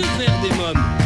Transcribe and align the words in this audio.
Que 0.00 0.06
faire 0.22 0.40
des 0.40 0.48
mômes 0.56 0.99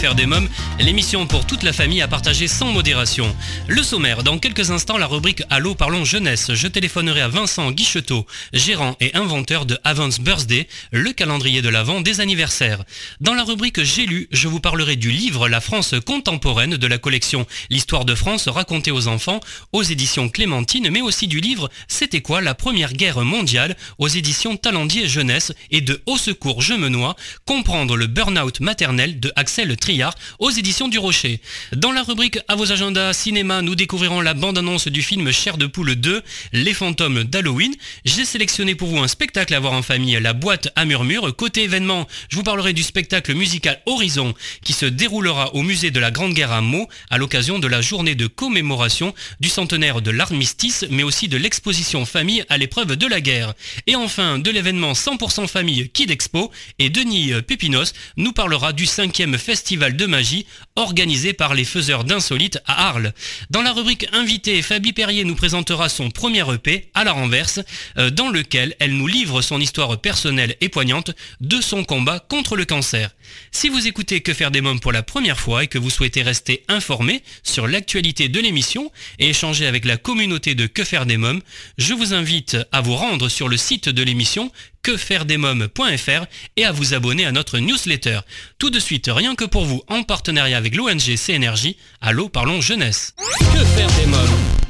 numéro 0.00 0.14
de 0.14 0.14
Que 0.14 0.14
faire 0.14 0.14
des 0.14 0.26
mômes, 0.26 0.48
l'émission 0.78 1.26
pour 1.26 1.46
toute 1.46 1.62
la 1.62 1.72
famille 1.72 2.00
à 2.00 2.08
partager 2.08 2.48
sans 2.48 2.72
modération. 2.72 3.34
Le 3.68 3.82
sommaire, 3.82 4.22
dans 4.22 4.38
quelques 4.38 4.70
instants 4.70 4.98
la 4.98 5.06
rubrique 5.06 5.42
Allô 5.50 5.74
parlons 5.74 6.04
jeunesse, 6.04 6.54
je 6.54 6.68
téléphonerai 6.68 7.20
à 7.20 7.28
Vincent 7.28 7.70
Guichetot, 7.70 8.26
gérant 8.52 8.96
et 9.00 9.14
inventeur 9.14 9.66
de 9.66 9.78
Avance 9.84 10.20
Birthday, 10.20 10.66
le 10.90 11.12
calendrier 11.12 11.60
de 11.62 11.68
l'Avent 11.68 12.00
des 12.00 12.20
anniversaires. 12.20 12.84
Dans 13.20 13.34
la 13.34 13.44
rubrique 13.44 13.82
J'ai 13.82 14.06
lu, 14.06 14.28
je 14.32 14.48
vous 14.48 14.60
parlerai 14.60 14.96
du 14.96 15.10
livre 15.10 15.48
La 15.48 15.60
France 15.60 15.94
contemporaine 16.06 16.76
de 16.76 16.86
la 16.86 16.98
collection 16.98 17.46
L'histoire 17.68 18.04
de 18.04 18.14
France 18.14 18.48
racontée 18.48 18.92
aux 18.92 19.08
enfants 19.08 19.40
aux 19.72 19.82
éditions 19.82 20.28
Clémentine, 20.28 20.88
mais 20.90 21.02
aussi 21.02 21.26
du 21.26 21.40
livre 21.40 21.68
C'était 21.88 22.22
quoi 22.22 22.40
la 22.40 22.54
première 22.54 22.94
guerre 22.94 23.20
mondiale 23.20 23.76
aux 23.98 24.08
éditions 24.08 24.56
Talendier 24.56 25.08
Jeunesse 25.08 25.52
et 25.70 25.80
de 25.80 26.00
Au 26.06 26.16
secours 26.16 26.62
je 26.62 26.74
me 26.74 26.88
noie, 26.88 27.16
comprendre 27.44 27.96
le 27.96 28.06
burn-out 28.06 28.60
maternel 28.60 29.20
de 29.20 29.32
Axel 29.36 29.76
Aux 30.38 30.50
éditions 30.50 30.86
du 30.86 30.98
Rocher. 30.98 31.40
Dans 31.72 31.90
la 31.90 32.04
rubrique 32.04 32.38
À 32.46 32.54
vos 32.54 32.70
agendas 32.70 33.12
cinéma, 33.12 33.60
nous 33.60 33.74
découvrirons 33.74 34.20
la 34.20 34.34
bande-annonce 34.34 34.86
du 34.86 35.02
film 35.02 35.32
Cher 35.32 35.56
de 35.58 35.66
poule 35.66 35.96
2, 35.96 36.22
Les 36.52 36.74
fantômes 36.74 37.24
d'Halloween. 37.24 37.74
J'ai 38.04 38.24
sélectionné 38.24 38.76
pour 38.76 38.88
vous 38.88 38.98
un 38.98 39.08
spectacle 39.08 39.52
à 39.52 39.58
voir 39.58 39.72
en 39.72 39.82
famille, 39.82 40.16
La 40.20 40.32
boîte 40.32 40.68
à 40.76 40.84
murmure. 40.84 41.34
Côté 41.34 41.64
événement, 41.64 42.06
je 42.28 42.36
vous 42.36 42.44
parlerai 42.44 42.72
du 42.72 42.84
spectacle 42.84 43.34
musical 43.34 43.80
Horizon 43.86 44.32
qui 44.62 44.74
se 44.74 44.86
déroulera 44.86 45.56
au 45.56 45.62
musée 45.62 45.90
de 45.90 45.98
la 45.98 46.12
Grande 46.12 46.34
Guerre 46.34 46.52
à 46.52 46.60
Meaux 46.60 46.88
à 47.10 47.18
l'occasion 47.18 47.58
de 47.58 47.66
la 47.66 47.80
journée 47.80 48.14
de 48.14 48.28
commémoration 48.28 49.12
du 49.40 49.48
centenaire 49.48 50.02
de 50.02 50.12
l'armistice, 50.12 50.86
mais 50.90 51.02
aussi 51.02 51.26
de 51.26 51.36
l'exposition 51.36 52.06
famille 52.06 52.44
à 52.48 52.58
l'épreuve 52.58 52.94
de 52.94 53.06
la 53.08 53.20
guerre. 53.20 53.54
Et 53.88 53.96
enfin, 53.96 54.38
de 54.38 54.52
l'événement 54.52 54.92
100% 54.92 55.48
famille 55.48 55.90
Kid 55.90 56.12
Expo 56.12 56.52
et 56.78 56.90
Denis 56.90 57.32
Pépinos 57.44 57.92
nous 58.16 58.32
parlera 58.32 58.72
du 58.72 58.86
cinquième 58.86 59.36
festival 59.36 59.79
de 59.88 60.06
magie 60.06 60.46
organisé 60.76 61.32
par 61.32 61.54
les 61.54 61.64
faiseurs 61.64 62.04
d'insolites 62.04 62.58
à 62.66 62.88
Arles. 62.88 63.14
Dans 63.48 63.62
la 63.62 63.72
rubrique 63.72 64.06
invité, 64.12 64.60
Fabi 64.60 64.92
Perrier 64.92 65.24
nous 65.24 65.34
présentera 65.34 65.88
son 65.88 66.10
premier 66.10 66.44
EP 66.52 66.90
à 66.92 67.04
la 67.04 67.12
renverse, 67.12 67.60
euh, 67.96 68.10
dans 68.10 68.28
lequel 68.28 68.76
elle 68.78 68.94
nous 68.94 69.06
livre 69.06 69.40
son 69.40 69.60
histoire 69.60 69.98
personnelle 70.00 70.56
et 70.60 70.68
poignante 70.68 71.12
de 71.40 71.60
son 71.60 71.84
combat 71.84 72.20
contre 72.20 72.56
le 72.56 72.66
cancer. 72.66 73.10
Si 73.52 73.68
vous 73.68 73.86
écoutez 73.86 74.20
Que 74.20 74.34
faire 74.34 74.50
des 74.50 74.60
mômes 74.60 74.80
pour 74.80 74.92
la 74.92 75.02
première 75.02 75.38
fois 75.40 75.64
et 75.64 75.66
que 75.66 75.78
vous 75.78 75.90
souhaitez 75.90 76.22
rester 76.22 76.64
informé 76.68 77.22
sur 77.42 77.66
l'actualité 77.66 78.28
de 78.28 78.40
l'émission 78.40 78.90
et 79.18 79.30
échanger 79.30 79.66
avec 79.66 79.84
la 79.84 79.96
communauté 79.96 80.54
de 80.54 80.66
Que 80.66 80.84
faire 80.84 81.06
des 81.06 81.16
mômes, 81.16 81.40
je 81.78 81.94
vous 81.94 82.14
invite 82.14 82.56
à 82.72 82.80
vous 82.80 82.96
rendre 82.96 83.28
sur 83.28 83.48
le 83.48 83.56
site 83.56 83.88
de 83.88 84.02
l'émission 84.02 84.50
quefairedesmômes.fr 84.82 86.26
et 86.56 86.64
à 86.64 86.72
vous 86.72 86.94
abonner 86.94 87.26
à 87.26 87.32
notre 87.32 87.58
newsletter. 87.58 88.20
Tout 88.58 88.70
de 88.70 88.78
suite, 88.78 89.10
rien 89.12 89.34
que 89.34 89.44
pour 89.44 89.64
vous, 89.64 89.82
en 89.88 90.02
partenariat 90.02 90.56
avec 90.56 90.74
l'ONG 90.74 91.16
CNRJ, 91.16 91.74
Allô 92.00 92.28
parlons 92.28 92.60
jeunesse. 92.60 93.14
Que 93.38 93.64
faire 93.64 93.90
des 93.98 94.06
mômes? 94.06 94.69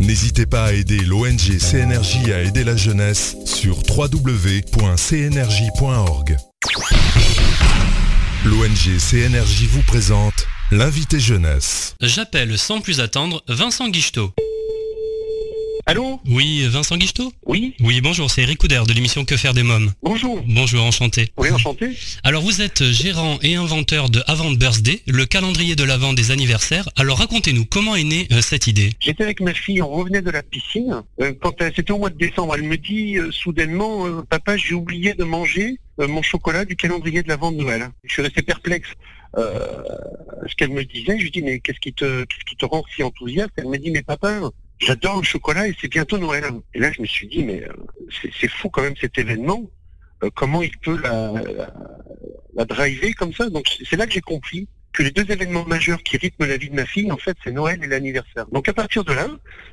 N'hésitez 0.00 0.46
pas 0.46 0.66
à 0.66 0.72
aider 0.72 1.00
l'ONG 1.00 1.58
CNRJ 1.58 2.30
à 2.30 2.42
aider 2.42 2.62
la 2.62 2.76
jeunesse 2.76 3.36
sur 3.44 3.78
www.cnrj.org. 3.88 4.66
L'ONG 8.44 8.98
CNRJ 8.98 9.64
vous 9.70 9.82
présente 9.82 10.46
l'invité 10.70 11.18
jeunesse. 11.18 11.96
J'appelle 12.00 12.56
sans 12.58 12.80
plus 12.80 13.00
attendre 13.00 13.42
Vincent 13.48 13.88
Guichetot. 13.88 14.32
Allô 15.90 16.20
Oui, 16.28 16.66
Vincent 16.68 16.98
Guichetot 16.98 17.32
Oui 17.46 17.74
Oui, 17.80 18.02
bonjour, 18.02 18.30
c'est 18.30 18.42
Eric 18.42 18.58
Couder 18.58 18.82
de 18.86 18.92
l'émission 18.92 19.24
Que 19.24 19.38
faire 19.38 19.54
des 19.54 19.62
mômes. 19.62 19.90
Bonjour. 20.02 20.42
Bonjour, 20.46 20.84
enchanté. 20.84 21.28
Oui, 21.38 21.50
enchanté. 21.50 21.96
Alors 22.24 22.42
vous 22.42 22.60
êtes 22.60 22.84
gérant 22.92 23.38
et 23.42 23.54
inventeur 23.54 24.10
de 24.10 24.22
Avant 24.26 24.50
Birthday, 24.50 25.00
le 25.06 25.24
calendrier 25.24 25.76
de 25.76 25.84
l'avant 25.84 26.12
des 26.12 26.30
anniversaires. 26.30 26.90
Alors 26.96 27.16
racontez-nous, 27.20 27.64
comment 27.64 27.96
est 27.96 28.04
née 28.04 28.28
euh, 28.32 28.42
cette 28.42 28.66
idée? 28.66 28.90
J'étais 29.00 29.24
avec 29.24 29.40
ma 29.40 29.54
fille, 29.54 29.80
on 29.80 29.88
revenait 29.88 30.20
de 30.20 30.30
la 30.30 30.42
piscine. 30.42 31.02
Euh, 31.22 31.32
quand 31.40 31.54
elle- 31.62 31.72
c'était 31.74 31.92
au 31.92 31.98
mois 31.98 32.10
de 32.10 32.18
décembre, 32.18 32.54
elle 32.56 32.64
me 32.64 32.76
dit 32.76 33.16
euh, 33.16 33.30
soudainement, 33.32 34.06
euh, 34.06 34.20
papa, 34.28 34.58
j'ai 34.58 34.74
oublié 34.74 35.14
de 35.14 35.24
manger 35.24 35.78
euh, 36.00 36.06
mon 36.06 36.20
chocolat 36.20 36.66
du 36.66 36.76
calendrier 36.76 37.22
de 37.22 37.28
l'avant 37.28 37.50
de 37.50 37.56
Noël. 37.56 37.88
Je 38.04 38.12
suis 38.12 38.20
resté 38.22 38.42
perplexe. 38.42 38.88
Euh, 39.38 39.58
ce 40.46 40.54
qu'elle 40.54 40.70
me 40.70 40.84
disait, 40.84 41.16
je 41.18 41.22
lui 41.24 41.30
dis 41.30 41.40
mais 41.40 41.60
qu'est-ce 41.60 41.80
qui 41.80 41.94
te 41.94 42.24
qu'est-ce 42.24 42.44
qui 42.44 42.56
te 42.56 42.66
rend 42.66 42.84
si 42.94 43.02
enthousiaste? 43.02 43.52
Elle 43.56 43.68
me 43.68 43.78
dit 43.78 43.90
mais 43.90 44.02
papa, 44.02 44.38
j'adore 44.78 45.18
le 45.18 45.24
chocolat 45.24 45.68
et 45.68 45.76
c'est 45.80 45.88
bientôt 45.88 46.18
Noël. 46.18 46.44
Et 46.74 46.78
là 46.78 46.90
je 46.92 47.00
me 47.02 47.06
suis 47.06 47.28
dit 47.28 47.44
mais 47.44 47.62
euh, 47.64 47.72
c'est, 48.40 48.48
fou 48.48 48.68
quand 48.70 48.82
même 48.82 48.96
cet 48.96 49.18
événement. 49.18 49.70
Euh, 50.22 50.30
comment 50.34 50.62
il 50.62 50.76
peut 50.78 51.00
la, 51.00 51.32
la, 51.32 51.72
la 52.54 52.64
driver 52.64 53.14
comme 53.14 53.32
ça? 53.32 53.48
Donc 53.50 53.66
c'est 53.88 53.96
là 53.96 54.06
que 54.06 54.12
j'ai 54.12 54.20
compris 54.20 54.68
que 54.98 55.04
les 55.04 55.12
deux 55.12 55.28
événements 55.30 55.64
majeurs 55.64 56.02
qui 56.02 56.16
rythment 56.16 56.46
la 56.46 56.56
vie 56.56 56.70
de 56.70 56.74
ma 56.74 56.84
fille, 56.84 57.10
en 57.12 57.20
fait, 57.24 57.36
c'est 57.44 57.52
Noël 57.52 57.78
et 57.84 57.86
l'anniversaire. 57.86 58.46
Donc 58.50 58.68
à 58.68 58.74
partir 58.82 59.04
de 59.04 59.12
là, 59.12 59.28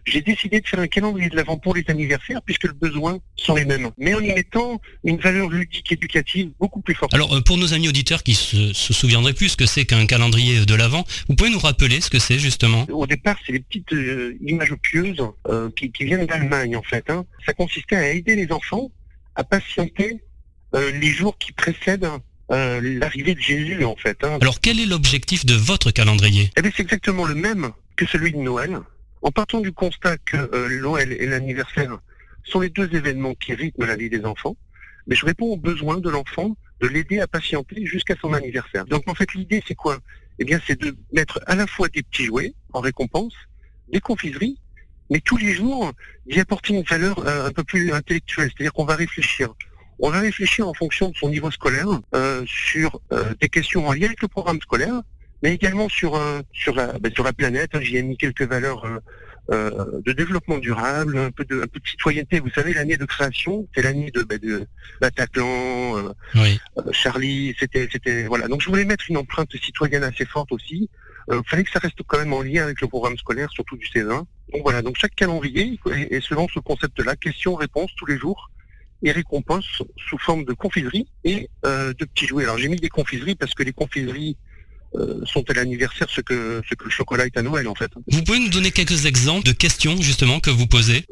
j'ai 0.05 0.21
décidé 0.21 0.61
de 0.61 0.67
faire 0.67 0.79
un 0.79 0.91
calendrier 0.95 1.29
de 1.29 1.35
l'avant 1.35 1.57
pour 1.57 1.73
les 1.73 1.83
anniversaires, 1.87 2.41
puisque 2.47 2.65
le 2.65 2.73
besoin 2.73 3.17
sont 3.35 3.55
les 3.55 3.65
mêmes, 3.65 3.89
mais 3.97 4.13
en 4.13 4.19
y 4.19 4.31
mettant 4.39 4.79
une 5.03 5.17
valeur 5.17 5.49
ludique 5.49 5.91
éducative 5.91 6.51
beaucoup 6.59 6.81
plus 6.81 6.93
forte. 6.93 7.11
Alors 7.15 7.33
euh, 7.33 7.41
pour 7.41 7.57
nos 7.57 7.73
amis 7.73 7.89
auditeurs 7.89 8.21
qui 8.21 8.35
se, 8.35 8.71
se 8.73 8.93
souviendraient 8.93 9.33
plus 9.33 9.49
ce 9.49 9.57
que 9.57 9.65
c'est 9.65 9.85
qu'un 9.85 10.05
calendrier 10.05 10.63
de 10.63 10.75
l'avant, 10.75 11.03
vous 11.27 11.35
pouvez 11.35 11.49
nous 11.49 11.63
rappeler 11.69 12.01
ce 12.01 12.11
que 12.11 12.19
c'est 12.19 12.37
justement? 12.37 12.85
Au 12.91 13.07
départ, 13.07 13.37
c'est 13.43 13.53
des 13.53 13.61
petites 13.61 13.93
euh, 13.93 14.37
images 14.45 14.75
pieuses 14.75 15.23
euh, 15.47 15.71
qui, 15.75 15.91
qui 15.91 16.05
viennent 16.05 16.27
d'Allemagne, 16.27 16.75
en 16.75 16.83
fait. 16.83 17.09
hein. 17.09 17.25
Ça 17.47 17.53
consistait 17.53 17.95
à 17.95 18.11
aider 18.11 18.35
les 18.35 18.51
enfants 18.51 18.91
à 19.35 19.43
patienter 19.43 20.21
euh, 20.75 20.91
les 20.91 21.11
jours 21.19 21.35
qui 21.39 21.51
précèdent 21.51 22.09
euh, 22.51 22.79
l'arrivée 22.99 23.35
de 23.35 23.39
Jésus, 23.41 23.83
en 23.85 23.95
fait. 23.95 24.23
hein. 24.23 24.37
Alors 24.41 24.59
quel 24.61 24.79
est 24.79 24.85
l'objectif 24.85 25.45
de 25.45 25.55
votre 25.55 25.91
calendrier? 25.91 26.49
Eh 26.57 26.61
bien, 26.61 26.71
c'est 26.75 26.83
exactement 26.83 27.25
le 27.25 27.35
même 27.35 27.71
que 27.95 28.05
celui 28.05 28.31
de 28.31 28.37
Noël. 28.37 28.79
En 29.21 29.31
partant 29.31 29.59
du 29.59 29.71
constat 29.71 30.17
que 30.19 30.37
euh, 30.37 30.81
Noël 30.81 31.11
et 31.13 31.25
l'anniversaire 31.25 31.97
sont 32.43 32.59
les 32.59 32.69
deux 32.69 32.93
événements 32.93 33.33
qui 33.33 33.53
rythment 33.55 33.85
la 33.85 33.95
vie 33.95 34.09
des 34.09 34.23
enfants, 34.23 34.55
mais 35.07 35.15
je 35.15 35.25
réponds 35.25 35.47
aux 35.47 35.57
besoins 35.57 35.97
de 35.97 36.09
l'enfant 36.09 36.55
de 36.81 36.87
l'aider 36.87 37.19
à 37.19 37.27
patienter 37.27 37.85
jusqu'à 37.85 38.15
son 38.21 38.33
anniversaire. 38.33 38.85
Donc 38.85 39.07
en 39.07 39.15
fait, 39.15 39.33
l'idée, 39.33 39.63
c'est 39.67 39.73
quoi? 39.75 39.97
Eh 40.37 40.45
bien, 40.45 40.59
c'est 40.67 40.79
de 40.79 40.95
mettre 41.13 41.39
à 41.47 41.55
la 41.55 41.65
fois 41.65 41.87
des 41.87 42.03
petits 42.03 42.25
jouets 42.25 42.53
en 42.73 42.81
récompense, 42.81 43.33
des 43.91 44.01
confiseries, 44.01 44.59
mais 45.09 45.21
tous 45.21 45.37
les 45.37 45.53
jours, 45.53 45.91
d'y 46.27 46.39
apporter 46.39 46.73
une 46.73 46.83
valeur 46.83 47.17
euh, 47.25 47.47
un 47.47 47.51
peu 47.51 47.63
plus 47.63 47.93
intellectuelle. 47.93 48.51
C'est-à-dire 48.55 48.73
qu'on 48.73 48.85
va 48.85 48.95
réfléchir. 48.95 49.53
On 49.99 50.09
va 50.09 50.19
réfléchir 50.19 50.67
en 50.67 50.73
fonction 50.73 51.09
de 51.09 51.15
son 51.15 51.29
niveau 51.29 51.49
scolaire 51.51 51.87
euh, 52.13 52.43
sur 52.45 52.99
euh, 53.11 53.33
des 53.41 53.49
questions 53.49 53.87
en 53.87 53.93
lien 53.93 54.05
avec 54.07 54.21
le 54.21 54.27
programme 54.27 54.59
scolaire, 54.61 55.01
mais 55.41 55.53
également 55.53 55.87
sur 55.89 56.15
euh, 56.15 56.41
sur 56.51 56.75
la 56.75 56.87
ben, 56.99 57.11
sur 57.13 57.23
la 57.23 57.33
planète. 57.33 57.71
hein, 57.73 57.79
J'y 57.81 57.97
ai 57.97 58.03
mis 58.03 58.17
quelques 58.17 58.41
valeurs 58.43 58.83
euh, 58.85 58.99
euh, 59.51 60.01
de 60.05 60.11
développement 60.11 60.57
durable, 60.57 61.17
un 61.17 61.31
peu 61.31 61.45
de 61.45 61.61
un 61.61 61.67
peu 61.67 61.79
de 61.79 61.87
citoyenneté. 61.87 62.39
Vous 62.39 62.49
savez, 62.49 62.73
l'année 62.73 62.97
de 62.97 63.05
création, 63.05 63.67
c'est 63.73 63.83
l'année 63.83 64.11
de, 64.11 64.23
de 64.23 64.67
Bataclan, 65.01 66.13
Oui. 66.35 66.59
euh, 66.77 66.91
Charlie. 66.91 67.55
C'était 67.59 67.87
c'était 67.91 68.23
voilà. 68.23 68.47
Donc 68.47 68.61
je 68.61 68.69
voulais 68.69 68.85
mettre 68.85 69.05
une 69.09 69.17
empreinte 69.17 69.51
citoyenne 69.63 70.03
assez 70.03 70.25
forte 70.25 70.51
aussi. 70.51 70.89
Il 71.31 71.41
fallait 71.47 71.63
que 71.63 71.71
ça 71.71 71.79
reste 71.79 71.97
quand 72.05 72.19
même 72.19 72.33
en 72.33 72.43
lien 72.43 72.63
avec 72.63 72.81
le 72.81 72.87
programme 72.87 73.17
scolaire, 73.17 73.49
surtout 73.51 73.77
du 73.77 73.85
C1. 73.87 74.07
Donc 74.09 74.61
voilà. 74.63 74.81
Donc 74.83 74.95
chaque 74.97 75.15
calendrier 75.15 75.79
est, 75.91 76.13
est 76.15 76.21
selon 76.21 76.47
ce 76.53 76.59
concept-là, 76.59 77.15
questions-réponses 77.15 77.91
tous 77.97 78.05
les 78.05 78.17
jours 78.17 78.51
et 79.03 79.11
récompenses 79.11 79.83
sous 79.97 80.17
forme 80.17 80.45
de 80.45 80.53
confiserie 80.53 81.07
et 81.23 81.49
euh, 81.65 81.93
de 81.93 82.05
petits 82.05 82.27
jouets. 82.27 82.43
Alors 82.43 82.57
j'ai 82.57 82.69
mis 82.69 82.77
des 82.77 82.89
confiseries 82.89 83.35
parce 83.35 83.53
que 83.53 83.63
les 83.63 83.73
confiseries 83.73 84.37
sont 85.25 85.43
à 85.49 85.53
l'anniversaire 85.53 86.09
ce 86.09 86.21
que, 86.21 86.61
ce 86.69 86.73
que 86.73 86.85
le 86.85 86.89
chocolat 86.89 87.25
est 87.25 87.35
à 87.35 87.41
Noël 87.41 87.67
en 87.67 87.75
fait. 87.75 87.91
Vous 88.07 88.23
pouvez 88.23 88.39
nous 88.39 88.47
donner 88.47 88.71
quelques 88.71 89.05
exemples 89.05 89.45
de 89.45 89.51
questions 89.51 89.97
justement 89.99 90.39
que 90.39 90.49
vous 90.49 90.67
posez? 90.67 91.03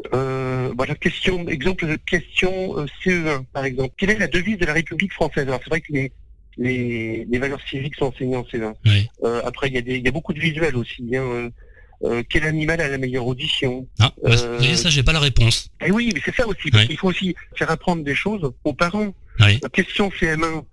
Voilà, 0.77 0.95
question, 0.95 1.45
exemple 1.49 1.85
de 1.85 1.97
question 1.97 2.77
CE1 3.03 3.43
par 3.51 3.65
exemple. 3.65 3.93
Quelle 3.97 4.11
est 4.11 4.17
la 4.17 4.27
devise 4.27 4.57
de 4.57 4.65
la 4.65 4.71
République 4.71 5.11
française? 5.11 5.45
Alors 5.49 5.59
c'est 5.61 5.69
vrai 5.69 5.81
que 5.81 5.91
les, 5.91 6.13
les, 6.55 7.27
les, 7.29 7.39
valeurs 7.39 7.59
civiques 7.69 7.95
sont 7.95 8.05
enseignées 8.05 8.37
en 8.37 8.43
CE1. 8.43 8.73
après, 9.43 9.67
il 9.67 9.73
y, 9.73 9.77
a 9.77 9.81
des, 9.81 9.99
y 9.99 10.07
a 10.07 10.11
beaucoup 10.11 10.31
de 10.31 10.39
visuels 10.39 10.77
aussi. 10.77 11.13
Hein, 11.13 11.49
euh, 12.03 12.21
quel 12.27 12.43
animal 12.43 12.81
a 12.81 12.89
la 12.89 12.97
meilleure 12.97 13.25
audition 13.25 13.87
Ah, 13.99 14.11
bah, 14.21 14.31
euh, 14.31 14.75
ça, 14.75 14.89
j'ai 14.89 15.03
pas 15.03 15.13
la 15.13 15.19
réponse. 15.19 15.69
Et 15.81 15.85
eh 15.87 15.91
oui, 15.91 16.11
mais 16.13 16.21
c'est 16.23 16.35
ça 16.35 16.47
aussi. 16.47 16.69
Il 16.89 16.97
faut 16.97 17.07
aussi 17.07 17.35
faire 17.55 17.71
apprendre 17.71 18.03
des 18.03 18.15
choses 18.15 18.51
aux 18.63 18.73
parents. 18.73 19.13
La 19.39 19.57
question 19.71 20.09
CM1, 20.09 20.63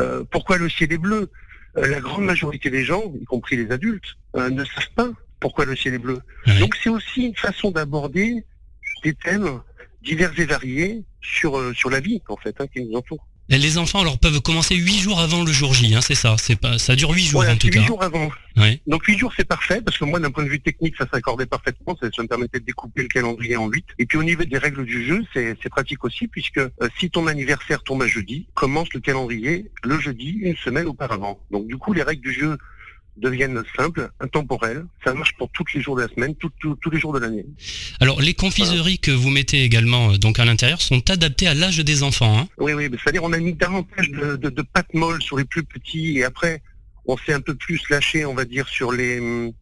euh, 0.00 0.24
pourquoi 0.30 0.58
le 0.58 0.68
ciel 0.68 0.92
est 0.92 0.98
bleu? 0.98 1.30
La 1.76 2.00
grande 2.00 2.24
majorité 2.24 2.68
des 2.70 2.84
gens, 2.84 3.02
y 3.20 3.24
compris 3.24 3.56
les 3.56 3.70
adultes, 3.70 4.16
ne 4.34 4.64
savent 4.64 4.90
pas 4.96 5.08
pourquoi 5.38 5.64
le 5.64 5.76
ciel 5.76 5.94
est 5.94 5.98
bleu. 5.98 6.18
Donc 6.58 6.74
c'est 6.82 6.90
aussi 6.90 7.26
une 7.26 7.36
façon 7.36 7.70
d'aborder 7.70 8.44
des 9.04 9.14
thèmes 9.14 9.60
divers 10.02 10.32
et 10.38 10.44
variés 10.44 11.04
sur, 11.22 11.74
sur 11.76 11.90
la 11.90 12.00
vie, 12.00 12.20
en 12.28 12.36
fait, 12.36 12.60
hein, 12.60 12.66
qui 12.66 12.84
nous 12.84 12.96
entoure. 12.96 13.24
Les 13.50 13.78
enfants 13.78 14.00
alors 14.00 14.16
peuvent 14.16 14.40
commencer 14.40 14.76
huit 14.76 15.00
jours 15.00 15.18
avant 15.18 15.42
le 15.42 15.50
jour 15.50 15.74
J, 15.74 15.96
hein, 15.96 16.00
c'est 16.00 16.14
ça. 16.14 16.36
C'est 16.38 16.54
pas, 16.54 16.78
ça 16.78 16.94
dure 16.94 17.10
huit 17.10 17.26
jours 17.26 17.42
en 17.42 17.56
tout 17.56 17.68
cas. 17.68 17.80
Huit 17.80 17.86
jours 17.86 18.02
avant. 18.02 18.30
Donc 18.86 19.04
huit 19.06 19.18
jours 19.18 19.32
c'est 19.36 19.46
parfait 19.46 19.80
parce 19.80 19.98
que 19.98 20.04
moi 20.04 20.20
d'un 20.20 20.30
point 20.30 20.44
de 20.44 20.48
vue 20.48 20.60
technique 20.60 20.94
ça 20.96 21.06
s'accordait 21.12 21.46
parfaitement, 21.46 21.96
ça, 22.00 22.06
me 22.06 22.26
permettait 22.26 22.60
de 22.60 22.64
découper 22.64 23.02
le 23.02 23.08
calendrier 23.08 23.56
en 23.56 23.68
huit. 23.68 23.86
Et 23.98 24.06
puis 24.06 24.18
au 24.18 24.22
niveau 24.22 24.44
des 24.44 24.58
règles 24.58 24.84
du 24.84 25.04
jeu 25.04 25.24
c'est 25.34 25.68
pratique 25.68 26.04
aussi 26.04 26.28
puisque 26.28 26.58
euh, 26.58 26.70
si 26.98 27.10
ton 27.10 27.26
anniversaire 27.26 27.82
tombe 27.82 28.02
à 28.02 28.06
jeudi, 28.06 28.46
commence 28.54 28.92
le 28.92 29.00
calendrier 29.00 29.70
le 29.82 29.98
jeudi 29.98 30.38
une 30.42 30.56
semaine 30.56 30.86
auparavant. 30.86 31.40
Donc 31.50 31.66
du 31.66 31.76
coup 31.76 31.92
les 31.92 32.02
règles 32.02 32.22
du 32.22 32.32
jeu 32.32 32.56
deviennent 33.16 33.62
simples, 33.76 34.10
intemporelles. 34.20 34.84
Ça 35.04 35.14
marche 35.14 35.34
pour 35.36 35.50
tous 35.50 35.64
les 35.74 35.80
jours 35.80 35.96
de 35.96 36.02
la 36.02 36.08
semaine, 36.08 36.34
tous 36.36 36.90
les 36.90 36.98
jours 36.98 37.12
de 37.12 37.18
l'année. 37.18 37.46
Alors, 38.00 38.20
les 38.20 38.34
confiseries 38.34 38.98
que 38.98 39.10
vous 39.10 39.30
mettez 39.30 39.62
également 39.62 40.12
euh, 40.12 40.16
donc 40.16 40.38
à 40.38 40.44
l'intérieur 40.44 40.80
sont 40.80 41.08
adaptées 41.10 41.46
à 41.46 41.54
l'âge 41.54 41.78
des 41.78 42.02
enfants. 42.02 42.38
Hein 42.38 42.48
oui, 42.58 42.72
oui, 42.72 42.90
c'est-à-dire 43.02 43.24
on 43.24 43.32
a 43.32 43.38
mis 43.38 43.54
davantage 43.54 44.10
de, 44.10 44.36
de, 44.36 44.62
pâtes 44.62 44.94
molles 44.94 45.22
sur 45.22 45.36
les 45.36 45.44
plus 45.44 45.62
petits 45.62 46.18
et 46.18 46.24
après 46.24 46.62
on 47.06 47.16
s'est 47.16 47.32
un 47.32 47.40
peu 47.40 47.54
plus 47.54 47.80
lâché, 47.88 48.24
on 48.24 48.34
va 48.34 48.44
dire, 48.44 48.68
sur 48.68 48.92
les 48.92 49.18
hum, 49.20 49.52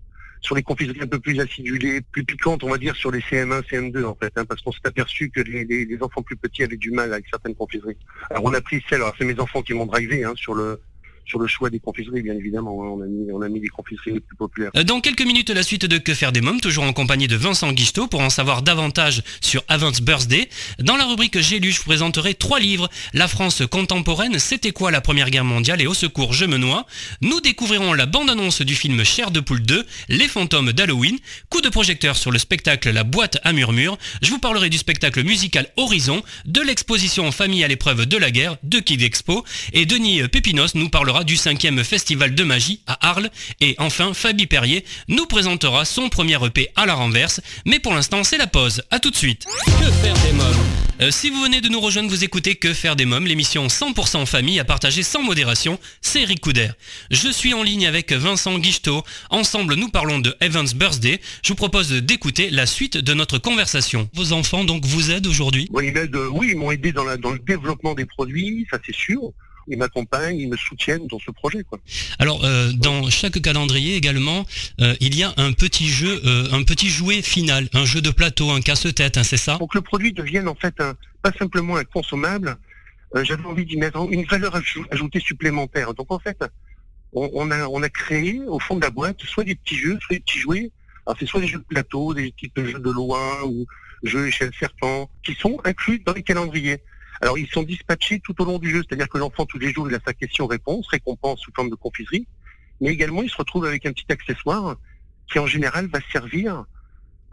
sur 0.41 0.55
les 0.55 0.63
confiseries 0.63 1.03
un 1.03 1.07
peu 1.07 1.19
plus 1.19 1.41
acidulées, 1.41 2.01
plus 2.01 2.25
piquantes, 2.25 2.63
on 2.63 2.71
va 2.71 2.79
dire, 2.79 2.95
sur 2.95 3.11
les 3.11 3.21
CM1, 3.21 3.63
CM2 3.69 4.05
en 4.05 4.15
fait, 4.15 4.33
hein, 4.37 4.45
parce 4.45 4.63
qu'on 4.63 4.73
s'est 4.73 4.79
aperçu 4.85 5.31
que 5.31 5.41
les, 5.41 5.65
les, 5.65 6.03
enfants 6.03 6.23
plus 6.23 6.37
petits 6.37 6.63
avaient 6.63 6.77
du 6.77 6.91
mal 6.91 7.13
avec 7.13 7.27
certaines 7.29 7.55
confiseries. 7.55 7.97
Alors 8.31 8.45
on 8.45 8.55
a 8.55 8.61
pris 8.61 8.83
celle, 8.89 9.03
alors 9.03 9.15
c'est 9.19 9.25
mes 9.25 9.39
enfants 9.41 9.63
qui 9.63 9.75
m'ont 9.75 9.87
drivé 9.87 10.25
hein, 10.25 10.35
sur 10.37 10.55
le 10.55 10.81
sur 11.29 11.39
le 11.39 11.47
choix 11.47 11.69
des 11.69 11.79
confiseries, 11.79 12.23
bien 12.23 12.35
évidemment. 12.35 12.83
Hein. 12.83 12.89
On, 13.33 13.43
a 13.43 13.49
mis, 13.49 13.61
on 13.61 13.71
confiseries 13.71 14.15
les 14.15 14.21
plus 14.21 14.37
populaires. 14.37 14.71
Euh, 14.77 14.83
dans 14.83 15.01
quelques 15.01 15.25
minutes, 15.25 15.51
la 15.51 15.63
suite 15.63 15.85
de 15.85 15.99
Que 15.99 16.15
faire 16.15 16.33
des 16.33 16.41
mômes, 16.41 16.61
toujours 16.61 16.85
en 16.85 16.93
compagnie 16.93 17.29
de 17.29 17.37
Vincent 17.37 17.71
Guichetot, 17.73 18.07
pour 18.07 18.21
en 18.21 18.31
savoir 18.31 18.63
davantage 18.63 19.23
sur 19.41 19.63
Avance 19.69 20.01
Birthday. 20.01 20.49
Dans 20.79 20.97
la 20.97 21.05
rubrique 21.05 21.39
J'ai 21.41 21.61
lu, 21.61 21.71
je 21.71 21.79
vous 21.79 21.85
présenterai 21.85 22.35
trois 22.35 22.59
livres. 22.59 22.89
La 23.13 23.29
France 23.29 23.63
contemporaine, 23.71 24.39
C'était 24.39 24.71
quoi 24.71 24.91
la 24.91 25.01
Première 25.01 25.31
Guerre 25.31 25.45
mondiale? 25.45 25.83
Et 25.83 25.87
Au 25.87 25.95
secours, 25.95 26.33
je 26.33 26.47
me 26.47 26.57
noie. 26.57 26.87
Nous 27.21 27.41
découvrirons 27.41 27.93
la 27.93 28.07
bande-annonce 28.07 28.63
du 28.63 28.75
film 28.75 29.05
Cher 29.05 29.31
de 29.31 29.41
poule 29.41 29.61
2, 29.63 29.85
Les 30.09 30.29
fantômes 30.29 30.73
d'Halloween. 30.73 31.19
Coup 31.51 31.61
de 31.61 31.69
projecteur 31.69 32.17
sur 32.17 32.31
le 32.31 32.39
spectacle 32.39 32.91
La 32.91 33.05
boîte 33.05 33.39
à 33.45 33.53
murmure. 33.53 33.99
Je 34.23 34.31
vous 34.31 34.39
parlerai 34.39 34.71
du 34.71 34.79
spectacle 34.79 35.23
musical 35.25 35.69
Horizon, 35.77 36.23
de 36.47 36.63
l'exposition 36.63 37.31
Famille 37.33 37.65
à 37.65 37.69
l'épreuve 37.69 38.07
de 38.07 38.17
la 38.17 38.31
guerre 38.31 38.57
de 38.63 38.79
Kid 38.79 39.03
Expo. 39.03 39.45
Et 39.75 39.85
Denis 39.85 40.27
Pépinos 40.29 40.75
nous 40.75 40.89
parlera 40.89 41.18
du 41.25 41.37
cinquième 41.37 41.83
festival 41.85 42.35
de 42.35 42.45
magie 42.45 42.81
à 42.87 43.09
Arles. 43.09 43.31
Et 43.61 43.75
enfin, 43.79 44.15
Fabi 44.15 44.47
Perrier 44.47 44.85
nous 45.09 45.27
présentera 45.27 45.85
son 45.85 46.09
premier 46.09 46.45
EP 46.45 46.69
à 46.77 46.87
la 46.87 46.95
renverse. 46.95 47.41
Mais 47.67 47.79
pour 47.79 47.95
l'instant, 47.95 48.25
c'est 48.25 48.39
la 48.39 48.47
pause. 48.47 48.83
À 48.91 48.99
tout 49.01 49.11
de 49.11 49.17
suite. 49.17 49.47
Que 49.67 49.91
faire 49.91 50.15
des 50.25 50.33
mômes? 50.33 50.67
Euh, 51.01 51.13
si 51.13 51.31
vous 51.31 51.41
venez 51.41 51.61
de 51.61 51.69
nous 51.69 51.81
rejoindre, 51.81 52.09
vous 52.09 52.25
écoutez 52.25 52.57
Que 52.57 52.75
faire 52.75 52.97
des 52.97 53.05
mômes, 53.05 53.27
l'émission 53.27 53.69
100% 53.69 54.27
famille 54.27 54.59
à 54.59 54.65
partager 54.65 55.05
sans 55.05 55.23
modération, 55.23 55.79
c'est 56.01 56.23
Eric 56.23 56.41
Couder. 56.41 56.71
Je 57.13 57.29
suis 57.29 57.55
en 57.55 57.63
ligne 57.63 57.87
avec 57.87 58.13
Vincent 58.13 58.59
Guichetot. 58.59 59.05
Ensemble, 59.31 59.75
nous 59.75 59.91
parlons 59.91 60.19
de 60.19 60.35
Evans 60.41 60.67
Birthday. 60.75 61.21
Je 61.45 61.51
vous 61.51 61.55
propose 61.55 61.91
d'écouter 61.93 62.51
la 62.51 62.67
suite 62.67 62.97
de 62.97 63.15
notre 63.15 63.39
conversation. 63.39 64.09
Vos 64.15 64.33
enfants, 64.33 64.65
donc, 64.65 64.85
vous 64.87 65.13
aident 65.13 65.29
aujourd'hui? 65.29 65.69
Oui, 65.71 65.93
ils 66.51 66.57
m'ont 66.57 66.73
aidé 66.73 66.91
dans, 66.91 67.05
dans 67.17 67.31
le 67.31 67.39
développement 67.39 67.95
des 67.95 68.07
produits, 68.07 68.67
ça 68.71 68.79
c'est 68.85 68.95
sûr 68.95 69.33
ils 69.69 69.79
m'accompagnent, 69.79 70.39
ils 70.39 70.49
me 70.49 70.57
soutiennent 70.57 71.07
dans 71.07 71.19
ce 71.19 71.31
projet. 71.31 71.63
Quoi. 71.65 71.79
Alors, 72.19 72.45
euh, 72.45 72.73
dans 72.73 73.09
chaque 73.11 73.41
calendrier 73.41 73.97
également, 73.97 74.47
euh, 74.81 74.95
il 75.01 75.17
y 75.17 75.23
a 75.23 75.33
un 75.37 75.53
petit 75.53 75.89
jeu, 75.89 76.21
euh, 76.25 76.49
un 76.53 76.63
petit 76.63 76.89
jouet 76.89 77.23
final, 77.23 77.69
un 77.75 77.85
jeu 77.85 78.01
de 78.01 78.11
plateau, 78.11 78.51
un 78.51 78.61
casse-tête, 78.61 79.17
hein, 79.19 79.25
c'est 79.25 79.37
ça? 79.37 79.59
Pour 79.59 79.69
que 79.69 79.79
le 79.79 79.83
produit 79.83 80.13
devienne 80.13 80.49
en 80.49 80.55
fait 80.55 80.77
pas 81.23 81.33
simplement 81.39 81.77
un 81.77 81.85
consommable, 81.85 82.57
j'avais 83.23 83.45
envie 83.45 83.65
d'y 83.65 83.77
mettre 83.77 84.07
une 84.11 84.25
valeur 84.25 84.61
ajoutée 84.91 85.21
supplémentaire. 85.21 85.95
Donc 85.95 86.11
en 86.11 86.19
fait, 86.19 86.45
on, 87.13 87.51
a, 87.51 87.67
on 87.69 87.83
a 87.83 87.89
créé 87.89 88.41
au 88.47 88.59
fond 88.59 88.77
de 88.77 88.83
la 88.83 88.91
boîte 88.91 89.23
soit 89.23 89.45
des 89.45 89.55
petits 89.55 89.77
jeux, 89.77 89.99
soit 90.01 90.17
des 90.17 90.21
petits 90.21 90.39
jouets. 90.39 90.71
Alors 91.07 91.17
c'est 91.19 91.27
soit 91.27 91.41
des 91.41 91.47
jeux 91.47 91.59
de 91.59 91.65
plateau, 91.65 92.13
des 92.13 92.33
types 92.33 92.61
jeux 92.61 92.79
de 92.79 92.91
loi 92.91 93.47
ou 93.47 93.67
jeux 94.03 94.29
échelle 94.29 94.51
serpent, 94.59 95.11
qui 95.25 95.35
sont 95.35 95.59
inclus 95.65 96.01
dans 96.05 96.13
les 96.13 96.23
calendriers. 96.23 96.81
Alors 97.21 97.39
ils 97.39 97.49
sont 97.49 97.63
dispatchés 97.63 98.21
tout 98.21 98.41
au 98.41 98.45
long 98.45 98.59
du 98.59 98.71
jeu, 98.71 98.83
c'est-à-dire 98.87 99.09
que 99.09 99.19
l'enfant 99.19 99.47
tous 99.47 99.59
les 99.59 99.73
jours 99.73 99.89
il 99.89 99.95
a 99.95 100.01
sa 100.05 100.15
question-réponse, 100.15 100.87
récompense 100.89 101.41
sous 101.41 101.51
forme 101.55 101.71
de 101.71 101.75
confiserie, 101.75 102.27
mais 102.81 102.91
également 102.91 103.23
il 103.23 103.31
se 103.31 103.37
retrouve 103.37 103.65
avec 103.67 103.87
un 103.87 103.93
petit 103.93 104.11
accessoire 104.11 104.77
qui 105.31 105.39
en 105.39 105.47
général 105.47 105.89
va 105.89 106.01
servir 106.13 106.65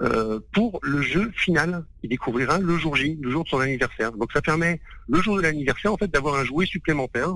euh, 0.01 0.39
pour 0.51 0.79
le 0.81 1.01
jeu 1.01 1.31
final 1.35 1.85
qu'il 2.01 2.09
découvrira 2.09 2.57
le 2.59 2.77
jour 2.77 2.95
J, 2.95 3.17
le 3.21 3.31
jour 3.31 3.43
de 3.45 3.49
son 3.49 3.59
anniversaire. 3.59 4.11
Donc 4.11 4.31
ça 4.33 4.41
permet 4.41 4.81
le 5.07 5.21
jour 5.21 5.37
de 5.37 5.41
l'anniversaire 5.41 5.93
en 5.93 5.97
fait 5.97 6.11
d'avoir 6.11 6.35
un 6.35 6.43
jouet 6.43 6.65
supplémentaire 6.65 7.35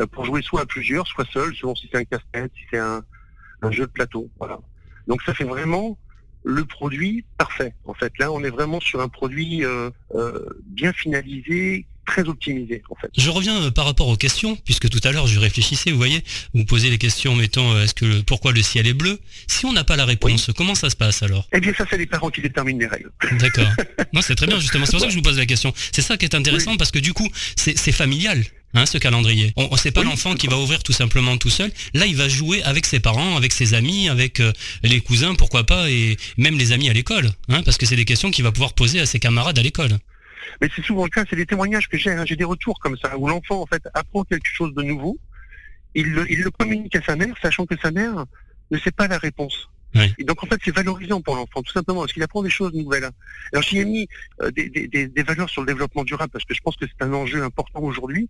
euh, 0.00 0.06
pour 0.06 0.24
jouer 0.26 0.42
soit 0.42 0.62
à 0.62 0.66
plusieurs, 0.66 1.06
soit 1.06 1.26
seul, 1.30 1.54
selon 1.54 1.74
si 1.74 1.88
c'est 1.90 1.98
un 1.98 2.04
casse-tête, 2.04 2.52
si 2.54 2.64
c'est 2.70 2.78
un, 2.78 3.02
un 3.62 3.70
jeu 3.70 3.86
de 3.86 3.92
plateau. 3.92 4.28
Voilà. 4.38 4.58
Donc 5.06 5.22
ça 5.22 5.32
fait 5.32 5.44
vraiment 5.44 5.98
le 6.46 6.64
produit 6.64 7.24
parfait. 7.38 7.74
En 7.84 7.94
fait, 7.94 8.12
là, 8.18 8.30
on 8.30 8.42
est 8.44 8.50
vraiment 8.50 8.80
sur 8.80 9.00
un 9.00 9.08
produit 9.08 9.64
euh, 9.64 9.90
euh, 10.14 10.46
bien 10.64 10.92
finalisé, 10.92 11.86
très 12.06 12.22
optimisé 12.28 12.82
en 12.88 12.94
fait. 12.94 13.10
Je 13.18 13.28
reviens 13.30 13.60
euh, 13.62 13.70
par 13.72 13.84
rapport 13.84 14.06
aux 14.06 14.16
questions, 14.16 14.56
puisque 14.64 14.88
tout 14.88 15.00
à 15.02 15.10
l'heure 15.10 15.26
je 15.26 15.40
réfléchissais, 15.40 15.90
vous 15.90 15.96
voyez, 15.96 16.22
vous 16.54 16.64
posez 16.64 16.88
les 16.88 16.98
questions, 16.98 17.34
mettons, 17.34 17.76
est-ce 17.80 17.94
que 17.94 18.20
pourquoi 18.20 18.52
le 18.52 18.62
ciel 18.62 18.86
est 18.86 18.94
bleu? 18.94 19.18
Si 19.48 19.66
on 19.66 19.72
n'a 19.72 19.82
pas 19.82 19.96
la 19.96 20.04
réponse, 20.04 20.52
comment 20.56 20.76
ça 20.76 20.88
se 20.88 20.94
passe 20.94 21.24
alors? 21.24 21.48
Eh 21.52 21.58
bien 21.58 21.74
ça 21.74 21.84
c'est 21.90 21.98
les 21.98 22.06
parents 22.06 22.30
qui 22.30 22.40
déterminent 22.40 22.78
les 22.78 22.86
règles. 22.86 23.10
D'accord. 23.40 23.68
non 24.12 24.22
c'est 24.22 24.36
très 24.36 24.46
bien 24.46 24.60
justement, 24.60 24.86
c'est 24.86 24.92
pour 24.92 25.00
ça 25.00 25.06
que 25.06 25.12
je 25.12 25.16
vous 25.16 25.22
pose 25.22 25.38
la 25.38 25.46
question. 25.46 25.74
C'est 25.92 26.02
ça 26.02 26.16
qui 26.16 26.26
est 26.26 26.34
intéressant 26.36 26.76
parce 26.76 26.92
que 26.92 27.00
du 27.00 27.12
coup 27.12 27.28
c'est 27.56 27.92
familial. 27.92 28.44
Hein, 28.74 28.84
ce 28.84 28.98
calendrier. 28.98 29.52
On, 29.56 29.70
ne 29.70 29.76
sait 29.76 29.90
pas 29.90 30.02
l'enfant 30.02 30.34
qui 30.34 30.48
va 30.48 30.58
ouvrir 30.58 30.82
tout 30.82 30.92
simplement 30.92 31.38
tout 31.38 31.48
seul. 31.48 31.70
Là, 31.94 32.04
il 32.04 32.14
va 32.14 32.28
jouer 32.28 32.62
avec 32.62 32.84
ses 32.84 33.00
parents, 33.00 33.36
avec 33.36 33.52
ses 33.52 33.72
amis, 33.72 34.10
avec 34.10 34.40
euh, 34.40 34.52
les 34.82 35.00
cousins, 35.00 35.34
pourquoi 35.34 35.64
pas, 35.64 35.88
et 35.88 36.18
même 36.36 36.58
les 36.58 36.72
amis 36.72 36.90
à 36.90 36.92
l'école, 36.92 37.30
hein, 37.48 37.62
parce 37.62 37.78
que 37.78 37.86
c'est 37.86 37.96
des 37.96 38.04
questions 38.04 38.30
qu'il 38.30 38.44
va 38.44 38.52
pouvoir 38.52 38.74
poser 38.74 39.00
à 39.00 39.06
ses 39.06 39.18
camarades 39.18 39.58
à 39.58 39.62
l'école. 39.62 39.96
Mais 40.60 40.68
c'est 40.74 40.84
souvent 40.84 41.04
le 41.04 41.10
cas, 41.10 41.24
c'est 41.28 41.36
des 41.36 41.46
témoignages 41.46 41.88
que 41.88 41.96
j'ai. 41.96 42.10
Hein. 42.10 42.24
J'ai 42.26 42.36
des 42.36 42.44
retours 42.44 42.78
comme 42.78 42.96
ça 42.98 43.16
où 43.16 43.28
l'enfant 43.28 43.62
en 43.62 43.66
fait 43.66 43.82
apprend 43.94 44.24
quelque 44.24 44.48
chose 44.52 44.74
de 44.74 44.82
nouveau, 44.82 45.18
il 45.94 46.12
le, 46.12 46.50
communique 46.50 46.94
à 46.96 47.02
sa 47.02 47.16
mère, 47.16 47.34
sachant 47.40 47.66
que 47.66 47.74
sa 47.82 47.90
mère 47.90 48.26
ne 48.70 48.78
sait 48.78 48.90
pas 48.90 49.08
la 49.08 49.18
réponse. 49.18 49.68
Et 50.18 50.24
donc 50.24 50.44
en 50.44 50.46
fait 50.46 50.60
c'est 50.62 50.74
valorisant 50.74 51.22
pour 51.22 51.36
l'enfant, 51.36 51.62
tout 51.62 51.72
simplement, 51.72 52.00
parce 52.00 52.12
qu'il 52.12 52.22
apprend 52.22 52.42
des 52.42 52.50
choses 52.50 52.74
nouvelles. 52.74 53.08
Alors 53.52 53.62
j'y 53.62 53.78
ai 53.78 53.84
mis 53.86 54.06
euh, 54.42 54.50
des, 54.50 54.68
des, 54.68 55.22
valeurs 55.22 55.48
sur 55.48 55.62
le 55.62 55.68
développement 55.68 56.04
durable, 56.04 56.30
parce 56.30 56.44
que 56.44 56.52
je 56.52 56.60
pense 56.60 56.76
que 56.76 56.84
c'est 56.86 57.02
un 57.02 57.14
enjeu 57.14 57.42
important 57.42 57.80
aujourd'hui, 57.80 58.28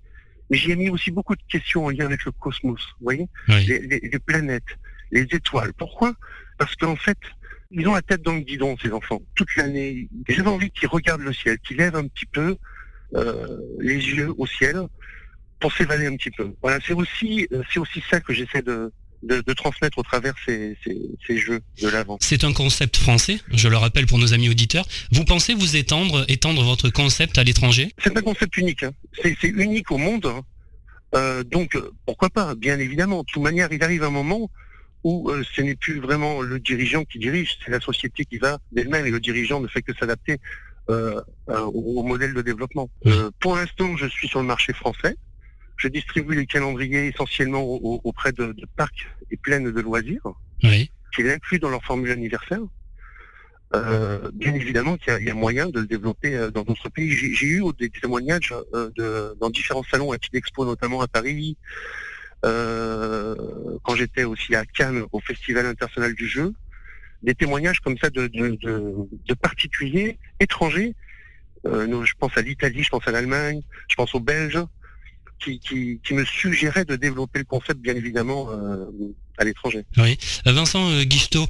mais 0.51 0.57
j'y 0.57 0.71
ai 0.73 0.77
mis 0.77 0.91
aussi 0.91 1.11
beaucoup 1.11 1.35
de 1.35 1.43
questions 1.49 1.87
en 1.87 1.91
lien 1.91 2.07
avec 2.07 2.25
le 2.25 2.33
cosmos, 2.33 2.81
vous 2.99 3.05
voyez 3.05 3.29
les, 3.49 4.19
planètes, 4.19 4.77
les 5.11 5.23
étoiles. 5.23 5.73
Pourquoi? 5.75 6.15
Parce 6.59 6.75
qu'en 6.77 6.97
fait, 6.97 7.19
ils 7.71 7.87
ont 7.89 7.95
la 7.95 8.03
tête 8.03 8.23
dans 8.23 8.35
le 8.35 8.41
guidon, 8.41 8.77
ces 8.81 8.93
enfants, 8.93 9.21
toute 9.35 9.55
l'année. 9.57 10.09
J'avais 10.29 10.49
envie 10.49 10.71
qu'ils 10.71 10.89
regardent 10.89 11.23
le 11.23 11.33
ciel, 11.33 11.59
qu'ils 11.59 11.79
lèvent 11.79 11.97
un 11.97 12.07
petit 12.07 12.27
peu 12.27 12.57
euh, 13.15 13.59
les 13.79 13.97
yeux 13.97 14.33
au 14.39 14.47
ciel 14.47 14.83
pour 15.61 15.73
s'évader 15.73 16.07
un 16.07 16.17
petit 16.17 16.31
peu. 16.31 16.53
Voilà, 16.63 16.79
c'est 16.87 16.93
aussi, 16.93 17.49
euh, 17.53 17.63
c'est 17.73 17.81
aussi 17.81 18.03
ça 18.09 18.21
que 18.21 18.33
j'essaie 18.33 18.63
de, 18.63 18.93
de, 19.27 19.53
transmettre 19.53 19.99
au 19.99 20.03
travers 20.03 20.35
ces, 20.45 20.77
jeux 21.29 21.61
de 21.81 21.89
l'avant. 21.89 22.19
C'est 22.21 22.45
un 22.45 22.53
concept 22.53 22.97
français, 22.97 23.41
je 23.53 23.69
le 23.69 23.77
rappelle 23.77 24.07
pour 24.07 24.19
nos 24.19 24.33
amis 24.35 24.49
auditeurs. 24.49 24.87
Vous 25.13 25.25
pensez 25.25 25.55
vous 25.55 25.77
étendre, 25.77 26.25
étendre 26.29 26.63
votre 26.63 26.91
concept 26.91 27.39
à 27.39 27.45
l'étranger? 27.45 27.93
C'est 28.03 28.17
un 28.17 28.23
concept 28.23 28.57
unique. 28.57 28.83
Hein. 28.83 28.93
C'est 29.23 29.37
unique 29.43 29.91
au 29.91 29.99
monde. 29.99 30.27
Hein. 30.27 30.43
Euh, 31.15 31.45
donc, 31.45 31.79
pourquoi 32.05 32.31
pas 32.31 32.55
Bien 32.55 32.79
évidemment. 32.79 33.21
De 33.21 33.27
toute 33.33 33.43
manière, 33.43 33.73
il 33.73 33.83
arrive 33.83 34.05
un 34.05 34.11
moment 34.11 34.51
où 35.05 35.31
euh, 35.31 35.45
ce 35.55 35.63
n'est 35.63 35.77
plus 35.77 36.01
vraiment 36.01 36.43
le 36.43 36.59
dirigeant 36.59 37.05
qui 37.05 37.19
dirige, 37.19 37.59
c'est 37.65 37.71
la 37.71 37.81
société 37.81 38.25
qui 38.25 38.39
va 38.39 38.59
d'elle-même 38.73 39.07
et 39.07 39.11
le 39.11 39.21
dirigeant 39.21 39.61
ne 39.61 39.69
fait 39.69 39.83
que 39.83 39.95
s'adapter 39.95 40.39
euh, 40.91 41.21
au, 41.49 42.03
modèle 42.03 42.35
de 42.35 42.43
développement. 42.43 42.89
pour 43.41 43.57
l'instant, 43.57 43.97
je 43.97 44.07
suis 44.07 44.29
sur 44.29 44.41
le 44.41 44.47
marché 44.47 44.73
français. 44.73 45.17
Je 45.77 45.89
distribue 45.89 46.35
les 46.35 46.47
calendriers 46.47 47.09
essentiellement 47.09 47.63
auprès 47.63 48.33
de, 48.33 48.55
parcs 48.77 49.07
et 49.31 49.37
plaines 49.37 49.71
de 49.71 49.81
loisirs, 49.81 50.27
oui. 50.63 50.91
qui 51.15 51.29
inclus 51.29 51.59
dans 51.59 51.69
leur 51.69 51.85
formule 51.85 52.11
anniversaire. 52.11 52.61
Euh, 53.75 54.31
bien 54.33 54.55
évidemment 54.55 54.97
qu'il 54.97 55.23
y, 55.25 55.31
a 55.31 55.35
moyen 55.35 55.69
de 55.69 55.81
le 55.81 55.87
développer 55.87 56.37
euh, 56.37 56.51
dans 56.51 56.63
d'autres 56.63 56.89
pays. 56.89 57.11
J'ai 57.11 57.47
eu 57.47 57.63
des 57.79 57.91
témoignages 57.91 58.55
euh, 58.75 59.35
dans 59.41 59.51
différents 59.51 59.83
salons 59.91 60.13
à 60.13 60.17
Expo, 60.33 60.65
notamment 60.65 61.01
à 61.01 61.09
Paris, 61.09 61.57
quand 62.43 63.97
j'étais 63.97 64.23
aussi 64.23 64.55
à 64.55 64.65
Cannes 64.65 65.05
au 65.11 65.19
Festival 65.19 65.67
international 65.67 66.15
du 66.15 66.29
jeu, 66.29 66.55
des 67.23 67.35
témoignages 67.35 67.81
comme 67.81 67.99
ça 67.99 68.09
de, 68.09 68.29
de 68.29 69.35
particuliers 69.35 70.19
étrangers. 70.39 70.95
je 71.65 72.13
pense 72.21 72.37
à 72.37 72.43
l'Italie, 72.43 72.85
je 72.85 72.91
pense 72.91 73.09
à 73.09 73.11
l'Allemagne, 73.11 73.63
je 73.89 73.97
pense 73.97 74.15
aux 74.15 74.21
Belges, 74.21 74.63
qui, 75.39 76.01
me 76.13 76.25
suggérait 76.25 76.85
de 76.85 76.97
développer 76.97 77.41
le 77.41 77.45
concept, 77.45 77.81
bien 77.81 77.95
évidemment, 77.95 78.49
euh, 78.51 78.87
à 79.39 79.45
l'étranger. 79.45 79.85
Oui. 79.99 80.19
Euh, 80.47 80.53
Vincent 80.53 80.91
euh, 80.91 81.05
Guichetot, 81.05 81.47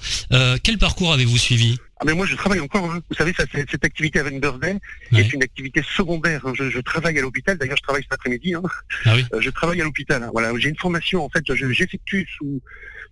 quel 0.62 0.78
parcours 0.78 1.12
avez-vous 1.12 1.38
suivi? 1.38 1.78
Ah 1.99 2.05
mais 2.05 2.12
moi 2.12 2.26
je 2.26 2.37
travaille 2.37 2.61
encore. 2.61 2.90
Hein. 2.90 3.00
Vous 3.09 3.16
savez, 3.16 3.33
ça, 3.33 3.45
cette 3.50 3.85
activité 3.85 4.19
avec 4.19 4.38
Birthday 4.38 4.78
est 5.12 5.33
une 5.33 5.43
activité 5.43 5.83
secondaire. 5.83 6.47
Hein. 6.47 6.52
Je, 6.55 6.81
travaille 6.81 7.19
à 7.19 7.23
l'hôpital. 7.23 7.57
D'ailleurs, 7.57 7.78
je 7.78 7.83
travaille 7.83 8.02
cet 8.02 8.12
après-midi. 8.12 8.55
Hein. 8.55 8.62
Ah 9.07 9.14
oui. 9.14 9.25
je 9.38 9.49
travaille 9.49 9.81
à 9.81 9.85
l'hôpital. 9.85 10.28
Voilà, 10.33 10.52
j'ai 10.59 10.69
une 10.69 10.76
formation. 10.76 11.25
En 11.25 11.31
fait, 11.31 11.43
j'effectue 11.55 12.28
sous 12.37 12.61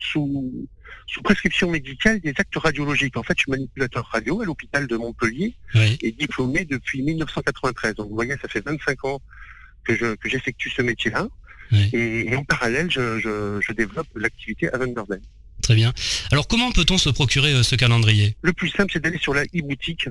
sous 0.01 0.69
sous 1.07 1.23
prescription 1.23 1.71
médicale 1.71 2.21
des 2.21 2.35
actes 2.37 2.57
radiologiques. 2.57 3.17
En 3.17 3.23
fait, 3.23 3.35
je 3.37 3.43
suis 3.43 3.51
manipulateur 3.51 4.09
radio 4.13 4.41
à 4.43 4.45
l'hôpital 4.45 4.87
de 4.87 4.97
Montpellier 4.97 5.55
et 5.75 6.13
diplômé 6.13 6.65
depuis 6.65 7.03
1993. 7.03 7.95
Donc, 7.95 8.09
vous 8.09 8.15
voyez, 8.15 8.35
ça 8.41 8.49
fait 8.49 8.65
25 8.65 9.05
ans 9.05 9.23
que 9.85 10.29
j'effectue 10.29 10.71
ce 10.71 10.83
métier-là. 10.83 11.29
Et, 11.93 12.35
en 12.37 12.45
parallèle, 12.45 12.91
je, 12.91 13.73
développe 13.73 14.07
l'activité 14.15 14.69
Avant 14.73 14.87
Birthday. 14.87 15.21
Très 15.63 15.75
bien. 15.75 15.93
Alors 16.31 16.47
comment 16.47 16.71
peut-on 16.73 16.99
se 16.99 17.09
procurer 17.09 17.55
euh, 17.55 17.63
ce 17.63 17.75
calendrier? 17.75 18.37
Le 18.43 18.53
plus 18.53 18.69
simple, 18.69 18.93
c'est 18.93 19.03
d'aller 19.03 19.19
sur 19.19 19.33
la 19.33 19.45
e-boutique 19.45 20.09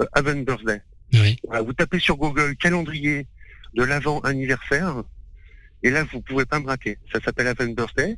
euh, 0.00 0.06
Avant 0.12 0.34
Birthday. 0.34 0.80
Oui. 1.12 1.36
vous 1.64 1.72
tapez 1.74 2.00
sur 2.00 2.16
Google 2.16 2.56
calendrier 2.56 3.26
de 3.74 3.82
l'avant 3.84 4.20
anniversaire. 4.20 5.02
Et 5.82 5.90
là, 5.90 6.04
vous 6.10 6.20
pouvez 6.22 6.46
pas 6.46 6.58
me 6.58 6.66
rater. 6.66 6.98
Ça 7.12 7.20
s'appelle 7.20 7.46
Avant 7.46 7.66
Birthday. 7.66 8.16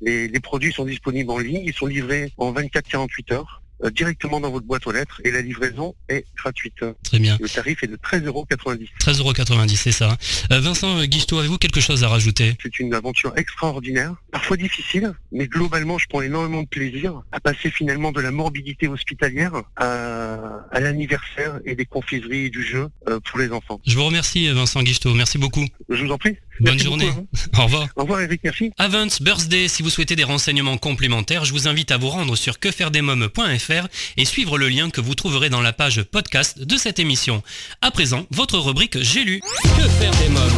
Les, 0.00 0.28
les, 0.28 0.40
produits 0.40 0.72
sont 0.72 0.84
disponibles 0.84 1.30
en 1.30 1.38
ligne. 1.38 1.62
Ils 1.64 1.72
sont 1.72 1.86
livrés 1.86 2.32
en 2.36 2.52
24-48 2.52 3.32
heures. 3.32 3.62
Euh, 3.84 3.90
directement 3.90 4.40
dans 4.40 4.50
votre 4.50 4.66
boîte 4.66 4.86
aux 4.86 4.92
lettres 4.92 5.20
et 5.24 5.30
la 5.30 5.42
livraison 5.42 5.94
est 6.08 6.24
gratuite. 6.36 6.84
Très 7.04 7.18
bien. 7.18 7.36
Le 7.40 7.48
tarif 7.48 7.82
est 7.82 7.86
de 7.86 7.96
13,90€. 7.96 8.88
13,90€, 9.00 9.76
c'est 9.76 9.92
ça. 9.92 10.16
Euh, 10.50 10.60
Vincent 10.60 11.04
Guichetot, 11.04 11.38
avez-vous 11.38 11.58
quelque 11.58 11.80
chose 11.80 12.02
à 12.02 12.08
rajouter? 12.08 12.56
C'est 12.62 12.78
une 12.78 12.94
aventure 12.94 13.34
extraordinaire, 13.36 14.14
parfois 14.32 14.56
difficile, 14.56 15.12
mais 15.30 15.46
globalement, 15.46 15.98
je 15.98 16.06
prends 16.08 16.22
énormément 16.22 16.62
de 16.62 16.68
plaisir 16.68 17.22
à 17.32 17.40
passer 17.40 17.70
finalement 17.70 18.12
de 18.12 18.20
la 18.20 18.30
morbidité 18.30 18.88
hospitalière 18.88 19.62
à, 19.76 20.80
l'anniversaire 20.80 21.60
et 21.64 21.74
des 21.74 21.84
confiseries 21.84 22.50
du 22.50 22.62
jeu 22.62 22.88
euh, 23.08 23.20
pour 23.20 23.38
les 23.38 23.50
enfants. 23.50 23.80
Je 23.86 23.94
vous 23.96 24.04
remercie 24.04 24.48
Vincent 24.52 24.82
Guichetot, 24.82 25.14
merci 25.14 25.36
beaucoup. 25.36 25.64
Je 25.88 26.04
vous 26.04 26.12
en 26.12 26.18
prie. 26.18 26.36
Bonne 26.60 26.78
journée. 26.78 27.08
Hein. 27.08 27.26
Au 27.58 27.64
revoir. 27.64 27.88
Au 27.96 28.02
revoir 28.02 28.20
Eric, 28.20 28.40
merci. 28.44 28.72
Avant 28.78 29.06
Birthday, 29.20 29.68
si 29.68 29.82
vous 29.82 29.90
souhaitez 29.90 30.16
des 30.16 30.24
renseignements 30.24 30.78
complémentaires, 30.78 31.44
je 31.44 31.52
vous 31.52 31.68
invite 31.68 31.90
à 31.90 31.96
vous 31.96 32.08
rendre 32.08 32.36
sur 32.36 32.58
quefairedesmoms.fr 32.58 33.88
et 34.16 34.24
suivre 34.24 34.58
le 34.58 34.68
lien 34.68 34.90
que 34.90 35.00
vous 35.00 35.14
trouverez 35.14 35.50
dans 35.50 35.60
la 35.60 35.72
page 35.72 36.02
podcast 36.02 36.58
de 36.58 36.76
cette 36.76 36.98
émission. 36.98 37.42
À 37.82 37.90
présent, 37.90 38.26
votre 38.30 38.58
rubrique 38.58 39.00
J'ai 39.02 39.24
lu. 39.24 39.40
Que 39.40 39.88
faire 39.88 40.12
des 40.12 40.28
mômes? 40.28 40.52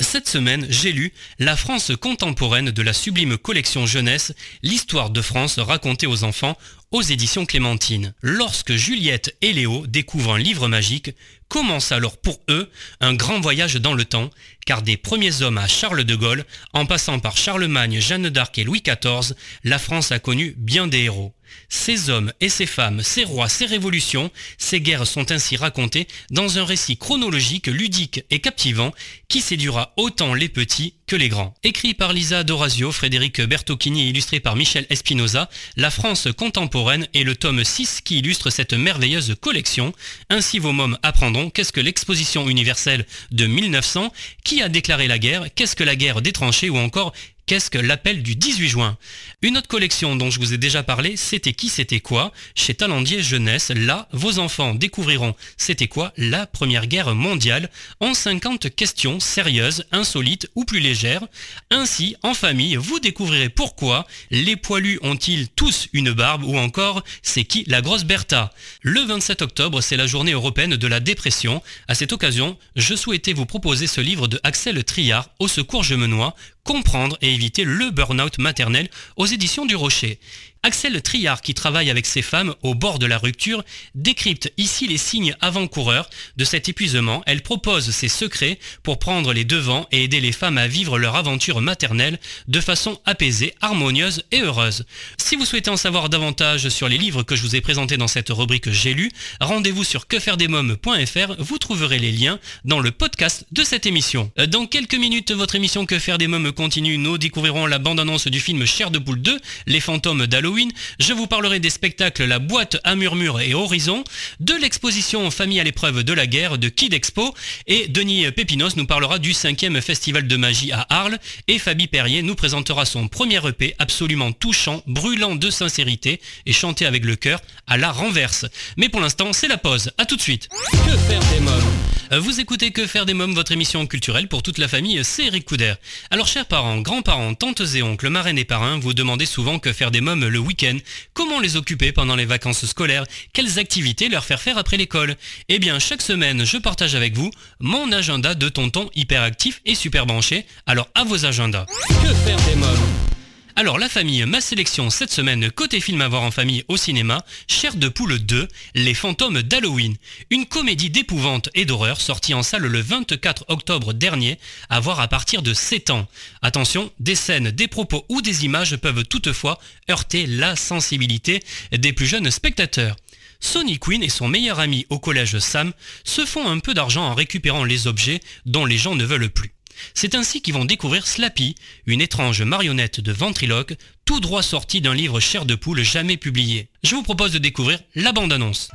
Cette 0.00 0.28
semaine, 0.28 0.66
j'ai 0.68 0.92
lu 0.92 1.12
La 1.38 1.56
France 1.56 1.92
contemporaine 2.00 2.70
de 2.70 2.82
la 2.82 2.92
sublime 2.92 3.38
collection 3.38 3.86
jeunesse, 3.86 4.32
l'histoire 4.62 5.10
de 5.10 5.22
France 5.22 5.58
racontée 5.58 6.06
aux 6.06 6.24
enfants 6.24 6.58
aux 6.90 7.02
éditions 7.02 7.46
Clémentine. 7.46 8.14
Lorsque 8.22 8.74
Juliette 8.74 9.36
et 9.40 9.52
Léo 9.52 9.86
découvrent 9.86 10.34
un 10.34 10.38
livre 10.38 10.68
magique, 10.68 11.10
commence 11.48 11.92
alors 11.92 12.16
pour 12.16 12.40
eux 12.48 12.70
un 13.00 13.14
grand 13.14 13.40
voyage 13.40 13.76
dans 13.76 13.94
le 13.94 14.04
temps, 14.04 14.30
car 14.66 14.82
des 14.82 14.96
premiers 14.96 15.42
hommes 15.42 15.58
à 15.58 15.68
Charles 15.68 16.04
de 16.04 16.14
Gaulle, 16.14 16.44
en 16.72 16.86
passant 16.86 17.18
par 17.18 17.36
Charlemagne, 17.36 18.00
Jeanne 18.00 18.30
d'Arc 18.30 18.58
et 18.58 18.64
Louis 18.64 18.82
XIV, 18.82 19.34
la 19.62 19.78
France 19.78 20.12
a 20.12 20.18
connu 20.18 20.54
bien 20.56 20.86
des 20.86 21.02
héros. 21.02 21.34
Ces 21.68 22.10
hommes 22.10 22.32
et 22.40 22.48
ces 22.48 22.66
femmes, 22.66 23.02
ces 23.02 23.24
rois, 23.24 23.48
ces 23.48 23.66
révolutions, 23.66 24.30
ces 24.58 24.80
guerres 24.80 25.06
sont 25.06 25.30
ainsi 25.32 25.56
racontées 25.56 26.08
dans 26.30 26.58
un 26.58 26.64
récit 26.64 26.96
chronologique, 26.96 27.66
ludique 27.66 28.24
et 28.30 28.40
captivant 28.40 28.92
qui 29.28 29.40
séduira 29.40 29.92
autant 29.96 30.34
les 30.34 30.48
petits 30.48 30.94
que 31.06 31.16
les 31.16 31.28
grands. 31.28 31.54
Écrit 31.62 31.92
par 31.92 32.12
Lisa 32.12 32.44
Dorazio, 32.44 32.92
Frédéric 32.92 33.40
Bertocchini 33.42 34.04
et 34.04 34.08
illustré 34.08 34.40
par 34.40 34.56
Michel 34.56 34.86
Espinoza, 34.88 35.50
La 35.76 35.90
France 35.90 36.28
contemporaine 36.36 37.08
est 37.12 37.24
le 37.24 37.36
tome 37.36 37.62
6 37.62 38.00
qui 38.00 38.18
illustre 38.18 38.50
cette 38.50 38.72
merveilleuse 38.72 39.34
collection. 39.40 39.92
Ainsi 40.30 40.58
vos 40.58 40.72
mômes 40.72 40.98
apprendront 41.02 41.33
qu'est-ce 41.50 41.72
que 41.72 41.80
l'exposition 41.80 42.48
universelle 42.48 43.06
de 43.30 43.46
1900, 43.46 44.12
qui 44.44 44.62
a 44.62 44.68
déclaré 44.68 45.08
la 45.08 45.18
guerre, 45.18 45.46
qu'est-ce 45.54 45.76
que 45.76 45.84
la 45.84 45.96
guerre 45.96 46.22
des 46.22 46.32
tranchées? 46.32 46.70
Ou 46.70 46.76
encore 46.78 47.12
Qu'est-ce 47.46 47.68
que 47.68 47.76
l'appel 47.76 48.22
du 48.22 48.36
18 48.36 48.68
juin? 48.68 48.96
Une 49.42 49.58
autre 49.58 49.68
collection 49.68 50.16
dont 50.16 50.30
je 50.30 50.38
vous 50.38 50.54
ai 50.54 50.58
déjà 50.58 50.82
parlé, 50.82 51.18
C'était 51.18 51.52
qui, 51.52 51.68
c'était 51.68 52.00
quoi? 52.00 52.32
Chez 52.54 52.72
Talendier 52.72 53.22
Jeunesse, 53.22 53.70
là, 53.70 54.08
vos 54.12 54.38
enfants 54.38 54.74
découvriront 54.74 55.34
C'était 55.58 55.86
quoi 55.86 56.14
la 56.16 56.46
Première 56.46 56.86
Guerre 56.86 57.14
mondiale? 57.14 57.68
En 58.00 58.14
50 58.14 58.74
questions 58.74 59.20
sérieuses, 59.20 59.84
insolites 59.92 60.48
ou 60.54 60.64
plus 60.64 60.80
légères. 60.80 61.26
Ainsi, 61.70 62.16
en 62.22 62.32
famille, 62.32 62.76
vous 62.76 62.98
découvrirez 62.98 63.50
pourquoi 63.50 64.06
les 64.30 64.56
poilus 64.56 64.98
ont-ils 65.02 65.48
tous 65.48 65.88
une 65.92 66.12
barbe 66.12 66.44
ou 66.44 66.56
encore 66.56 67.04
c'est 67.22 67.44
qui 67.44 67.64
la 67.66 67.82
grosse 67.82 68.04
Bertha? 68.04 68.54
Le 68.80 69.02
27 69.02 69.42
octobre, 69.42 69.82
c'est 69.82 69.98
la 69.98 70.06
journée 70.06 70.32
européenne 70.32 70.76
de 70.76 70.86
la 70.86 71.00
dépression. 71.00 71.62
À 71.88 71.94
cette 71.94 72.14
occasion, 72.14 72.56
je 72.74 72.94
souhaitais 72.94 73.34
vous 73.34 73.44
proposer 73.44 73.86
ce 73.86 74.00
livre 74.00 74.28
de 74.28 74.40
Axel 74.44 74.82
Triard, 74.82 75.28
Au 75.40 75.48
secours 75.48 75.84
je 75.84 75.94
me 75.94 76.06
noie, 76.06 76.34
comprendre 76.64 77.16
et 77.20 77.32
éviter 77.32 77.64
le 77.64 77.90
burn-out 77.90 78.38
maternel 78.38 78.88
aux 79.16 79.26
éditions 79.26 79.66
du 79.66 79.76
Rocher. 79.76 80.18
Axel 80.64 81.02
Triard, 81.02 81.42
qui 81.42 81.52
travaille 81.52 81.90
avec 81.90 82.06
ses 82.06 82.22
femmes 82.22 82.54
au 82.62 82.74
bord 82.74 82.98
de 82.98 83.04
la 83.04 83.18
rupture, 83.18 83.62
décrypte 83.94 84.50
ici 84.56 84.86
les 84.86 84.96
signes 84.96 85.36
avant-coureurs 85.42 86.08
de 86.38 86.44
cet 86.46 86.70
épuisement. 86.70 87.22
Elle 87.26 87.42
propose 87.42 87.90
ses 87.90 88.08
secrets 88.08 88.58
pour 88.82 88.98
prendre 88.98 89.34
les 89.34 89.44
devants 89.44 89.86
et 89.92 90.04
aider 90.04 90.22
les 90.22 90.32
femmes 90.32 90.56
à 90.56 90.66
vivre 90.66 90.98
leur 90.98 91.16
aventure 91.16 91.60
maternelle 91.60 92.18
de 92.48 92.60
façon 92.62 92.98
apaisée, 93.04 93.52
harmonieuse 93.60 94.24
et 94.32 94.40
heureuse. 94.40 94.86
Si 95.18 95.36
vous 95.36 95.44
souhaitez 95.44 95.68
en 95.68 95.76
savoir 95.76 96.08
davantage 96.08 96.70
sur 96.70 96.88
les 96.88 96.96
livres 96.96 97.24
que 97.24 97.36
je 97.36 97.42
vous 97.42 97.56
ai 97.56 97.60
présentés 97.60 97.98
dans 97.98 98.08
cette 98.08 98.30
rubrique 98.30 98.70
J'ai 98.70 98.94
lu, 98.94 99.10
rendez-vous 99.42 99.84
sur 99.84 100.06
quefairedesmoms.fr, 100.06 101.34
vous 101.40 101.58
trouverez 101.58 101.98
les 101.98 102.10
liens 102.10 102.38
dans 102.64 102.80
le 102.80 102.90
podcast 102.90 103.44
de 103.52 103.64
cette 103.64 103.84
émission. 103.84 104.32
Dans 104.48 104.64
quelques 104.64 104.94
minutes, 104.94 105.30
votre 105.32 105.56
émission 105.56 105.84
Que 105.84 105.98
faire 105.98 106.16
des 106.16 106.26
mômes 106.26 106.52
continue. 106.52 106.96
Nous 106.96 107.18
découvrirons 107.18 107.66
la 107.66 107.78
bande-annonce 107.78 108.28
du 108.28 108.40
film 108.40 108.64
Cher 108.64 108.90
de 108.90 108.98
Boule 108.98 109.20
2, 109.20 109.38
Les 109.66 109.80
fantômes 109.80 110.26
d'Halloween 110.26 110.53
je 110.98 111.12
vous 111.12 111.26
parlerai 111.26 111.58
des 111.58 111.70
spectacles 111.70 112.24
La 112.24 112.38
Boîte 112.38 112.76
à 112.84 112.94
Murmure 112.94 113.40
et 113.40 113.54
Horizon, 113.54 114.04
de 114.40 114.54
l'exposition 114.54 115.30
Famille 115.30 115.60
à 115.60 115.64
l'épreuve 115.64 116.04
de 116.04 116.12
la 116.12 116.26
guerre 116.26 116.58
de 116.58 116.68
Kid 116.68 116.94
Expo, 116.94 117.34
et 117.66 117.88
Denis 117.88 118.30
Pépinos 118.30 118.76
nous 118.76 118.86
parlera 118.86 119.18
du 119.18 119.32
5e 119.32 119.80
Festival 119.80 120.26
de 120.28 120.36
magie 120.36 120.72
à 120.72 120.86
Arles, 120.90 121.18
et 121.48 121.58
Fabie 121.58 121.88
Perrier 121.88 122.22
nous 122.22 122.34
présentera 122.34 122.84
son 122.84 123.08
premier 123.08 123.40
EP 123.46 123.74
absolument 123.78 124.32
touchant, 124.32 124.82
brûlant 124.86 125.34
de 125.34 125.50
sincérité 125.50 126.20
et 126.46 126.52
chanté 126.52 126.86
avec 126.86 127.04
le 127.04 127.16
cœur 127.16 127.40
à 127.66 127.76
la 127.76 127.90
renverse. 127.90 128.46
Mais 128.76 128.88
pour 128.88 129.00
l'instant, 129.00 129.32
c'est 129.32 129.48
la 129.48 129.58
pause. 129.58 129.90
A 129.98 130.06
tout 130.06 130.16
de 130.16 130.22
suite. 130.22 130.48
Que 130.72 130.96
faire 130.96 131.22
des 131.32 131.40
mômes? 131.40 132.20
Vous 132.20 132.38
écoutez 132.38 132.70
Que 132.70 132.86
faire 132.86 133.06
des 133.06 133.14
mômes, 133.14 133.34
votre 133.34 133.52
émission 133.52 133.86
culturelle 133.86 134.28
pour 134.28 134.42
toute 134.42 134.58
la 134.58 134.68
famille, 134.68 135.00
c'est 135.04 135.24
Eric 135.24 135.46
Couder. 135.46 135.74
Alors 136.10 136.28
chers 136.28 136.46
parents, 136.46 136.78
grands-parents, 136.80 137.34
tantes 137.34 137.62
et 137.74 137.82
oncles, 137.82 138.08
marraines 138.08 138.38
et 138.38 138.44
parrains, 138.44 138.78
vous 138.78 138.92
demandez 138.92 139.26
souvent 139.26 139.58
que 139.58 139.72
faire 139.72 139.90
des 139.90 140.00
mômes 140.00 140.24
le 140.24 140.38
week-end, 140.44 140.78
comment 141.12 141.40
les 141.40 141.56
occuper 141.56 141.92
pendant 141.92 142.16
les 142.16 142.24
vacances 142.24 142.64
scolaires, 142.66 143.04
quelles 143.32 143.58
activités 143.58 144.08
leur 144.08 144.24
faire 144.24 144.40
faire 144.40 144.58
après 144.58 144.76
l'école? 144.76 145.16
Eh 145.48 145.58
bien, 145.58 145.78
chaque 145.78 146.02
semaine, 146.02 146.44
je 146.44 146.58
partage 146.58 146.94
avec 146.94 147.16
vous 147.16 147.30
mon 147.60 147.90
agenda 147.92 148.34
de 148.34 148.48
tonton 148.48 148.90
hyperactif 148.94 149.60
et 149.64 149.74
super 149.74 150.06
branché. 150.06 150.46
Alors, 150.66 150.88
à 150.94 151.04
vos 151.04 151.24
agendas. 151.24 151.66
Que 151.88 152.14
faire 152.14 152.40
des 152.48 152.56
mômes? 152.56 153.23
Alors 153.56 153.78
la 153.78 153.88
famille, 153.88 154.24
ma 154.26 154.40
sélection 154.40 154.90
cette 154.90 155.12
semaine 155.12 155.50
côté 155.50 155.80
film 155.80 156.00
à 156.00 156.08
voir 156.08 156.22
en 156.22 156.32
famille 156.32 156.64
au 156.66 156.76
cinéma, 156.76 157.24
Cher 157.46 157.76
de 157.76 157.88
poule 157.88 158.18
2, 158.18 158.48
Les 158.74 158.94
fantômes 158.94 159.42
d'Halloween, 159.42 159.94
une 160.30 160.46
comédie 160.46 160.90
d'épouvante 160.90 161.50
et 161.54 161.64
d'horreur 161.64 162.00
sortie 162.00 162.34
en 162.34 162.42
salle 162.42 162.66
le 162.66 162.80
24 162.80 163.44
octobre 163.48 163.92
dernier, 163.92 164.38
à 164.70 164.80
voir 164.80 164.98
à 164.98 165.06
partir 165.06 165.40
de 165.40 165.54
7 165.54 165.90
ans. 165.90 166.08
Attention, 166.42 166.90
des 166.98 167.14
scènes, 167.14 167.52
des 167.52 167.68
propos 167.68 168.04
ou 168.08 168.22
des 168.22 168.44
images 168.44 168.76
peuvent 168.76 169.04
toutefois 169.04 169.60
heurter 169.88 170.26
la 170.26 170.56
sensibilité 170.56 171.40
des 171.70 171.92
plus 171.92 172.06
jeunes 172.06 172.32
spectateurs. 172.32 172.96
Sonny 173.38 173.78
Quinn 173.78 174.02
et 174.02 174.08
son 174.08 174.26
meilleur 174.26 174.58
ami 174.58 174.84
au 174.90 174.98
collège 174.98 175.38
Sam 175.38 175.72
se 176.02 176.24
font 176.24 176.48
un 176.48 176.58
peu 176.58 176.74
d'argent 176.74 177.04
en 177.04 177.14
récupérant 177.14 177.64
les 177.64 177.86
objets 177.86 178.20
dont 178.46 178.64
les 178.64 178.78
gens 178.78 178.96
ne 178.96 179.04
veulent 179.04 179.30
plus. 179.30 179.54
C'est 179.94 180.14
ainsi 180.14 180.42
qu'ils 180.42 180.54
vont 180.54 180.64
découvrir 180.64 181.06
Slappy, 181.06 181.54
une 181.86 182.00
étrange 182.00 182.42
marionnette 182.42 183.00
de 183.00 183.12
ventriloque, 183.12 183.74
tout 184.04 184.20
droit 184.20 184.42
sortie 184.42 184.80
d'un 184.80 184.94
livre 184.94 185.20
chair 185.20 185.44
de 185.44 185.54
poule 185.54 185.82
jamais 185.82 186.16
publié. 186.16 186.68
Je 186.82 186.94
vous 186.94 187.02
propose 187.02 187.32
de 187.32 187.38
découvrir 187.38 187.78
la 187.94 188.12
bande-annonce. 188.12 188.70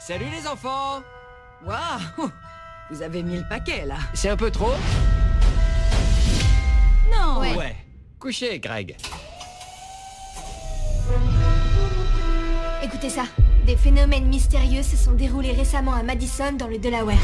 Salut 0.00 0.26
les 0.36 0.46
enfants 0.48 1.02
Waouh 1.64 2.30
Vous 2.90 3.02
avez 3.02 3.22
mis 3.22 3.36
le 3.36 3.48
paquet 3.48 3.86
là 3.86 3.98
C'est 4.14 4.28
un 4.28 4.36
peu 4.36 4.50
trop 4.50 4.74
Non 7.12 7.40
Ouais. 7.40 7.76
Couchez, 8.18 8.58
Greg. 8.58 8.96
Écoutez 12.82 13.10
ça. 13.10 13.24
Des 13.66 13.76
phénomènes 13.76 14.26
mystérieux 14.26 14.82
se 14.82 14.96
sont 14.96 15.12
déroulés 15.12 15.52
récemment 15.52 15.94
à 15.94 16.02
Madison 16.02 16.52
dans 16.58 16.66
le 16.66 16.78
Delaware. 16.78 17.16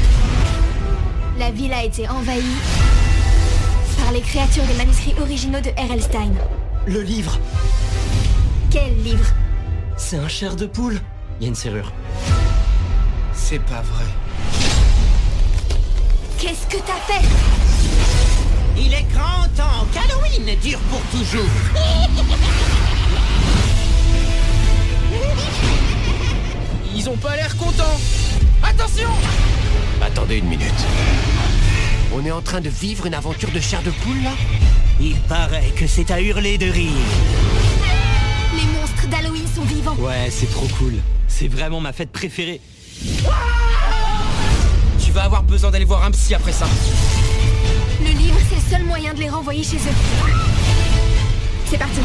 La 1.37 1.51
ville 1.51 1.73
a 1.73 1.83
été 1.83 2.07
envahie 2.07 2.55
par 3.97 4.13
les 4.13 4.21
créatures 4.21 4.63
des 4.63 4.73
manuscrits 4.75 5.15
originaux 5.19 5.59
de 5.59 5.69
R.L. 5.71 6.01
Stein. 6.01 6.31
Le 6.87 7.01
livre, 7.01 7.37
Quel 8.71 8.95
livre? 9.03 9.25
C'est 9.97 10.17
un 10.17 10.29
chair 10.29 10.55
de 10.55 10.65
poule. 10.65 11.01
Il 11.39 11.43
y 11.43 11.45
a 11.47 11.49
une 11.49 11.55
serrure. 11.55 11.91
C'est 13.33 13.59
pas 13.59 13.81
vrai. 13.81 14.05
Qu'est-ce 16.37 16.67
que 16.67 16.81
t'as 16.81 17.13
fait? 17.13 17.27
Il 18.77 18.93
est 18.93 19.05
grand 19.11 19.43
temps 19.57 19.85
qu'Halloween 19.93 20.57
dure 20.61 20.79
pour 20.89 21.01
toujours. 21.11 21.49
Ils 26.99 27.09
ont 27.09 27.15
pas 27.15 27.33
l'air 27.37 27.55
contents 27.55 27.97
Attention 28.61 29.07
Attendez 30.01 30.35
une 30.35 30.47
minute. 30.47 30.67
On 32.13 32.25
est 32.25 32.31
en 32.31 32.41
train 32.41 32.59
de 32.59 32.67
vivre 32.67 33.05
une 33.05 33.13
aventure 33.13 33.49
de 33.51 33.59
chair 33.61 33.81
de 33.83 33.89
poule 33.89 34.21
là? 34.21 34.31
Il 34.99 35.15
paraît 35.15 35.71
que 35.77 35.87
c'est 35.87 36.11
à 36.11 36.19
hurler 36.19 36.57
de 36.57 36.69
rire. 36.69 36.91
Les 38.53 38.65
monstres 38.77 39.07
d'Halloween 39.07 39.45
sont 39.55 39.61
vivants. 39.61 39.95
Ouais, 39.97 40.29
c'est 40.29 40.51
trop 40.51 40.67
cool. 40.77 40.95
C'est 41.29 41.47
vraiment 41.47 41.79
ma 41.79 41.93
fête 41.93 42.11
préférée. 42.11 42.59
Tu 45.01 45.11
vas 45.13 45.23
avoir 45.23 45.43
besoin 45.43 45.71
d'aller 45.71 45.85
voir 45.85 46.03
un 46.03 46.11
psy 46.11 46.35
après 46.35 46.51
ça. 46.51 46.67
Le 48.01 48.11
livre, 48.11 48.39
c'est 48.49 48.55
le 48.55 48.77
seul 48.77 48.83
moyen 48.85 49.13
de 49.13 49.21
les 49.21 49.29
renvoyer 49.29 49.63
chez 49.63 49.77
eux. 49.77 49.95
C'est 51.65 51.77
parti. 51.77 52.01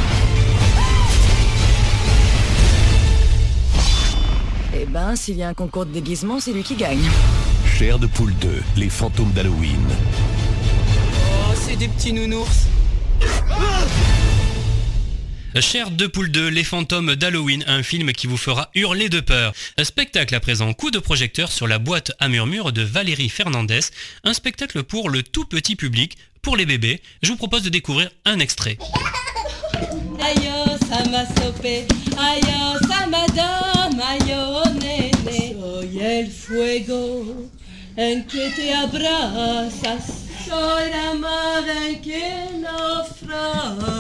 Eh 4.85 4.87
ben, 4.87 5.17
s'il 5.17 5.39
y 5.39 5.43
a 5.43 5.49
un 5.49 5.55
concours 5.55 5.87
de 5.87 5.93
déguisement, 5.93 6.41
c'est 6.41 6.53
lui 6.53 6.63
qui 6.63 6.75
gagne. 6.75 7.01
Chair 7.79 7.99
de 7.99 8.07
poule 8.07 8.35
2, 8.35 8.63
les 8.77 8.91
fantômes 8.91 9.33
d'Halloween. 9.33 9.81
Oh, 11.33 11.55
c'est 11.55 11.77
des 11.77 11.89
petits 11.89 12.13
nounours. 12.13 12.67
Cher 15.59 15.91
de 15.91 16.07
poule 16.07 16.31
2, 16.31 16.49
Les 16.49 16.65
fantômes 16.65 17.15
d'Halloween, 17.15 17.65
un 17.67 17.83
film 17.83 18.13
qui 18.13 18.27
vous 18.27 18.37
fera 18.37 18.69
hurler 18.75 19.09
de 19.09 19.21
peur. 19.21 19.55
Un 19.79 19.85
spectacle 19.85 20.35
à 20.35 20.41
présent, 20.41 20.75
coup 20.75 20.91
de 20.91 20.99
projecteur 20.99 21.51
sur 21.51 21.67
la 21.67 21.79
boîte 21.79 22.13
à 22.19 22.29
murmure 22.29 22.71
de 22.71 22.83
Valérie 22.83 23.31
Fernandez, 23.31 23.81
un 24.25 24.35
spectacle 24.35 24.83
pour 24.83 25.09
le 25.09 25.23
tout 25.23 25.47
petit 25.47 25.77
public, 25.77 26.19
pour 26.43 26.59
les 26.59 26.67
bébés. 26.67 27.01
Je 27.23 27.31
vous 27.31 27.39
propose 27.39 27.63
de 27.63 27.71
découvrir 27.71 28.11
un 28.27 28.39
extrait. 28.39 28.77
Nene. 34.81 35.55
Soy 35.61 36.01
el 36.01 36.31
fuego 36.31 37.25
en 37.97 38.27
que 38.27 38.51
te 38.51 38.75
abrazas. 38.75 40.05
Soy 40.47 40.91
la 40.91 41.15
mar 41.15 41.69
en 41.69 42.01
que 42.03 42.47
naufragas. 42.61 43.95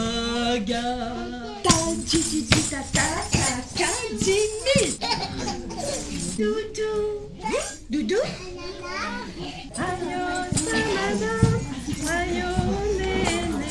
Doudou, 6.36 7.30
doudou. 7.88 8.24
Ayo 9.78 10.22
ayo 12.10 12.50
nene. 12.98 13.70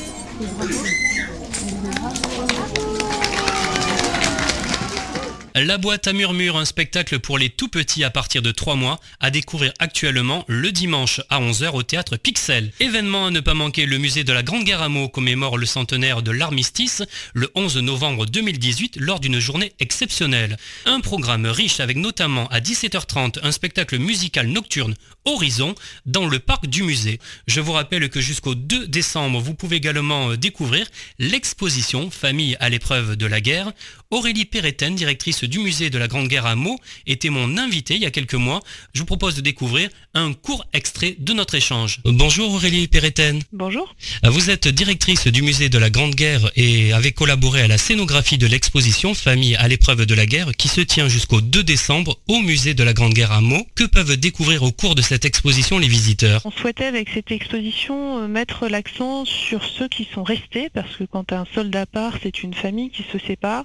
La 5.56 5.78
boîte 5.78 6.08
à 6.08 6.12
murmure, 6.12 6.56
un 6.56 6.64
spectacle 6.64 7.20
pour 7.20 7.38
les 7.38 7.48
tout 7.48 7.68
petits 7.68 8.02
à 8.02 8.10
partir 8.10 8.42
de 8.42 8.50
3 8.50 8.74
mois, 8.74 8.98
à 9.20 9.30
découvrir 9.30 9.72
actuellement 9.78 10.44
le 10.48 10.72
dimanche 10.72 11.20
à 11.30 11.40
11h 11.40 11.70
au 11.74 11.84
théâtre 11.84 12.16
Pixel. 12.16 12.72
Événement 12.80 13.26
à 13.26 13.30
ne 13.30 13.38
pas 13.38 13.54
manquer, 13.54 13.86
le 13.86 13.98
musée 13.98 14.24
de 14.24 14.32
la 14.32 14.42
Grande 14.42 14.64
Guerre 14.64 14.82
à 14.82 14.88
Meaux 14.88 15.08
commémore 15.08 15.56
le 15.56 15.64
centenaire 15.64 16.22
de 16.22 16.32
l'armistice 16.32 17.04
le 17.34 17.52
11 17.54 17.76
novembre 17.76 18.26
2018 18.26 18.96
lors 18.98 19.20
d'une 19.20 19.38
journée 19.38 19.72
exceptionnelle. 19.78 20.56
Un 20.86 20.98
programme 20.98 21.46
riche 21.46 21.78
avec 21.78 21.98
notamment 21.98 22.48
à 22.48 22.58
17h30 22.58 23.38
un 23.44 23.52
spectacle 23.52 23.98
musical 23.98 24.48
nocturne 24.48 24.96
Horizon 25.24 25.76
dans 26.04 26.26
le 26.26 26.40
parc 26.40 26.66
du 26.66 26.82
musée. 26.82 27.20
Je 27.46 27.60
vous 27.60 27.72
rappelle 27.72 28.10
que 28.10 28.20
jusqu'au 28.20 28.56
2 28.56 28.88
décembre, 28.88 29.38
vous 29.38 29.54
pouvez 29.54 29.76
également 29.76 30.34
découvrir 30.34 30.88
l'exposition 31.20 32.10
Famille 32.10 32.56
à 32.58 32.70
l'épreuve 32.70 33.14
de 33.14 33.26
la 33.26 33.40
guerre. 33.40 33.72
Aurélie 34.10 34.46
Perretten, 34.46 34.96
directrice 34.96 35.43
du 35.46 35.58
musée 35.58 35.90
de 35.90 35.98
la 35.98 36.08
Grande 36.08 36.28
Guerre 36.28 36.46
à 36.46 36.54
Meaux, 36.56 36.78
était 37.06 37.30
mon 37.30 37.56
invitée 37.58 37.94
il 37.94 38.02
y 38.02 38.06
a 38.06 38.10
quelques 38.10 38.34
mois. 38.34 38.60
Je 38.92 39.00
vous 39.00 39.06
propose 39.06 39.34
de 39.36 39.40
découvrir 39.40 39.88
un 40.14 40.32
court 40.32 40.64
extrait 40.72 41.16
de 41.18 41.32
notre 41.32 41.54
échange. 41.54 42.00
Bonjour 42.04 42.52
Aurélie 42.54 42.88
Perretten. 42.88 43.42
Bonjour. 43.52 43.94
Vous 44.24 44.50
êtes 44.50 44.68
directrice 44.68 45.26
du 45.26 45.42
musée 45.42 45.68
de 45.68 45.78
la 45.78 45.90
Grande 45.90 46.14
Guerre 46.14 46.50
et 46.56 46.92
avez 46.92 47.12
collaboré 47.12 47.62
à 47.62 47.68
la 47.68 47.78
scénographie 47.78 48.38
de 48.38 48.46
l'exposition 48.46 49.14
Famille 49.14 49.56
à 49.56 49.68
l'épreuve 49.68 50.06
de 50.06 50.14
la 50.14 50.26
guerre 50.26 50.52
qui 50.56 50.68
se 50.68 50.80
tient 50.80 51.08
jusqu'au 51.08 51.40
2 51.40 51.62
décembre 51.62 52.18
au 52.28 52.40
musée 52.40 52.74
de 52.74 52.82
la 52.84 52.92
Grande 52.92 53.14
Guerre 53.14 53.32
à 53.32 53.40
Meaux. 53.40 53.66
Que 53.74 53.84
peuvent 53.84 54.16
découvrir 54.16 54.62
au 54.62 54.72
cours 54.72 54.94
de 54.94 55.02
cette 55.02 55.24
exposition 55.24 55.78
les 55.78 55.88
visiteurs? 55.88 56.42
On 56.44 56.50
souhaitait 56.50 56.84
avec 56.84 57.08
cette 57.08 57.30
exposition 57.30 58.22
euh, 58.22 58.28
mettre 58.28 58.68
l'accent 58.68 59.24
sur 59.24 59.64
ceux 59.64 59.88
qui 59.88 60.06
sont 60.12 60.22
restés, 60.22 60.68
parce 60.72 60.96
que 60.96 61.04
quand 61.04 61.32
un 61.32 61.44
soldat 61.54 61.86
part, 61.86 62.14
c'est 62.22 62.42
une 62.42 62.54
famille 62.54 62.90
qui 62.90 63.04
se 63.12 63.18
sépare, 63.18 63.64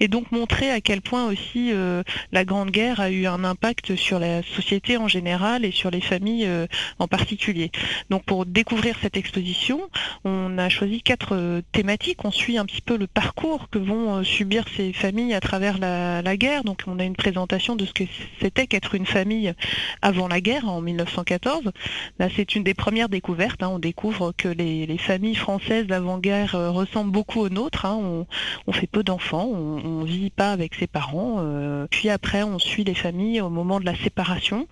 et 0.00 0.08
donc 0.08 0.30
montrer 0.32 0.70
à 0.70 0.80
quel 0.80 1.00
point 1.00 1.15
aussi 1.24 1.72
euh, 1.72 2.02
la 2.32 2.44
Grande 2.44 2.70
Guerre 2.70 3.00
a 3.00 3.10
eu 3.10 3.26
un 3.26 3.42
impact 3.44 3.96
sur 3.96 4.18
la 4.18 4.42
société 4.42 4.96
en 4.96 5.08
général 5.08 5.64
et 5.64 5.70
sur 5.70 5.90
les 5.90 6.00
familles 6.00 6.46
euh, 6.46 6.66
en 6.98 7.08
particulier. 7.08 7.70
Donc 8.10 8.24
pour 8.24 8.46
découvrir 8.46 8.96
cette 9.00 9.16
exposition, 9.16 9.80
on 10.24 10.58
a 10.58 10.68
choisi 10.68 11.02
quatre 11.02 11.34
euh, 11.34 11.62
thématiques. 11.72 12.24
On 12.24 12.30
suit 12.30 12.58
un 12.58 12.66
petit 12.66 12.82
peu 12.82 12.96
le 12.96 13.06
parcours 13.06 13.70
que 13.70 13.78
vont 13.78 14.22
subir 14.22 14.64
ces 14.76 14.92
familles 14.92 15.34
à 15.34 15.40
travers 15.40 15.78
la, 15.78 16.36
guerre. 16.36 16.64
Donc 16.64 16.82
on 16.86 16.98
a 16.98 17.04
une 17.04 17.16
présentation 17.16 17.76
de 17.76 17.86
ce 17.86 17.92
que 17.92 18.04
c'était 18.40 18.66
qu'être 18.66 18.94
une 18.94 19.06
famille 19.06 19.54
avant 20.02 20.28
la 20.28 20.40
guerre 20.40 20.68
en 20.68 20.80
1914. 20.82 21.72
Là, 22.18 22.28
c'est 22.34 22.54
une 22.54 22.62
des 22.62 22.74
premières 22.74 23.08
découvertes. 23.08 23.62
hein. 23.62 23.70
On 23.72 23.78
découvre 23.78 24.32
que 24.36 24.48
les, 24.48 24.86
les 24.86 24.98
familles 24.98 25.34
françaises 25.34 25.86
d'avant-guerre 25.86 26.52
ressemblent 26.52 27.12
beaucoup 27.12 27.40
aux 27.40 27.48
nôtres. 27.48 27.86
hein. 27.86 27.98
On, 27.98 28.26
on 28.66 28.72
fait 28.72 28.86
peu 28.86 29.02
d'enfants, 29.02 29.48
on, 29.52 29.80
on 29.84 30.04
vit 30.04 30.30
pas 30.30 30.52
avec 30.52 30.74
ses 30.74 30.86
parents. 30.86 31.05
Euh. 31.14 31.86
Puis 31.90 32.08
après, 32.08 32.42
on 32.42 32.58
suit 32.58 32.84
les 32.84 32.94
familles 32.94 33.40
au 33.40 33.50
moment 33.50 33.80
de 33.80 33.84
la 33.84 33.96
séparation 33.96 34.66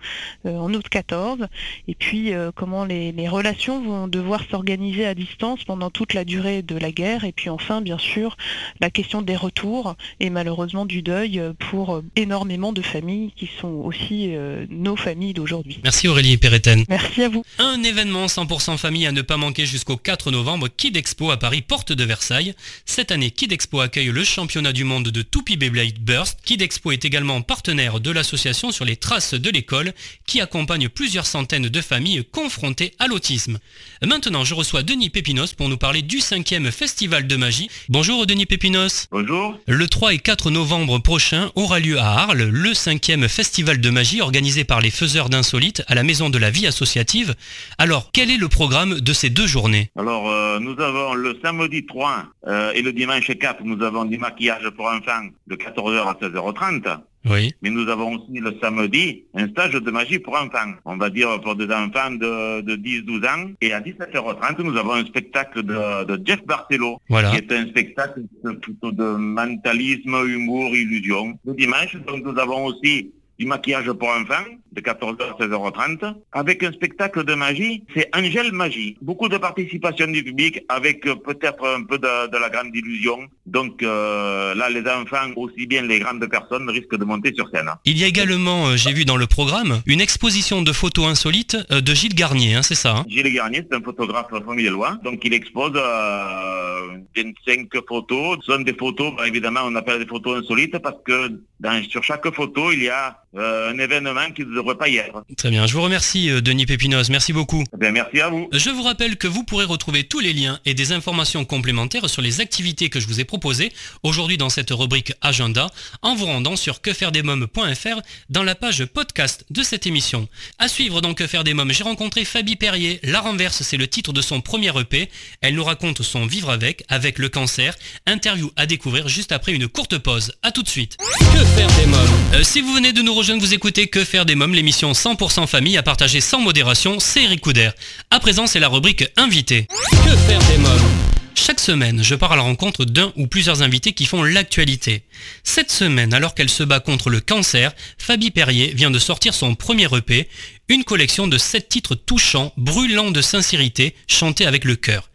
euh, 0.45 0.57
en 0.57 0.73
août 0.73 0.87
14. 0.89 1.47
Et 1.87 1.95
puis 1.95 2.33
euh, 2.33 2.51
comment 2.53 2.85
les, 2.85 3.11
les 3.11 3.27
relations 3.27 3.83
vont 3.83 4.07
devoir 4.07 4.41
s'organiser 4.49 5.05
à 5.05 5.15
distance 5.15 5.63
pendant 5.63 5.89
toute 5.89 6.13
la 6.13 6.25
durée 6.25 6.61
de 6.61 6.77
la 6.77 6.91
guerre. 6.91 7.23
Et 7.23 7.31
puis 7.31 7.49
enfin, 7.49 7.81
bien 7.81 7.97
sûr, 7.97 8.37
la 8.79 8.89
question 8.89 9.21
des 9.21 9.35
retours 9.35 9.95
et 10.19 10.29
malheureusement 10.29 10.85
du 10.85 11.01
deuil 11.01 11.41
pour 11.59 12.01
énormément 12.15 12.73
de 12.73 12.81
familles 12.81 13.31
qui 13.35 13.49
sont 13.59 13.67
aussi 13.67 14.31
nos 14.69 14.95
familles 14.95 15.33
d'aujourd'hui. 15.33 15.79
Merci 15.83 16.07
Aurélie 16.07 16.37
Perretten. 16.37 16.83
Merci 16.89 17.23
à 17.23 17.29
vous. 17.29 17.43
Un 17.59 17.83
événement 17.83 18.25
100% 18.25 18.77
famille 18.77 19.07
à 19.07 19.11
ne 19.11 19.21
pas 19.21 19.37
manquer 19.37 19.65
jusqu'au 19.65 19.97
4 19.97 20.31
novembre, 20.31 20.67
Kid 20.67 20.97
Expo 20.97 21.31
à 21.31 21.37
Paris, 21.37 21.61
porte 21.61 21.91
de 21.91 22.03
Versailles. 22.03 22.53
Cette 22.85 23.11
année, 23.11 23.31
Kid 23.31 23.51
Expo 23.51 23.79
accueille 23.79 24.07
le 24.07 24.23
championnat 24.23 24.73
du 24.73 24.83
monde 24.83 25.09
de 25.09 25.21
Toupie 25.21 25.57
Beyblade 25.57 25.99
Burst. 25.99 26.24
Kid 26.43 26.61
Expo 26.61 26.91
est 26.91 27.05
également 27.05 27.41
partenaire 27.41 27.99
de 27.99 28.11
l'association 28.11 28.71
sur 28.71 28.85
les 28.85 28.95
traces 28.95 29.33
de 29.33 29.49
l'école 29.49 29.93
qui 30.25 30.41
accompagne 30.41 30.89
plusieurs 30.89 31.25
centaines 31.25 31.69
de 31.69 31.81
familles 31.81 32.23
confrontées 32.31 32.93
à 32.99 33.07
l'autisme. 33.07 33.59
Maintenant, 34.05 34.43
je 34.43 34.53
reçois 34.53 34.83
Denis 34.83 35.09
Pépinos 35.09 35.53
pour 35.53 35.69
nous 35.69 35.77
parler 35.77 36.01
du 36.01 36.17
5e 36.17 36.71
Festival 36.71 37.27
de 37.27 37.35
magie. 37.35 37.69
Bonjour 37.89 38.25
Denis 38.25 38.45
Pépinos. 38.45 39.07
Bonjour. 39.11 39.57
Le 39.67 39.87
3 39.87 40.13
et 40.13 40.19
4 40.19 40.51
novembre 40.51 40.99
prochain 40.99 41.51
aura 41.55 41.79
lieu 41.79 41.99
à 41.99 42.07
Arles 42.07 42.43
le 42.43 42.71
5e 42.71 43.27
Festival 43.27 43.79
de 43.79 43.89
magie 43.89 44.21
organisé 44.21 44.63
par 44.63 44.81
les 44.81 44.91
faiseurs 44.91 45.29
d'insolites 45.29 45.83
à 45.87 45.95
la 45.95 46.03
Maison 46.03 46.29
de 46.29 46.37
la 46.37 46.51
Vie 46.51 46.67
Associative. 46.67 47.35
Alors, 47.77 48.09
quel 48.11 48.31
est 48.31 48.37
le 48.37 48.49
programme 48.49 48.99
de 48.99 49.13
ces 49.13 49.29
deux 49.29 49.47
journées? 49.47 49.89
Alors, 49.97 50.29
euh, 50.29 50.59
nous 50.59 50.79
avons 50.79 51.13
le 51.13 51.37
samedi 51.43 51.85
3 51.85 52.25
euh, 52.47 52.71
et 52.73 52.81
le 52.81 52.93
dimanche 52.93 53.29
4, 53.31 53.63
nous 53.63 53.83
avons 53.83 54.05
du 54.05 54.17
maquillage 54.17 54.69
pour 54.71 54.85
enfants 54.87 55.27
de 55.47 55.55
14h 55.55 56.07
à 56.07 56.14
16h30. 56.21 56.97
Oui. 57.27 57.51
Mais 57.63 57.71
nous 57.71 57.89
avons 57.89 58.13
aussi 58.17 58.39
le 58.39 58.53
samedi 58.61 59.23
un 59.33 59.47
stage 59.47 59.71
de 59.73 59.91
magie 59.91 60.19
pour 60.19 60.35
enfants. 60.35 60.73
On 60.85 60.95
va 60.97 61.09
dire 61.09 61.41
pour 61.41 61.55
des 61.55 61.65
enfants 61.73 62.11
de, 62.11 62.61
de 62.61 62.75
10-12 62.75 63.25
ans. 63.27 63.51
Et 63.61 63.73
à 63.73 63.81
17h30, 63.81 64.61
nous 64.61 64.77
avons 64.77 64.93
un 64.93 65.05
spectacle 65.05 65.63
de, 65.63 66.03
de 66.05 66.21
Jeff 66.23 66.45
Barcelo, 66.45 66.99
Voilà. 67.09 67.31
qui 67.31 67.37
est 67.37 67.51
un 67.51 67.65
spectacle 67.67 68.21
plutôt 68.61 68.91
de 68.91 69.03
mentalisme, 69.03 70.15
humour, 70.27 70.75
illusion. 70.75 71.37
Le 71.45 71.53
dimanche, 71.55 71.95
donc, 72.07 72.23
nous 72.23 72.37
avons 72.39 72.65
aussi 72.65 73.11
du 73.37 73.45
maquillage 73.45 73.91
pour 73.91 74.07
enfants 74.09 74.45
de 74.71 74.81
14h 74.81 75.21
à 75.21 75.43
16h30 75.43 76.15
avec 76.31 76.63
un 76.63 76.71
spectacle 76.71 77.23
de 77.23 77.33
magie, 77.33 77.83
c'est 77.95 78.09
Angèle 78.15 78.51
Magie. 78.51 78.97
Beaucoup 79.01 79.27
de 79.29 79.37
participation 79.37 80.07
du 80.07 80.23
public 80.23 80.61
avec 80.69 81.05
euh, 81.05 81.15
peut-être 81.15 81.65
un 81.67 81.83
peu 81.83 81.97
de, 81.97 82.29
de 82.31 82.37
la 82.37 82.49
grande 82.49 82.73
illusion. 82.75 83.19
Donc 83.45 83.83
euh, 83.83 84.53
là, 84.55 84.69
les 84.69 84.81
enfants, 84.89 85.31
aussi 85.35 85.65
bien 85.67 85.81
les 85.83 85.99
grandes 85.99 86.25
personnes, 86.29 86.69
risquent 86.69 86.97
de 86.97 87.05
monter 87.05 87.33
sur 87.35 87.49
scène. 87.49 87.69
Il 87.85 87.97
y 87.97 88.03
a 88.03 88.07
également, 88.07 88.67
euh, 88.67 88.75
j'ai 88.77 88.93
vu 88.93 89.05
dans 89.05 89.17
le 89.17 89.27
programme, 89.27 89.81
une 89.85 90.01
exposition 90.01 90.61
de 90.61 90.71
photos 90.71 91.05
insolites 91.07 91.57
euh, 91.71 91.81
de 91.81 91.93
Gilles 91.93 92.15
Garnier, 92.15 92.55
hein, 92.55 92.61
c'est 92.63 92.75
ça 92.75 92.97
hein? 92.97 93.05
Gilles 93.07 93.33
Garnier, 93.33 93.65
c'est 93.69 93.75
un 93.77 93.81
photographe 93.81 94.27
familialois. 94.45 94.97
Donc 95.03 95.19
il 95.23 95.33
expose 95.33 95.73
euh, 95.75 96.97
25 97.15 97.69
photos. 97.87 98.37
Ce 98.45 98.51
sont 98.53 98.61
des 98.61 98.73
photos, 98.73 99.13
bah, 99.15 99.27
évidemment, 99.27 99.61
on 99.65 99.75
appelle 99.75 99.99
des 99.99 100.05
photos 100.07 100.39
insolites 100.41 100.77
parce 100.79 100.97
que 101.05 101.31
dans- 101.59 101.83
sur 101.89 102.03
chaque 102.03 102.33
photo, 102.33 102.71
il 102.71 102.83
y 102.83 102.89
a 102.89 103.17
euh, 103.37 103.71
un 103.71 103.77
événement 103.79 104.31
qui 104.35 104.41
ne 104.45 104.53
devrait 104.55 104.75
pas 104.75 104.87
y 104.87 104.97
être. 104.97 105.23
Très 105.37 105.49
bien, 105.49 105.67
je 105.67 105.73
vous 105.73 105.81
remercie 105.81 106.29
euh, 106.29 106.41
Denis 106.41 106.65
Pépinos, 106.65 107.09
merci 107.09 107.33
beaucoup. 107.33 107.63
Eh 107.73 107.77
bien, 107.77 107.91
merci 107.91 108.21
à 108.21 108.29
vous. 108.29 108.47
Je 108.51 108.69
vous 108.69 108.83
rappelle 108.83 109.17
que 109.17 109.27
vous 109.27 109.43
pourrez 109.43 109.65
retrouver 109.65 110.03
tous 110.05 110.19
les 110.19 110.33
liens 110.33 110.59
et 110.65 110.73
des 110.73 110.91
informations 110.91 111.43
complémentaires 111.45 112.09
sur 112.09 112.21
les 112.21 112.39
activités 112.41 112.89
que 112.89 112.99
je 112.99 113.07
vous 113.07 113.19
ai 113.19 113.25
proposées 113.25 113.71
aujourd'hui 114.03 114.37
dans 114.37 114.49
cette 114.49 114.71
rubrique 114.71 115.13
agenda 115.21 115.67
en 116.01 116.15
vous 116.15 116.25
rendant 116.25 116.55
sur 116.55 116.81
quefairedesmoms.fr 116.81 118.01
dans 118.29 118.43
la 118.43 118.55
page 118.55 118.85
podcast 118.85 119.45
de 119.49 119.63
cette 119.63 119.85
émission. 119.87 120.27
À 120.59 120.67
suivre 120.67 121.01
dans 121.01 121.13
Que 121.13 121.27
faire 121.27 121.43
des 121.43 121.53
mômes, 121.53 121.71
j'ai 121.71 121.83
rencontré 121.83 122.23
Fabie 122.25 122.55
Perrier. 122.55 122.99
La 123.03 123.19
renverse, 123.19 123.61
c'est 123.63 123.77
le 123.77 123.87
titre 123.87 124.13
de 124.13 124.21
son 124.21 124.41
premier 124.41 124.71
EP. 124.79 125.09
Elle 125.41 125.55
nous 125.55 125.63
raconte 125.63 126.01
son 126.03 126.25
vivre 126.25 126.49
avec, 126.49 126.83
avec 126.89 127.19
le 127.19 127.29
cancer. 127.29 127.75
Interview 128.05 128.51
à 128.55 128.65
découvrir 128.65 129.07
juste 129.07 129.31
après 129.31 129.51
une 129.51 129.67
courte 129.67 129.97
pause. 129.97 130.31
À 130.41 130.51
tout 130.51 130.63
de 130.63 130.69
suite. 130.69 130.97
Que 130.97 131.43
faire 131.45 131.67
des 131.79 131.85
mômes 131.87 131.99
Euh, 132.33 132.43
Si 132.43 132.61
vous 132.61 132.73
venez 132.73 132.93
de 132.93 133.01
nous 133.01 133.13
rejoindre, 133.13 133.24
vous 133.33 133.53
écoutez 133.53 133.87
Que 133.87 134.03
faire 134.03 134.25
des 134.25 134.35
mômes, 134.35 134.53
l'émission 134.53 134.91
100% 134.91 135.47
famille 135.47 135.77
à 135.77 135.83
partager 135.83 136.21
sans 136.21 136.39
modération, 136.39 136.99
c'est 136.99 137.23
Eric 137.23 137.41
Couder. 137.41 137.71
À 138.11 138.19
présent, 138.19 138.45
c'est 138.45 138.59
la 138.59 138.67
rubrique 138.67 139.05
invité. 139.17 139.67
Que 140.05 140.15
faire 140.15 140.39
des 140.39 140.57
mômes? 140.59 140.91
Chaque 141.33 141.59
semaine, 141.59 142.03
je 142.03 142.15
pars 142.15 142.31
à 142.31 142.35
la 142.35 142.43
rencontre 142.43 142.85
d'un 142.85 143.11
ou 143.15 143.27
plusieurs 143.27 143.63
invités 143.63 143.93
qui 143.93 144.05
font 144.05 144.23
l'actualité. 144.23 145.03
Cette 145.43 145.71
semaine, 145.71 146.13
alors 146.13 146.35
qu'elle 146.35 146.49
se 146.49 146.63
bat 146.63 146.79
contre 146.79 147.09
le 147.09 147.19
cancer, 147.19 147.73
Fabie 147.97 148.31
Perrier 148.31 148.73
vient 148.75 148.91
de 148.91 148.99
sortir 148.99 149.33
son 149.33 149.55
premier 149.55 149.87
EP, 149.95 150.29
une 150.69 150.83
collection 150.83 151.27
de 151.27 151.37
sept 151.37 151.67
titres 151.67 151.95
touchants, 151.95 152.53
brûlants 152.57 153.11
de 153.11 153.21
sincérité, 153.21 153.95
chantés 154.07 154.45
avec 154.45 154.63
le 154.65 154.75
cœur 154.75 155.09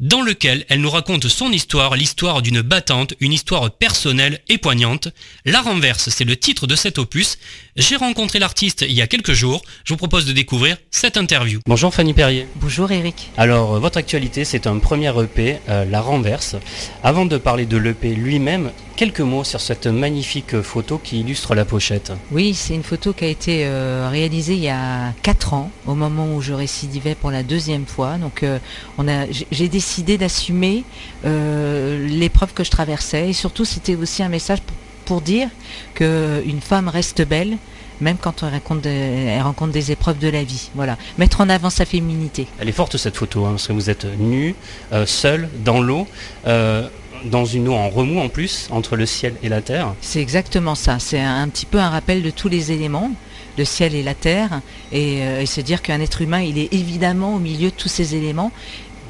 dans 0.00 0.22
lequel 0.22 0.64
elle 0.68 0.80
nous 0.80 0.90
raconte 0.90 1.26
son 1.28 1.50
histoire, 1.50 1.96
l'histoire 1.96 2.40
d'une 2.40 2.60
battante, 2.62 3.14
une 3.20 3.32
histoire 3.32 3.70
personnelle 3.70 4.40
et 4.48 4.56
poignante. 4.58 5.08
La 5.44 5.60
renverse, 5.60 6.08
c'est 6.10 6.24
le 6.24 6.36
titre 6.36 6.66
de 6.68 6.76
cet 6.76 6.98
opus. 6.98 7.38
J'ai 7.76 7.96
rencontré 7.96 8.38
l'artiste 8.38 8.82
il 8.88 8.92
y 8.94 9.02
a 9.02 9.06
quelques 9.08 9.32
jours. 9.32 9.62
Je 9.84 9.92
vous 9.92 9.96
propose 9.98 10.24
de 10.24 10.32
découvrir 10.32 10.76
cette 10.90 11.16
interview. 11.16 11.60
Bonjour 11.66 11.92
Fanny 11.92 12.14
Perrier. 12.14 12.46
Bonjour 12.56 12.90
Eric. 12.92 13.30
Alors, 13.36 13.74
euh, 13.74 13.78
votre 13.80 13.98
actualité, 13.98 14.44
c'est 14.44 14.66
un 14.68 14.78
premier 14.78 15.08
EP, 15.20 15.58
euh, 15.68 15.84
La 15.84 16.00
Renverse. 16.00 16.54
Avant 17.02 17.26
de 17.26 17.36
parler 17.36 17.66
de 17.66 17.76
l'EP 17.76 18.14
lui-même, 18.14 18.70
quelques 18.96 19.20
mots 19.20 19.44
sur 19.44 19.60
cette 19.60 19.86
magnifique 19.86 20.60
photo 20.60 20.98
qui 20.98 21.20
illustre 21.20 21.54
la 21.54 21.64
pochette. 21.64 22.12
Oui, 22.32 22.54
c'est 22.54 22.74
une 22.74 22.82
photo 22.82 23.12
qui 23.12 23.24
a 23.24 23.28
été 23.28 23.64
euh, 23.64 24.08
réalisée 24.10 24.54
il 24.54 24.60
y 24.62 24.68
a 24.68 25.12
4 25.22 25.54
ans, 25.54 25.70
au 25.86 25.94
moment 25.94 26.34
où 26.34 26.40
je 26.42 26.52
récidivais 26.52 27.14
pour 27.14 27.30
la 27.30 27.42
deuxième 27.44 27.86
fois. 27.86 28.16
Donc, 28.18 28.42
euh, 28.42 28.58
on 28.96 29.06
a, 29.06 29.30
j'ai- 29.30 29.46
j'ai 29.52 29.68
décidé 29.88 30.18
d'assumer 30.18 30.84
euh, 31.24 32.06
l'épreuve 32.06 32.52
que 32.52 32.62
je 32.62 32.70
traversais. 32.70 33.30
Et 33.30 33.32
surtout, 33.32 33.64
c'était 33.64 33.96
aussi 33.96 34.22
un 34.22 34.28
message 34.28 34.60
pour, 34.60 34.76
pour 35.06 35.20
dire 35.22 35.48
qu'une 35.94 36.60
femme 36.60 36.88
reste 36.88 37.26
belle, 37.26 37.56
même 38.02 38.18
quand 38.20 38.42
elle 38.42 38.52
rencontre, 38.52 38.82
des, 38.82 38.90
elle 38.90 39.42
rencontre 39.42 39.72
des 39.72 39.90
épreuves 39.90 40.18
de 40.18 40.28
la 40.28 40.44
vie. 40.44 40.68
Voilà, 40.74 40.98
mettre 41.16 41.40
en 41.40 41.48
avant 41.48 41.70
sa 41.70 41.86
féminité. 41.86 42.46
Elle 42.60 42.68
est 42.68 42.72
forte 42.72 42.98
cette 42.98 43.16
photo, 43.16 43.46
hein, 43.46 43.52
parce 43.52 43.66
que 43.66 43.72
vous 43.72 43.88
êtes 43.88 44.04
nu, 44.18 44.54
euh, 44.92 45.06
seul, 45.06 45.48
dans 45.64 45.80
l'eau, 45.80 46.06
euh, 46.46 46.86
dans 47.24 47.46
une 47.46 47.66
eau 47.68 47.74
en 47.74 47.88
remous 47.88 48.20
en 48.20 48.28
plus, 48.28 48.68
entre 48.70 48.94
le 48.94 49.06
ciel 49.06 49.34
et 49.42 49.48
la 49.48 49.62
terre. 49.62 49.94
C'est 50.02 50.20
exactement 50.20 50.74
ça. 50.74 50.98
C'est 50.98 51.18
un, 51.20 51.42
un 51.42 51.48
petit 51.48 51.66
peu 51.66 51.78
un 51.78 51.88
rappel 51.88 52.22
de 52.22 52.30
tous 52.30 52.50
les 52.50 52.72
éléments, 52.72 53.10
le 53.56 53.64
ciel 53.64 53.94
et 53.94 54.04
la 54.04 54.14
terre, 54.14 54.60
et, 54.92 55.22
euh, 55.22 55.40
et 55.40 55.46
se 55.46 55.60
dire 55.62 55.80
qu'un 55.82 56.00
être 56.00 56.20
humain, 56.22 56.42
il 56.42 56.58
est 56.58 56.72
évidemment 56.72 57.34
au 57.34 57.40
milieu 57.40 57.70
de 57.70 57.74
tous 57.74 57.88
ces 57.88 58.14
éléments, 58.14 58.52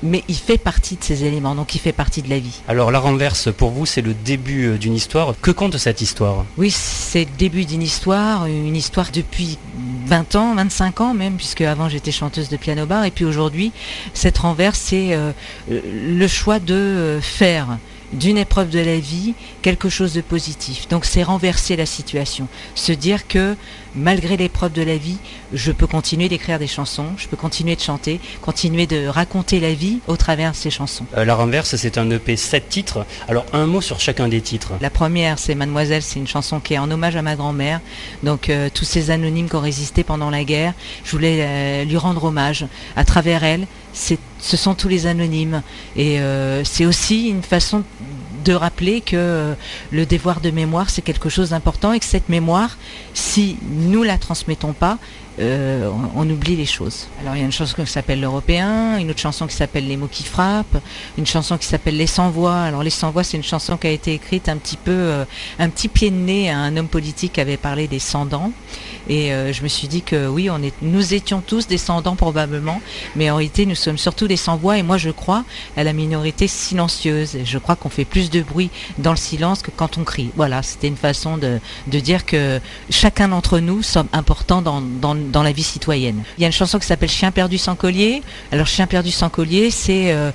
mais 0.03 0.25
il 0.29 0.37
fait 0.37 0.59
partie 0.59 0.97
de 0.97 1.05
ces 1.05 1.25
éléments, 1.25 1.55
donc 1.55 1.75
il 1.75 1.79
fait 1.79 1.93
partie 1.93 2.23
de 2.23 2.31
la 2.31 2.39
vie. 2.39 2.61
Alors 2.69 2.91
la 2.91 2.99
renverse, 2.99 3.53
pour 3.53 3.71
vous, 3.71 3.87
c'est 3.87 4.03
le 4.03 4.15
début 4.15 4.67
euh, 4.67 4.79
d'une 4.79 4.95
histoire. 4.95 5.35
Que 5.41 5.51
compte 5.51 5.77
cette 5.77 6.01
histoire? 6.01 6.45
Oui, 6.57 6.71
c'est 6.71 7.25
le 7.25 7.37
début 7.39 7.65
d'une 7.65 7.83
histoire, 7.83 8.47
une 8.47 8.77
histoire 8.77 9.09
depuis 9.13 9.59
20 10.07 10.37
ans, 10.37 10.55
25 10.55 11.01
ans 11.01 11.15
même, 11.15 11.37
puisque 11.37 11.63
avant 11.63 11.89
j'étais 11.89 12.13
chanteuse 12.13 12.49
de 12.49 12.57
piano 12.57 12.87
bar, 12.87 13.05
et 13.05 13.11
puis 13.11 13.25
aujourd'hui, 13.25 13.73
cette 14.15 14.39
renverse, 14.39 14.79
c'est 14.79 15.15
euh, 15.15 15.33
le 15.69 16.27
choix 16.29 16.59
de 16.59 16.75
euh, 16.75 17.21
faire 17.21 17.79
d'une 18.13 18.39
épreuve 18.39 18.71
de 18.71 18.79
la 18.79 18.99
vie 18.99 19.35
quelque 19.63 19.89
chose 19.89 20.15
de 20.15 20.21
positif. 20.21 20.89
Donc 20.89 21.05
c'est 21.05 21.23
renverser 21.23 21.77
la 21.77 21.87
situation, 21.87 22.49
se 22.75 22.93
dire 22.93 23.29
que 23.29 23.57
malgré 23.99 24.37
l'épreuve 24.37 24.73
de 24.73 24.83
la 24.83 24.97
vie, 24.97 25.19
je 25.53 25.73
peux 25.73 25.87
continuer 25.87 26.29
d'écrire 26.29 26.59
des 26.59 26.67
chansons, 26.67 27.07
je 27.17 27.27
peux 27.29 27.37
continuer 27.37 27.77
de 27.77 27.81
chanter, 27.81 28.21
continuer 28.41 28.87
de 28.87 29.07
raconter 29.07 29.61
la 29.61 29.75
vie 29.75 29.99
au 30.07 30.17
travers 30.17 30.53
de 30.53 30.57
ces 30.57 30.71
chansons. 30.71 31.05
Euh, 31.17 31.25
La 31.25 31.35
renverse, 31.35 31.77
c'est 31.77 31.99
un 31.99 32.11
EP 32.11 32.37
7 32.37 32.69
titres. 32.69 33.05
Alors 33.29 33.45
un 33.53 33.67
mot 33.67 33.81
sur 33.81 34.01
chacun 34.01 34.29
des 34.29 34.41
titres. 34.41 34.73
La 34.81 34.91
première, 34.91 35.39
c'est 35.39 35.55
Mademoiselle, 35.55 36.03
c'est 36.03 36.19
une 36.19 36.27
chanson 36.27 36.61
qui 36.61 36.75
est 36.75 36.79
en 36.79 36.91
hommage 36.91 37.17
à 37.17 37.23
ma 37.23 37.37
grand-mère. 37.37 37.81
Donc 38.23 38.49
euh, 38.49 38.69
tous 38.73 38.85
ces 38.85 39.11
anonymes 39.11 39.49
qui 39.49 39.57
ont 39.57 39.61
résisté 39.61 40.05
pendant 40.05 40.31
la 40.31 40.45
guerre, 40.45 40.75
je 41.05 41.11
voulais 41.11 41.39
euh, 41.41 41.85
lui 41.85 41.97
rendre 41.97 42.25
hommage. 42.25 42.67
À 42.97 43.05
travers 43.05 43.45
elle, 43.45 43.67
ce 43.93 44.57
sont 44.57 44.75
tous 44.75 44.89
les 44.89 45.07
anonymes. 45.07 45.63
Et 45.97 46.21
c'est 46.63 46.87
aussi 46.87 47.29
une 47.29 47.43
façon 47.43 47.83
de 48.45 48.53
rappeler 48.53 49.01
que 49.01 49.55
le 49.91 50.07
devoir 50.07 50.41
de 50.41 50.51
mémoire, 50.51 50.91
c'est 50.91 51.03
quelque 51.03 51.29
chose 51.29 51.51
d'important 51.51 51.93
et 51.93 51.99
que 51.99 52.05
cette 52.05 52.29
mémoire, 52.29 52.77
si 53.15 53.57
nous 53.71 54.03
la 54.03 54.19
transmettons 54.19 54.73
pas, 54.73 54.99
euh, 55.41 55.89
on, 56.17 56.29
oublie 56.29 56.57
les 56.57 56.67
choses. 56.67 57.07
Alors 57.21 57.37
il 57.37 57.39
y 57.39 57.43
a 57.43 57.45
une 57.45 57.53
chanson 57.53 57.85
qui 57.85 57.91
s'appelle 57.91 58.21
l'Européen, 58.21 58.99
une 58.99 59.11
autre 59.11 59.21
chanson 59.21 59.47
qui 59.47 59.55
s'appelle 59.55 59.87
Les 59.87 59.97
mots 59.97 60.09
qui 60.11 60.25
frappent, 60.25 60.79
une 61.17 61.27
chanson 61.27 61.57
qui 61.57 61.67
s'appelle 61.67 61.97
Les 61.97 62.09
sans 62.09 62.31
voix. 62.31 62.57
Alors 62.57 62.83
Les 62.83 62.91
sans 62.91 63.13
voix, 63.13 63.23
c'est 63.23 63.37
une 63.37 63.45
chanson 63.45 63.77
qui 63.77 63.87
a 63.87 63.91
été 63.91 64.15
écrite 64.15 64.49
un 64.49 64.57
petit 64.57 64.77
peu, 64.77 64.91
euh, 64.91 65.25
un 65.61 65.69
petit 65.69 65.87
pied 65.87 66.11
de 66.11 66.17
nez 66.17 66.51
à 66.51 66.59
un 66.59 66.77
homme 66.77 66.89
politique 66.89 67.35
qui 67.35 67.41
avait 67.41 67.57
parlé 67.57 67.87
des 67.87 68.01
sans 68.01 68.27
dents. 68.27 68.53
Et 69.09 69.33
euh, 69.33 69.53
je 69.53 69.63
me 69.63 69.69
suis 69.69 69.89
dit 69.89 70.03
que 70.03 70.27
oui, 70.27 70.51
on 70.51 70.63
est, 70.63 70.75
nous 70.83 71.15
étions 71.15 71.41
tous 71.41 71.67
des 71.67 71.79
sans 71.79 72.03
dents 72.03 72.17
probablement, 72.17 72.81
mais 73.17 73.31
en 73.31 73.37
réalité 73.37 73.67
nous 73.67 73.75
sommes 73.75 73.99
surtout 73.99 74.29
des 74.29 74.37
sans 74.37 74.57
voix. 74.57 74.79
Et 74.79 74.83
moi 74.83 74.99
je 74.99 75.11
crois 75.11 75.45
à 75.77 75.85
la 75.85 75.93
minorité 75.93 76.49
silencieuse. 76.49 77.39
Je 77.45 77.59
crois 77.59 77.77
qu'on 77.77 77.89
fait 77.89 78.05
plus 78.05 78.31
de 78.31 78.43
bruit 78.43 78.71
dans 78.99 79.11
le 79.11 79.17
silence 79.17 79.63
que 79.63 79.71
quand 79.71 79.99
on 79.99 80.05
crie. 80.05 80.31
Voilà, 80.37 80.63
c'était 80.63 80.89
une 80.89 80.97
façon 80.97 81.39
de, 81.39 81.59
de 81.87 82.01
dire 82.01 82.27
que 82.27 82.61
chacun 82.91 83.29
d'entre 83.29 83.59
nous 83.59 83.83
sommes 83.83 84.09
importants 84.13 84.63
dans, 84.63 84.81
dans, 84.81 85.15
dans 85.15 85.43
la 85.43 85.53
vie 85.53 85.63
citoyenne. 85.63 86.23
Il 86.37 86.43
y 86.43 86.45
a 86.45 86.49
une 86.49 86.53
chanson 86.53 86.79
qui 86.79 86.87
s'appelle 86.87 87.09
Chien 87.09 87.31
perdu 87.31 87.59
sans 87.59 87.77
collier. 87.77 88.23
Alors 88.53 88.67
Chien 88.67 88.87
perdu 88.87 89.11
sans 89.11 89.29
collier, 89.29 89.71
c'est 89.71 90.13
euh, 90.13 90.31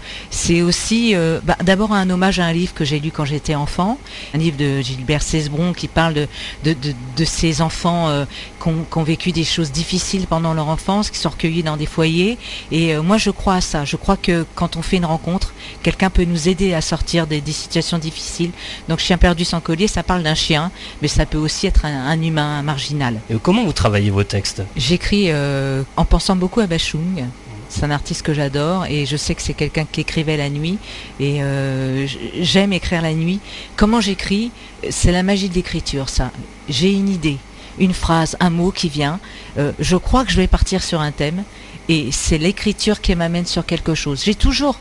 aussi 0.66 1.16
euh, 1.16 1.40
bah, 1.44 1.58
d'abord 1.64 1.94
un 1.94 2.10
hommage 2.10 2.40
à 2.40 2.46
un 2.46 2.54
livre 2.54 2.74
que 2.74 2.86
j'ai 2.86 3.00
lu 3.00 3.12
quand 3.12 3.26
j'étais 3.26 3.56
enfant, 3.56 4.00
un 4.34 4.38
livre 4.38 4.58
de 4.58 4.82
Gilbert 4.82 5.22
Cesbron 5.22 5.74
qui 5.74 5.88
parle 5.88 6.14
de, 6.14 6.28
de, 6.64 6.74
de, 6.74 7.62
enfants 7.62 8.26
qui 8.64 8.98
ont, 8.98 9.04
vécu 9.04 9.32
des 9.32 9.44
choses 9.44 9.72
difficiles 9.72 10.26
pendant 10.28 10.54
leur 10.54 10.70
enfance, 10.70 11.10
qui 11.10 11.18
sont 11.18 11.30
recueillis 11.30 11.64
dans 11.64 11.78
des 11.78 11.86
foyers. 11.86 12.38
Et 12.72 12.96
euh, 12.96 13.02
moi 13.02 13.18
je 13.18 13.30
crois 13.30 13.56
à 13.56 13.62
ça. 13.62 13.84
Je 13.86 13.98
crois 13.98 14.18
que 14.18 14.46
quand 14.56 14.78
on 14.78 14.82
fait 14.82 14.98
une 14.98 15.06
rencontre, 15.06 15.54
quelqu'un 15.82 16.10
peut 16.10 16.24
nous 16.24 16.48
aider 16.48 16.74
à 16.74 16.82
sortir 16.82 17.28
des, 17.28 17.42
des 17.42 17.52
situations 17.52 17.98
difficiles. 17.98 18.52
Donc 18.88 19.00
Chien 19.00 19.18
perdu 19.18 19.44
sans 19.44 19.60
collier, 19.60 19.88
ça 19.88 20.04
parle 20.04 20.24
d'un 20.24 20.36
chien, 20.36 20.72
mais 21.02 21.08
ça 21.08 21.26
peut 21.26 21.38
aussi 21.38 21.68
être 21.68 21.86
un, 21.86 22.08
un 22.08 22.22
humain 22.22 22.60
un 22.60 22.64
marginal. 22.64 23.20
Et 23.30 23.36
comment 23.42 23.66
vous 23.66 23.74
travaillez 23.74 24.10
vos 24.10 24.24
textes? 24.24 24.64
J'écris 24.76 25.26
euh, 25.28 25.84
en 25.98 26.06
pensant 26.06 26.36
beaucoup 26.36 26.62
à 26.62 26.68
Bachung. 26.68 27.26
C'est 27.70 27.86
un 27.86 27.92
artiste 27.92 28.22
que 28.22 28.36
j'adore 28.36 28.86
et 28.86 29.08
je 29.08 29.18
sais 29.18 29.34
que 29.34 29.42
c'est 29.42 29.56
quelqu'un 29.56 29.86
qui 29.92 30.02
écrivait 30.02 30.38
la 30.38 30.52
nuit 30.52 30.78
et 31.20 31.42
euh, 31.42 32.06
j'aime 32.40 32.72
écrire 32.72 33.02
la 33.02 33.14
nuit. 33.14 33.40
Comment 33.76 34.00
j'écris? 34.00 34.52
C'est 34.92 35.12
la 35.12 35.24
magie 35.24 35.50
de 35.50 35.56
l'écriture, 35.56 36.08
ça. 36.08 36.30
J'ai 36.70 36.94
une 36.94 37.10
idée, 37.10 37.38
une 37.80 37.94
phrase, 37.94 38.36
un 38.40 38.50
mot 38.50 38.72
qui 38.72 38.90
vient. 38.90 39.20
Euh, 39.58 39.72
je 39.80 39.96
crois 39.96 40.26
que 40.26 40.32
je 40.32 40.38
vais 40.38 40.48
partir 40.48 40.84
sur 40.84 41.02
un 41.02 41.12
thème 41.12 41.44
et 41.90 42.10
c'est 42.12 42.38
l'écriture 42.38 43.02
qui 43.02 43.16
m'amène 43.16 43.46
sur 43.46 43.66
quelque 43.66 43.96
chose. 43.96 44.24
J'ai 44.24 44.36
toujours 44.36 44.80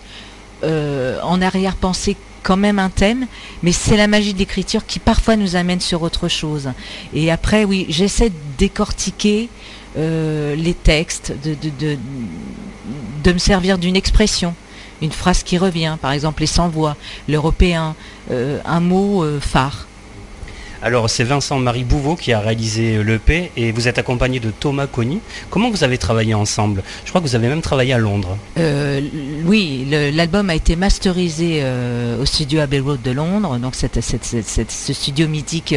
euh, 0.63 1.21
en 1.23 1.41
arrière-pensée 1.43 2.17
quand 2.43 2.57
même 2.57 2.79
un 2.79 2.91
thème, 2.91 3.27
mais 3.63 3.73
c'est 3.73 3.97
la 3.97 4.09
magie 4.09 4.35
de 4.35 4.39
l'écriture 4.39 4.85
qui 4.87 4.99
parfois 4.99 5.37
nous 5.37 5.55
amène 5.57 5.81
sur 5.81 6.03
autre 6.03 6.29
chose. 6.29 6.71
Et 7.15 7.31
après, 7.31 7.65
oui, 7.65 7.87
j'essaie 7.89 8.31
de 8.31 8.35
décortiquer 8.59 9.49
euh, 9.97 10.57
les 10.57 10.75
textes, 10.75 11.33
de, 11.43 13.33
me 13.33 13.39
servir 13.39 13.79
d'une 13.79 13.95
expression, 13.95 14.55
une 15.01 15.13
phrase 15.13 15.45
qui 15.45 15.57
revient, 15.57 15.97
par 16.01 16.13
exemple 16.13 16.41
les 16.41 16.49
sans-voix, 16.49 16.97
l'européen, 17.29 17.95
un 18.31 18.81
mot 18.81 19.25
phare. 19.41 19.87
Alors 20.85 21.09
c'est 21.09 21.23
Vincent-Marie 21.23 21.85
Bouveau 21.85 22.17
qui 22.17 22.33
a 22.33 22.41
réalisé 22.41 22.97
euh, 22.97 23.05
l'EP 23.05 23.53
et 23.57 23.71
vous 23.71 23.87
êtes 23.87 23.99
accompagné 23.99 24.41
de 24.41 24.51
Thomas 24.51 24.89
Conny. 24.89 25.21
Comment 25.49 25.71
vous 25.71 25.85
avez 25.85 25.97
travaillé 25.97 26.35
ensemble? 26.35 26.83
Je 27.05 27.11
crois 27.11 27.21
que 27.21 27.27
vous 27.29 27.37
avez 27.37 27.47
même 27.47 27.63
travaillé 27.63 27.93
à 27.93 27.99
Londres. 27.99 28.37
Euh, 28.59 29.01
oui, 29.47 29.87
l'album 30.13 30.51
a 30.51 30.57
été 30.57 30.75
masterisé 30.75 31.61
euh, 31.63 32.21
au 32.21 32.27
studio 32.27 32.59
Abbey 32.59 32.81
Road 32.81 33.01
de 33.01 33.13
Londres, 33.13 33.59
donc 33.59 33.77
ce 33.77 34.93
studio 34.93 35.29
mythique 35.29 35.77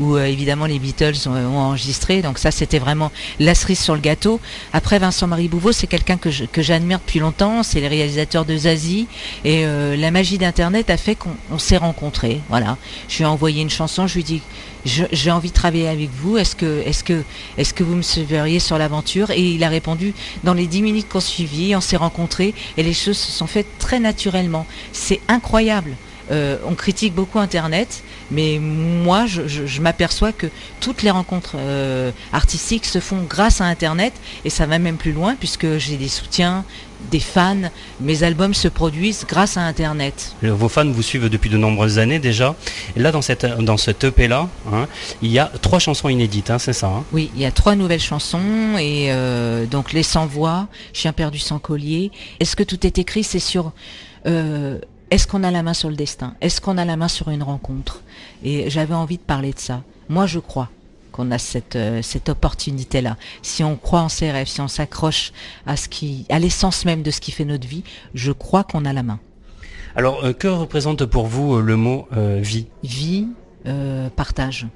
où 0.00 0.16
évidemment 0.16 0.64
les 0.64 0.78
Beatles 0.78 1.28
ont, 1.28 1.58
enregistré. 1.58 2.22
Donc 2.22 2.38
ça 2.38 2.50
c'était 2.50 2.78
vraiment 2.78 3.12
la 3.38 3.54
cerise 3.54 3.80
sur 3.80 3.94
le 3.94 4.00
gâteau. 4.00 4.40
Après 4.72 4.98
Vincent-Marie 4.98 5.48
Bouveau, 5.48 5.72
c'est 5.72 5.86
quelqu'un 5.86 6.16
que 6.16 6.62
j'admire 6.62 7.00
depuis 7.00 7.18
longtemps, 7.18 7.62
c'est 7.62 7.82
le 7.82 7.88
réalisateur 7.88 8.46
de 8.46 8.56
Zazie 8.56 9.06
et 9.44 9.66
la 9.66 10.10
magie 10.10 10.38
d'Internet 10.38 10.88
a 10.88 10.96
fait 10.96 11.14
qu'on 11.14 11.58
s'est 11.58 11.76
rencontrés. 11.76 12.40
Voilà, 12.48 12.78
je 13.08 13.18
lui 13.18 13.24
ai 13.24 13.26
envoyé 13.26 13.60
une 13.60 13.70
chanson, 13.70 14.06
je 14.06 14.14
lui 14.14 14.24
dis 14.24 14.40
j'ai 14.84 15.30
envie 15.30 15.48
de 15.48 15.54
travailler 15.54 15.88
avec 15.88 16.10
vous, 16.10 16.38
est-ce 16.38 16.54
que, 16.54 17.82
vous 17.82 17.96
me 17.96 18.02
suivriez 18.02 18.60
sur 18.60 18.78
l'aventure? 18.78 19.30
Et 19.30 19.42
il 19.42 19.64
a 19.64 19.68
répondu, 19.68 20.14
dans 20.44 20.54
les 20.54 20.66
dix 20.66 20.82
minutes 20.82 21.08
qu'on 21.08 21.20
suivit, 21.20 21.74
on 21.74 21.80
s'est 21.80 21.96
rencontrés 21.96 22.54
et 22.76 22.82
les 22.82 22.94
choses 22.94 23.18
se 23.18 23.32
sont 23.32 23.46
faites 23.46 23.78
très 23.78 23.98
naturellement. 23.98 24.66
C'est 24.92 25.20
incroyable. 25.28 25.96
Euh, 26.30 26.58
on 26.66 26.74
critique 26.74 27.14
beaucoup 27.14 27.38
Internet, 27.38 28.02
mais 28.30 28.58
moi, 28.60 29.26
je, 29.26 29.80
m'aperçois 29.80 30.32
que 30.32 30.48
toutes 30.80 31.02
les 31.02 31.10
rencontres 31.10 31.54
euh, 31.56 32.10
artistiques 32.32 32.86
se 32.86 32.98
font 32.98 33.22
grâce 33.28 33.60
à 33.60 33.64
Internet, 33.64 34.12
et 34.44 34.50
ça 34.50 34.66
va 34.66 34.78
même 34.78 34.96
plus 34.96 35.12
loin, 35.12 35.36
puisque 35.38 35.78
j'ai 35.78 35.96
des 35.96 36.08
soutiens, 36.08 36.64
des 37.10 37.20
fans. 37.20 37.70
Mes 38.00 38.22
albums 38.22 38.54
se 38.54 38.68
produisent 38.68 39.24
grâce 39.26 39.56
à 39.56 39.62
Internet. 39.62 40.34
Euh, 40.44 40.52
vos 40.52 40.68
fans 40.68 40.90
vous 40.90 41.02
suivent 41.02 41.28
depuis 41.28 41.50
de 41.50 41.56
nombreuses 41.56 41.98
années 41.98 42.18
déjà. 42.18 42.54
Et 42.96 43.00
là, 43.00 43.12
dans, 43.12 43.22
cette, 43.22 43.46
dans 43.46 43.76
ce 43.76 43.90
EP-là, 43.90 44.48
hein, 44.72 44.86
il 45.22 45.30
y 45.30 45.38
a 45.38 45.50
trois 45.60 45.78
chansons 45.78 46.08
inédites, 46.08 46.50
hein, 46.50 46.58
c'est 46.58 46.72
ça 46.72 46.88
hein? 46.88 47.04
Oui, 47.12 47.30
il 47.34 47.40
y 47.40 47.46
a 47.46 47.52
trois 47.52 47.76
nouvelles 47.76 48.00
chansons. 48.00 48.76
Et 48.78 49.10
donc, 49.70 49.92
Les 49.92 50.02
Sans 50.02 50.26
Voix, 50.26 50.68
Chien 50.92 51.12
perdu 51.12 51.38
sans 51.38 51.58
collier. 51.58 52.10
Est-ce 52.40 52.56
que 52.56 52.62
tout 52.62 52.86
est 52.86 52.98
écrit? 52.98 53.24
C'est 53.24 53.38
sur 53.38 53.72
est-ce 55.10 55.28
qu'on 55.28 55.44
a 55.44 55.52
la 55.52 55.62
main 55.62 55.74
sur 55.74 55.88
le 55.88 55.94
destin? 55.94 56.34
Est-ce 56.40 56.60
qu'on 56.60 56.78
a 56.78 56.84
la 56.84 56.96
main 56.96 57.08
sur 57.08 57.30
une 57.30 57.42
rencontre? 57.42 58.02
Et 58.42 58.68
j'avais 58.70 58.94
envie 58.94 59.18
de 59.18 59.22
parler 59.22 59.52
de 59.52 59.58
ça. 59.58 59.82
Moi, 60.08 60.26
je 60.26 60.40
crois 60.40 60.68
qu'on 61.16 61.30
a 61.30 61.38
cette, 61.38 61.76
euh, 61.76 62.02
cette 62.02 62.28
opportunité-là. 62.28 63.16
Si 63.42 63.64
on 63.64 63.76
croit 63.76 64.02
en 64.02 64.08
ses 64.08 64.30
rêves, 64.30 64.48
si 64.48 64.60
on 64.60 64.68
s'accroche 64.68 65.32
à 65.66 65.76
ce 65.76 65.88
qui, 65.88 66.26
à 66.28 66.38
l'essence 66.38 66.84
même 66.84 67.02
de 67.02 67.10
ce 67.10 67.20
qui 67.20 67.32
fait 67.32 67.44
notre 67.44 67.66
vie, 67.66 67.82
je 68.14 68.32
crois 68.32 68.64
qu'on 68.64 68.84
a 68.84 68.92
la 68.92 69.02
main. 69.02 69.18
Alors, 69.96 70.24
euh, 70.24 70.32
que 70.32 70.48
représente 70.48 71.06
pour 71.06 71.26
vous 71.26 71.56
euh, 71.56 71.62
le 71.62 71.76
mot 71.76 72.06
vie? 72.12 72.66
Vie, 72.84 73.28
partage. 74.14 74.66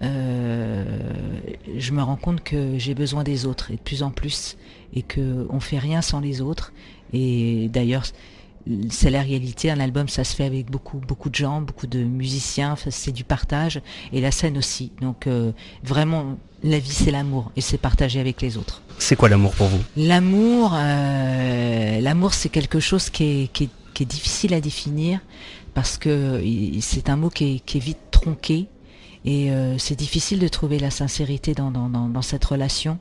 je 0.00 1.92
me 1.92 2.02
rends 2.02 2.16
compte 2.16 2.42
que 2.44 2.78
j'ai 2.78 2.94
besoin 2.94 3.24
des 3.24 3.46
autres 3.46 3.70
et 3.70 3.76
de 3.76 3.80
plus 3.80 4.02
en 4.02 4.10
plus 4.10 4.56
et 4.94 5.02
que 5.02 5.46
on 5.50 5.58
fait 5.58 5.78
rien 5.78 6.02
sans 6.02 6.20
les 6.20 6.40
autres. 6.40 6.72
Et 7.12 7.68
d'ailleurs, 7.72 8.04
c'est 8.90 9.10
la 9.10 9.22
réalité. 9.22 9.70
Un 9.70 9.80
album, 9.80 10.08
ça 10.08 10.24
se 10.24 10.34
fait 10.34 10.44
avec 10.44 10.70
beaucoup, 10.70 10.98
beaucoup 10.98 11.30
de 11.30 11.34
gens, 11.34 11.60
beaucoup 11.60 11.86
de 11.86 12.02
musiciens. 12.02 12.76
C'est 12.90 13.12
du 13.12 13.24
partage 13.24 13.80
et 14.12 14.20
la 14.20 14.30
scène 14.30 14.58
aussi. 14.58 14.92
Donc 15.00 15.26
euh, 15.26 15.52
vraiment, 15.82 16.38
la 16.62 16.78
vie, 16.78 16.90
c'est 16.90 17.10
l'amour 17.10 17.50
et 17.56 17.60
c'est 17.60 17.78
partager 17.78 18.20
avec 18.20 18.40
les 18.42 18.56
autres. 18.56 18.82
C'est 18.98 19.16
quoi 19.16 19.28
l'amour 19.28 19.52
pour 19.52 19.68
vous? 19.68 19.80
L'amour, 19.96 20.72
euh, 20.74 22.00
l'amour, 22.00 22.34
c'est 22.34 22.48
quelque 22.48 22.80
chose 22.80 23.10
qui 23.10 23.50
est, 23.54 23.68
difficile 24.04 24.52
à 24.52 24.60
définir 24.60 25.20
parce 25.74 25.96
que 25.96 26.42
c'est 26.80 27.08
un 27.08 27.14
mot 27.14 27.30
qui 27.30 27.62
est, 27.64 27.78
vite 27.78 27.98
tronqué. 28.10 28.66
Et 29.24 29.52
euh, 29.52 29.78
c'est 29.78 29.94
difficile 29.94 30.40
de 30.40 30.48
trouver 30.48 30.80
la 30.80 30.90
sincérité 30.90 31.54
dans, 31.54 31.70
dans 31.70 32.22
cette 32.22 32.44
relation. 32.44 32.98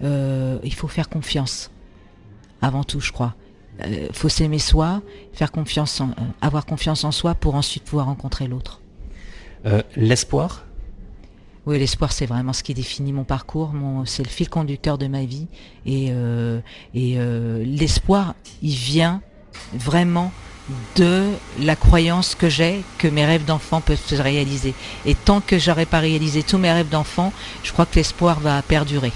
il 0.00 0.74
faut 0.74 0.88
faire 0.88 1.08
confiance, 1.08 1.70
avant 2.60 2.82
tout, 2.82 3.00
je 3.00 3.12
crois 3.12 3.36
euh, 3.84 4.08
faut 4.12 4.28
s'aimer 4.28 4.58
soi, 4.58 5.02
faire 5.32 5.52
confiance 5.52 6.00
en, 6.00 6.10
euh, 6.10 6.22
avoir 6.40 6.66
confiance 6.66 7.04
en 7.04 7.12
soi 7.12 7.34
pour 7.34 7.54
ensuite 7.54 7.84
pouvoir 7.84 8.06
rencontrer 8.06 8.46
l'autre. 8.46 8.80
Euh, 9.66 9.82
l'espoir? 9.96 10.64
Oui, 11.66 11.78
l'espoir, 11.78 12.12
c'est 12.12 12.26
vraiment 12.26 12.52
ce 12.52 12.62
qui 12.62 12.72
définit 12.72 13.12
mon 13.12 13.24
parcours, 13.24 13.72
c'est 14.06 14.22
le 14.22 14.30
fil 14.30 14.48
conducteur 14.48 14.96
de 14.96 15.06
ma 15.06 15.24
vie. 15.24 15.46
Et, 15.84 16.10
et 16.94 17.18
l'espoir, 17.66 18.34
il 18.62 18.74
vient 18.74 19.20
vraiment 19.74 20.32
de 20.96 21.26
la 21.60 21.76
croyance 21.76 22.34
que 22.34 22.48
j'ai 22.48 22.82
que 22.96 23.08
mes 23.08 23.26
rêves 23.26 23.44
d'enfant 23.44 23.82
peuvent 23.82 24.00
se 24.04 24.14
réaliser. 24.14 24.72
Et 25.04 25.14
tant 25.14 25.42
que 25.42 25.58
j'aurai 25.58 25.84
pas 25.84 25.98
réalisé 25.98 26.42
tous 26.42 26.56
mes 26.56 26.72
rêves 26.72 26.88
d'enfant, 26.88 27.30
je 27.62 27.72
crois 27.72 27.84
que 27.84 27.96
l'espoir 27.96 28.40
va 28.40 28.62
perdurer. 28.62 29.12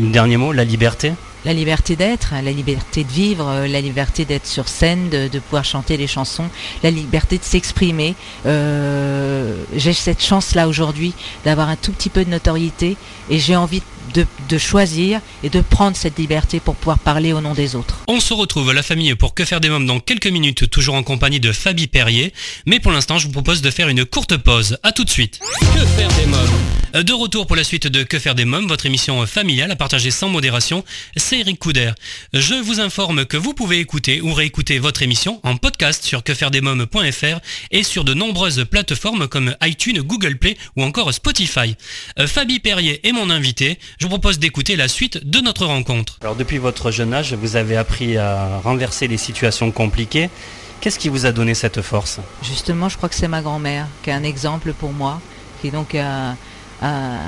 Le 0.00 0.10
dernier 0.10 0.38
mot, 0.38 0.52
la 0.52 0.64
liberté? 0.64 1.12
La 1.44 1.52
liberté 1.52 1.96
d'être, 1.96 2.32
la 2.32 2.52
liberté 2.52 3.04
de 3.04 3.10
vivre, 3.10 3.66
la 3.66 3.80
liberté 3.80 4.24
d'être 4.24 4.46
sur 4.46 4.68
scène, 4.68 5.08
de, 5.08 5.38
pouvoir 5.38 5.64
chanter 5.64 5.96
les 5.96 6.06
chansons, 6.06 6.48
la 6.82 6.90
liberté 6.90 7.38
de 7.38 7.44
s'exprimer. 7.44 8.14
Euh, 8.46 9.64
j'ai 9.74 9.92
cette 9.92 10.22
chance-là 10.22 10.68
aujourd'hui 10.68 11.14
d'avoir 11.44 11.68
un 11.68 11.76
tout 11.76 11.92
petit 11.92 12.10
peu 12.10 12.24
de 12.24 12.30
notoriété 12.30 12.96
et 13.30 13.38
j'ai 13.38 13.56
envie 13.56 13.82
de, 14.14 14.58
choisir 14.58 15.20
et 15.42 15.50
de 15.50 15.60
prendre 15.60 15.96
cette 15.96 16.18
liberté 16.18 16.60
pour 16.60 16.74
pouvoir 16.74 16.98
parler 16.98 17.32
au 17.32 17.40
nom 17.40 17.54
des 17.54 17.74
autres. 17.74 18.00
On 18.08 18.20
se 18.20 18.34
retrouve 18.34 18.72
la 18.72 18.82
famille 18.82 19.14
pour 19.14 19.34
Que 19.34 19.44
faire 19.44 19.60
des 19.60 19.68
mômes 19.68 19.86
dans 19.86 20.00
quelques 20.00 20.26
minutes, 20.26 20.68
toujours 20.70 20.94
en 20.94 21.02
compagnie 21.02 21.40
de 21.40 21.52
Fabie 21.52 21.86
Perrier. 21.86 22.32
Mais 22.66 22.80
pour 22.80 22.92
l'instant, 22.92 23.18
je 23.18 23.26
vous 23.26 23.32
propose 23.32 23.62
de 23.62 23.70
faire 23.70 23.88
une 23.88 24.04
courte 24.04 24.36
pause. 24.36 24.78
A 24.82 24.92
tout 24.92 25.04
de 25.04 25.10
suite. 25.10 25.40
Que 25.60 25.86
faire 25.86 26.08
des 26.08 26.26
mômes? 26.26 26.48
Euh, 26.94 27.02
de 27.02 27.12
retour 27.12 27.46
pour 27.46 27.56
la 27.56 27.64
suite 27.64 27.86
de 27.86 28.02
Que 28.02 28.18
faire 28.18 28.34
des 28.34 28.44
mômes, 28.44 28.66
votre 28.66 28.86
émission 28.86 29.24
familiale 29.26 29.70
à 29.70 29.76
partager 29.76 30.10
sans 30.10 30.28
modération, 30.28 30.84
c'est 31.16 31.38
Eric 31.38 31.58
Couder. 31.58 31.92
Je 32.32 32.54
vous 32.54 32.80
informe 32.80 33.24
que 33.24 33.36
vous 33.36 33.54
pouvez 33.54 33.78
écouter 33.78 34.20
ou 34.20 34.32
réécouter 34.32 34.78
votre 34.78 35.02
émission 35.02 35.40
en 35.44 35.56
podcast 35.56 36.04
sur 36.04 36.22
quefairedesmômes.fr 36.24 37.40
et 37.70 37.82
sur 37.82 38.04
de 38.04 38.14
nombreuses 38.14 38.64
plateformes 38.68 39.28
comme 39.28 39.54
iTunes, 39.62 40.00
Google 40.02 40.36
Play 40.36 40.56
ou 40.76 40.82
encore 40.82 41.14
Spotify. 41.14 41.76
Euh, 42.18 42.26
Fabie 42.26 42.58
Perrier 42.58 43.06
est 43.06 43.12
mon 43.12 43.30
invité. 43.30 43.78
Je 43.98 44.06
vous 44.06 44.10
propose 44.10 44.38
d'écouter 44.38 44.76
la 44.76 44.88
suite 44.88 45.28
de 45.28 45.40
notre 45.40 45.66
rencontre. 45.66 46.18
Alors 46.22 46.36
depuis 46.36 46.58
votre 46.58 46.90
jeune 46.90 47.12
âge, 47.12 47.34
vous 47.34 47.56
avez 47.56 47.76
appris 47.76 48.16
à 48.16 48.60
renverser 48.62 49.08
les 49.08 49.16
situations 49.16 49.70
compliquées. 49.70 50.30
Qu'est-ce 50.80 50.98
qui 50.98 51.08
vous 51.08 51.26
a 51.26 51.32
donné 51.32 51.54
cette 51.54 51.82
force? 51.82 52.20
Justement, 52.42 52.88
je 52.88 52.96
crois 52.96 53.08
que 53.08 53.14
c'est 53.14 53.28
ma 53.28 53.42
grand-mère 53.42 53.86
qui 54.02 54.10
est 54.10 54.14
un 54.14 54.22
exemple 54.22 54.72
pour 54.72 54.92
moi, 54.92 55.20
qui 55.60 55.70
donc 55.70 55.94
a, 55.94 56.36
a 56.80 57.18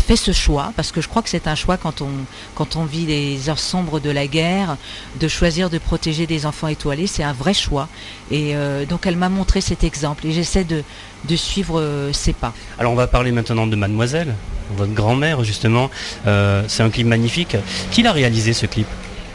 fait 0.00 0.16
ce 0.16 0.32
choix, 0.32 0.72
parce 0.76 0.92
que 0.92 1.00
je 1.00 1.08
crois 1.08 1.22
que 1.22 1.28
c'est 1.28 1.46
un 1.46 1.54
choix 1.54 1.76
quand 1.76 2.02
on, 2.02 2.10
quand 2.54 2.76
on 2.76 2.84
vit 2.84 3.06
les 3.06 3.48
heures 3.48 3.58
sombres 3.58 4.00
de 4.00 4.10
la 4.10 4.26
guerre, 4.26 4.76
de 5.20 5.28
choisir 5.28 5.70
de 5.70 5.78
protéger 5.78 6.26
des 6.26 6.46
enfants 6.46 6.68
étoilés, 6.68 7.06
c'est 7.06 7.22
un 7.22 7.32
vrai 7.32 7.54
choix. 7.54 7.88
Et 8.30 8.56
euh, 8.56 8.84
donc 8.84 9.06
elle 9.06 9.16
m'a 9.16 9.28
montré 9.28 9.60
cet 9.60 9.84
exemple 9.84 10.26
et 10.26 10.32
j'essaie 10.32 10.64
de, 10.64 10.82
de 11.28 11.36
suivre 11.36 11.80
euh, 11.80 12.12
ses 12.12 12.32
pas. 12.32 12.52
Alors 12.78 12.92
on 12.92 12.96
va 12.96 13.06
parler 13.06 13.32
maintenant 13.32 13.66
de 13.66 13.76
Mademoiselle, 13.76 14.34
votre 14.76 14.92
grand-mère 14.92 15.44
justement. 15.44 15.90
Euh, 16.26 16.64
c'est 16.68 16.82
un 16.82 16.90
clip 16.90 17.06
magnifique. 17.06 17.56
Qui 17.90 18.02
l'a 18.02 18.12
réalisé 18.12 18.52
ce 18.52 18.66
clip? 18.66 18.86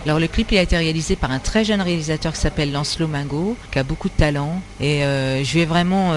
Alors 0.05 0.19
le 0.19 0.27
clip 0.27 0.51
a 0.53 0.61
été 0.61 0.77
réalisé 0.77 1.15
par 1.15 1.31
un 1.31 1.39
très 1.39 1.63
jeune 1.63 1.81
réalisateur 1.81 2.33
qui 2.33 2.39
s'appelle 2.39 2.71
Lancelot 2.71 3.07
Mingo, 3.07 3.55
qui 3.71 3.79
a 3.79 3.83
beaucoup 3.83 4.09
de 4.09 4.15
talent. 4.15 4.61
Et 4.79 5.01
je 5.01 5.53
lui 5.53 5.59
ai 5.61 5.65
vraiment 5.65 6.13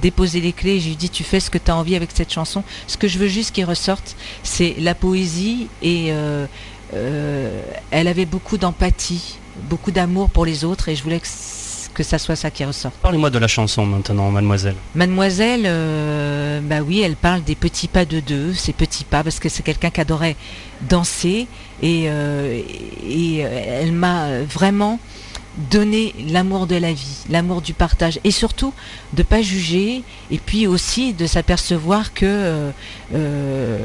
déposer 0.00 0.40
les 0.40 0.52
clés. 0.52 0.80
Je 0.80 0.88
lui 0.88 0.96
dis 0.96 1.10
tu 1.10 1.24
fais 1.24 1.40
ce 1.40 1.50
que 1.50 1.58
tu 1.58 1.70
as 1.70 1.76
envie 1.76 1.96
avec 1.96 2.10
cette 2.12 2.32
chanson. 2.32 2.62
Ce 2.86 2.96
que 2.96 3.08
je 3.08 3.18
veux 3.18 3.28
juste 3.28 3.52
qu'il 3.52 3.64
ressorte, 3.64 4.16
c'est 4.42 4.74
la 4.78 4.94
poésie 4.94 5.68
et 5.82 6.08
euh, 6.10 6.46
euh, 6.94 7.62
elle 7.90 8.08
avait 8.08 8.26
beaucoup 8.26 8.58
d'empathie, 8.58 9.38
beaucoup 9.68 9.90
d'amour 9.90 10.30
pour 10.30 10.44
les 10.44 10.64
autres 10.64 10.88
et 10.88 10.96
je 10.96 11.02
voulais 11.02 11.20
que, 11.20 11.28
que 11.94 12.02
ça 12.02 12.18
soit 12.18 12.36
ça 12.36 12.50
qui 12.50 12.64
ressorte. 12.64 12.94
Parlez-moi 13.02 13.30
de 13.30 13.38
la 13.38 13.48
chanson 13.48 13.86
maintenant, 13.86 14.30
mademoiselle. 14.30 14.76
Mademoiselle, 14.94 15.64
euh, 15.66 16.60
bah 16.62 16.80
oui, 16.80 17.00
elle 17.00 17.16
parle 17.16 17.42
des 17.42 17.54
petits 17.54 17.88
pas 17.88 18.04
de 18.04 18.20
deux, 18.20 18.54
ces 18.54 18.72
petits 18.72 19.04
pas, 19.04 19.22
parce 19.22 19.38
que 19.38 19.48
c'est 19.48 19.62
quelqu'un 19.62 19.90
qui 19.90 20.00
adorait 20.00 20.36
danser 20.82 21.46
et, 21.82 22.04
et 22.04 23.38
elle 23.38 23.92
m'a 23.92 24.42
vraiment 24.42 24.98
donner 25.70 26.14
l'amour 26.28 26.66
de 26.66 26.76
la 26.76 26.92
vie, 26.92 27.24
l'amour 27.28 27.60
du 27.60 27.74
partage 27.74 28.20
et 28.24 28.30
surtout 28.30 28.72
de 29.12 29.22
pas 29.22 29.42
juger 29.42 30.02
et 30.30 30.38
puis 30.38 30.66
aussi 30.66 31.12
de 31.12 31.26
s'apercevoir 31.26 32.14
que 32.14 32.26
euh, 32.26 32.70
euh, 33.14 33.78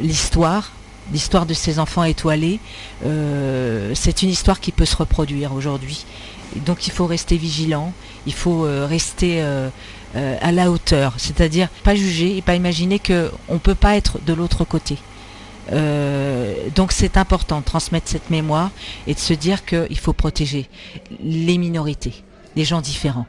l'histoire 0.00 0.72
l'histoire 1.12 1.46
de 1.46 1.52
ces 1.52 1.80
enfants 1.80 2.04
étoilés, 2.04 2.60
c'est 3.02 4.22
une 4.22 4.30
histoire 4.30 4.60
qui 4.60 4.70
peut 4.70 4.84
se 4.84 4.94
reproduire 4.94 5.52
aujourd'hui. 5.52 6.06
Donc 6.64 6.86
il 6.86 6.92
faut 6.92 7.06
rester 7.06 7.36
vigilant, 7.36 7.92
il 8.24 8.32
faut 8.32 8.62
rester 8.86 9.42
à 10.14 10.52
la 10.52 10.70
hauteur, 10.70 11.14
c'est-à-dire 11.16 11.68
pas 11.82 11.96
juger 11.96 12.36
et 12.36 12.40
pas 12.40 12.54
imaginer 12.54 13.00
qu'on 13.00 13.54
ne 13.54 13.58
peut 13.58 13.74
pas 13.74 13.96
être 13.96 14.20
de 14.24 14.32
l'autre 14.32 14.64
côté. 14.64 14.96
Donc 15.70 16.92
c'est 16.92 17.16
important 17.16 17.60
de 17.60 17.64
transmettre 17.64 18.08
cette 18.08 18.30
mémoire 18.30 18.70
et 19.06 19.14
de 19.14 19.18
se 19.18 19.32
dire 19.34 19.64
qu'il 19.64 19.98
faut 19.98 20.12
protéger 20.12 20.68
les 21.22 21.58
minorités, 21.58 22.24
les 22.56 22.64
gens 22.64 22.80
différents. 22.80 23.26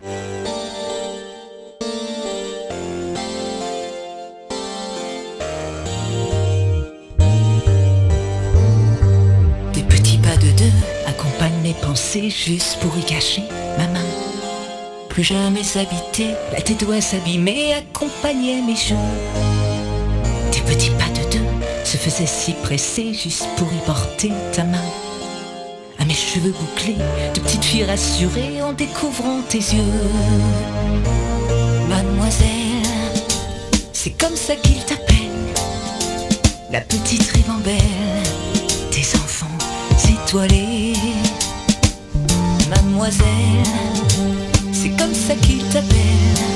pensée 11.74 12.30
juste 12.30 12.80
pour 12.80 12.98
y 12.98 13.04
cacher 13.04 13.44
ma 13.78 13.88
main. 13.88 14.06
Plus 15.10 15.24
jamais 15.24 15.64
s'habiter, 15.64 16.32
la 16.52 16.62
tête 16.62 16.80
doit 16.80 17.02
s'abîmer, 17.02 17.74
accompagner 17.74 18.62
mes 18.62 18.76
jours. 18.76 18.98
Tes 20.52 20.62
petits 20.62 20.90
pas 20.92 21.10
de 21.10 21.16
deux 21.18 21.23
se 21.94 21.98
faisaient 21.98 22.26
si 22.26 22.54
pressés 22.54 23.14
juste 23.14 23.46
pour 23.56 23.72
y 23.72 23.78
porter 23.86 24.32
ta 24.52 24.64
main. 24.64 24.90
À 26.00 26.06
mes 26.06 26.16
cheveux 26.16 26.54
bouclés, 26.60 26.98
de 27.36 27.40
petite 27.40 27.64
fille 27.64 27.84
rassurée 27.84 28.64
en 28.64 28.74
découvrant 28.74 29.42
tes 29.48 29.60
yeux. 29.60 29.94
Mademoiselle, 31.88 33.20
c'est 33.92 34.10
comme 34.12 34.36
ça 34.36 34.56
qu'il 34.56 34.84
t'appelle, 34.86 35.54
la 36.72 36.82
petite 36.82 37.30
ribambelle, 37.30 37.78
tes 38.90 39.06
enfants 39.18 39.58
étoilés 40.10 40.94
mademoiselle, 42.70 43.70
c'est 44.72 44.98
comme 44.98 45.14
ça 45.14 45.36
qu'il 45.36 45.64
t'appelle, 45.66 46.53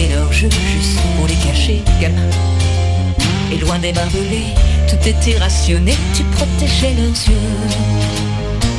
accompagnaient 0.00 0.14
leur 0.14 0.32
jeu 0.32 0.48
juste 0.50 0.98
pour 1.16 1.26
les 1.26 1.34
cacher, 1.34 1.82
gamin. 2.00 2.30
Et 3.52 3.58
loin 3.58 3.78
des 3.78 3.92
barbelés, 3.92 4.54
tout 4.88 5.08
était 5.08 5.38
rationné, 5.38 5.94
tu 6.14 6.22
protégeais 6.24 6.94
leurs 6.94 7.06
yeux. 7.06 7.34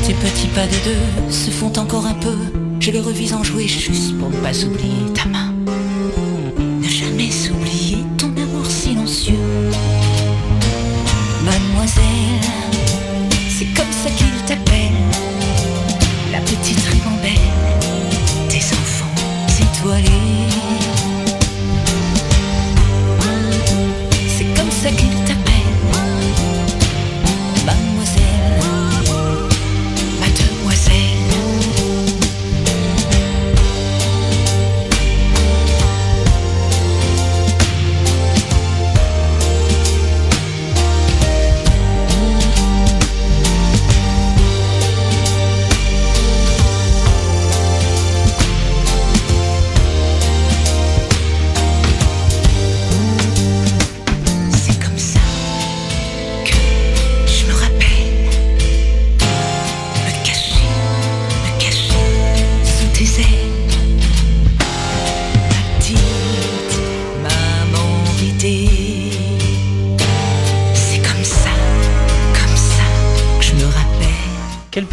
Tes 0.05 0.13
petits 0.13 0.47
pas 0.47 0.65
de 0.65 0.75
deux 0.83 1.31
se 1.31 1.51
font 1.51 1.73
encore 1.77 2.05
un 2.05 2.13
peu, 2.13 2.37
je 2.79 2.91
les 2.91 2.99
revise 2.99 3.33
en 3.33 3.43
jouer 3.43 3.67
juste 3.67 4.17
pour 4.17 4.29
ne 4.29 4.37
pas 4.37 4.57
oublier 4.65 5.13
ta 5.13 5.25
main. 5.25 5.53
Ne 6.81 6.87
jamais 6.87 7.31
s'oublier 7.31 7.97
Mademoiselle, 11.43 12.80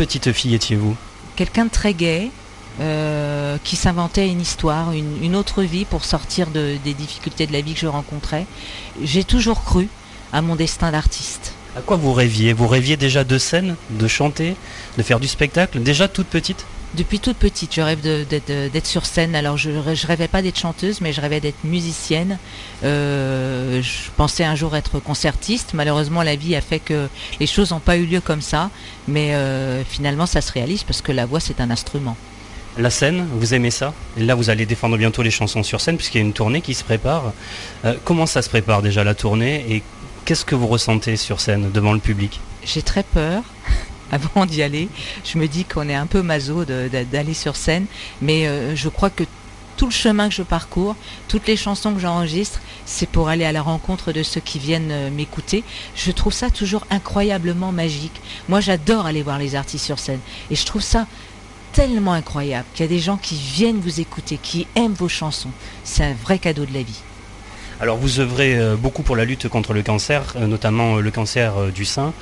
petite 0.09 0.33
fille 0.33 0.55
étiez-vous 0.55 0.97
Quelqu'un 1.37 1.67
de 1.67 1.71
très 1.71 1.93
gai, 1.93 2.31
euh, 2.81 3.59
qui 3.63 3.77
s'inventait 3.77 4.29
une 4.29 4.41
histoire, 4.41 4.93
une, 4.93 5.37
autre 5.37 5.63
vie 5.63 5.85
pour 5.85 6.05
sortir 6.05 6.47
des 6.49 6.95
difficultés 6.95 7.47
de 7.47 7.53
la 7.53 7.61
vie 7.61 7.75
que 7.75 7.81
je 7.81 7.87
rencontrais. 7.87 8.47
J'ai 9.03 9.23
toujours 9.23 9.63
cru 9.65 9.89
à 10.33 10.41
mon 10.41 10.57
destin 10.57 10.91
d'artiste. 10.91 11.53
À 11.77 11.83
quoi 11.83 11.99
vous 11.99 12.15
rêviez? 12.15 12.55
Vous 12.55 12.67
rêviez 12.67 12.97
déjà 12.97 13.23
de 13.23 13.37
scène, 13.37 13.77
de 13.91 14.09
chanter, 14.09 14.57
de 14.97 15.03
faire 15.03 15.21
du 15.21 15.29
spectacle, 15.29 15.81
déjà 15.83 16.09
toute 16.09 16.27
petite? 16.27 16.65
Depuis 16.95 17.21
toute 17.21 17.37
petite, 17.37 17.75
je 17.75 17.81
rêve 17.81 18.01
d'être 18.01 18.87
sur 18.87 19.07
scène. 19.07 19.35
Alors 19.35 19.57
je, 19.57 19.71
je 19.95 20.07
rêvais 20.07 20.29
pas 20.29 20.43
d'être 20.43 20.59
chanteuse, 20.59 21.01
mais 21.01 21.13
je 21.13 21.21
rêvais 21.21 21.41
d'être 21.41 21.63
musicienne. 21.65 22.39
Euh, 22.85 23.83
je 23.83 24.11
pensais 24.17 24.45
un 24.45 24.55
jour 24.55 24.75
être 24.75 24.99
concertiste. 24.99 25.75
Malheureusement, 25.75 26.23
la 26.23 26.37
vie 26.37 26.57
a 26.57 26.61
fait 26.61 26.79
que 26.79 27.09
les 27.41 27.47
choses 27.47 27.71
n'ont 27.73 27.81
pas 27.81 27.97
eu 27.97 28.07
lieu 28.07 28.21
comme 28.21 28.41
ça. 28.41 28.71
Mais 29.07 29.35
euh, 29.35 29.85
finalement, 29.85 30.27
ça 30.27 30.41
se 30.41 30.53
réalise 30.53 30.83
parce 30.83 31.03
que 31.03 31.13
la 31.13 31.27
voix, 31.27 31.41
c'est 31.41 31.61
un 31.61 31.71
instrument. 31.71 32.17
La 32.79 32.91
scène, 32.91 33.27
vous 33.33 33.55
aimez 33.55 33.71
ça? 33.71 33.93
Et 34.17 34.23
là, 34.23 34.35
vous 34.35 34.51
allez 34.51 34.65
défendre 34.65 34.97
bientôt 34.97 35.23
les 35.23 35.33
chansons 35.33 35.63
sur 35.63 35.81
scène 35.81 35.97
puisqu'il 35.97 36.19
y 36.19 36.21
a 36.21 36.25
une 36.25 36.33
tournée 36.33 36.61
qui 36.61 36.75
se 36.75 36.85
prépare. 36.85 37.33
Euh, 37.85 37.95
comment 38.05 38.27
ça 38.27 38.41
se 38.41 38.49
prépare 38.49 38.83
déjà 38.83 39.05
la 39.05 39.15
tournée? 39.15 39.65
Et 39.69 39.83
qu'est-ce 40.25 40.45
que 40.45 40.55
vous 40.55 40.69
ressentez 40.69 41.17
sur 41.17 41.41
scène 41.41 41.71
devant 41.73 41.93
le 41.93 41.99
public? 41.99 42.41
J'ai 42.65 42.83
très 42.83 43.03
peur 43.03 43.43
avant 44.13 44.47
d'y 44.47 44.63
aller. 44.63 44.89
Je 45.25 45.39
me 45.39 45.47
dis 45.47 45.65
qu'on 45.65 45.89
est 45.89 45.95
un 45.95 46.07
peu 46.07 46.23
maso 46.23 46.65
d'aller 46.65 47.35
sur 47.35 47.57
scène, 47.57 47.87
mais 48.23 48.47
euh, 48.47 48.75
je 48.77 48.89
crois 48.89 49.11
que 49.11 49.25
tout 49.77 49.87
le 49.87 49.93
chemin 49.93 50.29
que 50.29 50.35
je 50.35 50.43
parcours, 50.43 50.97
toutes 51.29 51.47
les 51.47 51.57
chansons 51.57 51.95
que 51.95 52.01
j'enregistre, 52.01 52.61
c'est 52.85 53.09
pour 53.09 53.29
aller 53.29 53.45
à 53.45 53.53
la 53.53 53.63
rencontre 53.63 54.13
de 54.13 54.25
ceux 54.25 54.41
qui 54.41 54.59
viennent 54.59 54.91
euh, 54.91 55.11
m'écouter. 55.11 55.63
Je 55.95 56.11
trouve 56.11 56.33
ça 56.33 56.51
toujours 56.51 56.85
incroyablement 56.91 57.71
magique. 57.71 58.21
Moi, 58.49 58.61
j'adore 58.61 59.07
aller 59.07 59.23
voir 59.23 59.39
les 59.39 59.55
artistes 59.55 59.85
sur 59.85 60.01
scène. 60.01 60.21
Et 60.51 60.57
je 60.57 60.67
trouve 60.67 60.83
ça 60.83 61.07
tellement 61.73 62.13
incroyable 62.13 62.67
qu'il 62.75 62.85
y 62.85 62.89
a 62.89 62.91
des 62.91 62.99
gens 62.99 63.17
qui 63.17 63.37
viennent 63.37 63.79
vous 63.79 64.01
écouter, 64.01 64.39
qui 64.43 64.67
aiment 64.75 64.95
vos 64.95 65.09
chansons. 65.09 65.51
C'est 65.85 66.05
un 66.05 66.15
vrai 66.15 66.39
cadeau 66.39 66.65
de 66.65 66.75
la 66.75 66.83
vie. 66.83 67.01
Alors 67.81 67.97
vous 67.97 68.19
œuvrez 68.19 68.59
euh, 68.59 68.75
beaucoup 68.75 69.05
pour 69.05 69.15
la 69.15 69.25
lutte 69.25 69.49
contre 69.49 69.73
le 69.73 69.85
cancer, 69.85 70.35
euh, 70.35 70.49
notamment 70.49 70.97
euh, 70.97 71.01
le 71.01 71.13
cancer 71.13 71.71
du 71.73 71.85
sein. 71.85 72.13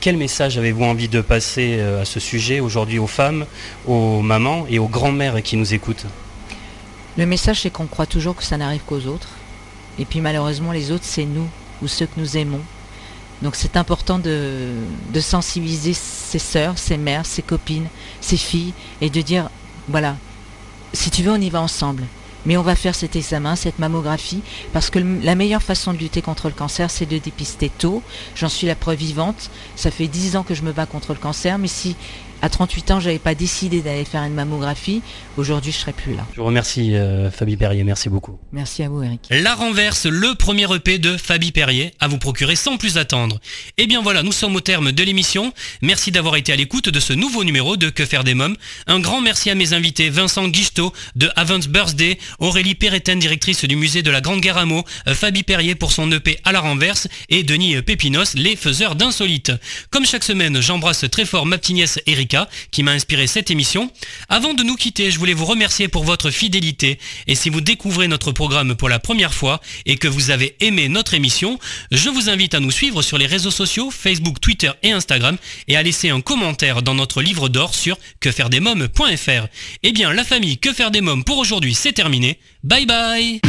quel 0.00 0.16
message 0.18 0.58
avez-vous 0.58 0.84
envie 0.84 1.08
de 1.08 1.22
passer 1.22 1.80
à 1.80 2.04
ce 2.04 2.20
sujet 2.20 2.60
aujourd'hui 2.60 2.98
aux 2.98 3.06
femmes, 3.06 3.46
aux 3.86 4.20
mamans 4.20 4.66
et 4.68 4.78
aux 4.78 4.86
grands-mères 4.86 5.42
qui 5.42 5.56
nous 5.56 5.72
écoutent? 5.72 6.06
Le 7.16 7.26
message 7.26 7.62
c'est 7.62 7.70
qu'on 7.70 7.86
croit 7.86 8.06
toujours 8.06 8.36
que 8.36 8.44
ça 8.44 8.56
n'arrive 8.56 8.82
qu'aux 8.86 9.06
autres. 9.06 9.30
Et 9.98 10.04
puis 10.04 10.20
malheureusement 10.20 10.72
les 10.72 10.90
autres 10.90 11.04
c'est 11.06 11.24
nous 11.24 11.48
ou 11.82 11.88
ceux 11.88 12.06
que 12.06 12.18
nous 12.20 12.36
aimons. 12.36 12.60
Donc 13.42 13.56
c'est 13.56 13.76
important 13.76 14.18
de, 14.18 14.68
de 15.12 15.20
sensibiliser 15.20 15.94
ses 15.94 16.38
sœurs, 16.38 16.76
ses 16.76 16.98
mères, 16.98 17.24
ses 17.24 17.42
copines, 17.42 17.88
ses 18.20 18.36
filles 18.36 18.74
et 19.00 19.08
de 19.08 19.20
dire 19.22 19.48
voilà, 19.88 20.16
si 20.92 21.10
tu 21.10 21.22
veux 21.22 21.32
on 21.32 21.40
y 21.40 21.50
va 21.50 21.60
ensemble. 21.60 22.04
Mais 22.46 22.56
on 22.56 22.62
va 22.62 22.74
faire 22.74 22.94
cet 22.94 23.16
examen, 23.16 23.56
cette 23.56 23.78
mammographie, 23.78 24.42
parce 24.72 24.90
que 24.90 24.98
la 24.98 25.34
meilleure 25.34 25.62
façon 25.62 25.92
de 25.92 25.98
lutter 25.98 26.22
contre 26.22 26.48
le 26.48 26.54
cancer, 26.54 26.90
c'est 26.90 27.06
de 27.06 27.18
dépister 27.18 27.70
tôt. 27.70 28.02
J'en 28.34 28.48
suis 28.48 28.66
la 28.66 28.74
preuve 28.74 28.98
vivante. 28.98 29.50
Ça 29.76 29.90
fait 29.90 30.08
10 30.08 30.36
ans 30.36 30.42
que 30.42 30.54
je 30.54 30.62
me 30.62 30.72
bats 30.72 30.86
contre 30.86 31.12
le 31.12 31.18
cancer, 31.18 31.58
mais 31.58 31.68
si 31.68 31.96
à 32.42 32.48
38 32.48 32.90
ans, 32.90 33.00
j'avais 33.00 33.18
pas 33.18 33.34
décidé 33.34 33.82
d'aller 33.82 34.04
faire 34.04 34.22
une 34.22 34.34
mammographie. 34.34 35.02
Aujourd'hui, 35.36 35.72
je 35.72 35.78
serais 35.78 35.92
plus 35.92 36.14
là. 36.14 36.26
Je 36.32 36.40
vous 36.40 36.46
remercie, 36.46 36.94
euh, 36.94 37.30
Fabie 37.30 37.56
Perrier. 37.56 37.84
Merci 37.84 38.08
beaucoup. 38.08 38.38
Merci 38.52 38.82
à 38.82 38.88
vous, 38.88 39.02
Eric. 39.02 39.26
La 39.30 39.54
renverse, 39.54 40.06
le 40.06 40.34
premier 40.34 40.66
EP 40.74 40.98
de 40.98 41.16
Fabie 41.16 41.52
Perrier, 41.52 41.92
à 42.00 42.08
vous 42.08 42.18
procurer 42.18 42.56
sans 42.56 42.76
plus 42.76 42.98
attendre. 42.98 43.40
Et 43.76 43.82
eh 43.82 43.86
bien 43.86 44.02
voilà, 44.02 44.22
nous 44.22 44.32
sommes 44.32 44.56
au 44.56 44.60
terme 44.60 44.92
de 44.92 45.02
l'émission. 45.02 45.52
Merci 45.82 46.10
d'avoir 46.10 46.36
été 46.36 46.52
à 46.52 46.56
l'écoute 46.56 46.88
de 46.88 47.00
ce 47.00 47.12
nouveau 47.12 47.44
numéro 47.44 47.76
de 47.76 47.90
Que 47.90 48.06
faire 48.06 48.24
des 48.24 48.34
mômes. 48.34 48.56
Un 48.86 49.00
grand 49.00 49.20
merci 49.20 49.50
à 49.50 49.54
mes 49.54 49.72
invités, 49.72 50.10
Vincent 50.10 50.48
Guichetot 50.48 50.92
de 51.16 51.30
Avance 51.36 51.68
Birthday, 51.68 52.18
Aurélie 52.38 52.74
Perretten, 52.74 53.18
directrice 53.18 53.64
du 53.64 53.76
musée 53.76 54.02
de 54.02 54.10
la 54.10 54.20
Grande 54.20 54.40
Guerre 54.40 54.58
à 54.58 54.64
mots, 54.64 54.84
euh, 55.06 55.14
Fabie 55.14 55.42
Perrier 55.42 55.74
pour 55.74 55.92
son 55.92 56.10
EP 56.10 56.38
à 56.44 56.52
la 56.52 56.60
renverse 56.60 57.08
et 57.28 57.42
Denis 57.42 57.80
Pépinos, 57.82 58.34
les 58.34 58.56
faiseurs 58.56 58.96
d'insolites. 58.96 59.52
Comme 59.90 60.06
chaque 60.06 60.24
semaine, 60.24 60.60
j'embrasse 60.60 61.04
très 61.10 61.24
fort 61.24 61.46
ma 61.46 61.58
petite 61.58 61.76
nièce 61.76 61.98
Eric 62.06 62.29
Qui 62.70 62.82
m'a 62.82 62.92
inspiré 62.92 63.26
cette 63.26 63.50
émission. 63.50 63.90
Avant 64.28 64.54
de 64.54 64.62
nous 64.62 64.76
quitter, 64.76 65.10
je 65.10 65.18
voulais 65.18 65.34
vous 65.34 65.44
remercier 65.44 65.88
pour 65.88 66.04
votre 66.04 66.30
fidélité 66.30 66.98
et 67.26 67.34
si 67.34 67.50
vous 67.50 67.60
découvrez 67.60 68.08
notre 68.08 68.32
programme 68.32 68.74
pour 68.74 68.88
la 68.88 68.98
première 68.98 69.34
fois 69.34 69.60
et 69.86 69.96
que 69.96 70.08
vous 70.08 70.30
avez 70.30 70.56
aimé 70.60 70.88
notre 70.88 71.14
émission, 71.14 71.58
je 71.90 72.08
vous 72.08 72.28
invite 72.28 72.54
à 72.54 72.60
nous 72.60 72.70
suivre 72.70 73.02
sur 73.02 73.18
les 73.18 73.26
réseaux 73.26 73.50
sociaux 73.50 73.90
Facebook, 73.90 74.40
Twitter 74.40 74.70
et 74.82 74.92
Instagram 74.92 75.36
et 75.68 75.76
à 75.76 75.82
laisser 75.82 76.10
un 76.10 76.20
commentaire 76.20 76.82
dans 76.82 76.94
notre 76.94 77.22
livre 77.22 77.48
d'or 77.48 77.74
sur 77.74 77.98
quefairedesmoms.fr. 78.20 79.46
Eh 79.82 79.92
bien, 79.92 80.12
la 80.12 80.24
famille 80.24 80.58
Que 80.58 80.72
faire 80.72 80.90
des 80.90 81.00
mômes 81.00 81.24
pour 81.24 81.38
aujourd'hui, 81.38 81.74
c'est 81.74 81.92
terminé. 81.92 82.38
Bye 82.62 82.86
bye 82.86 83.40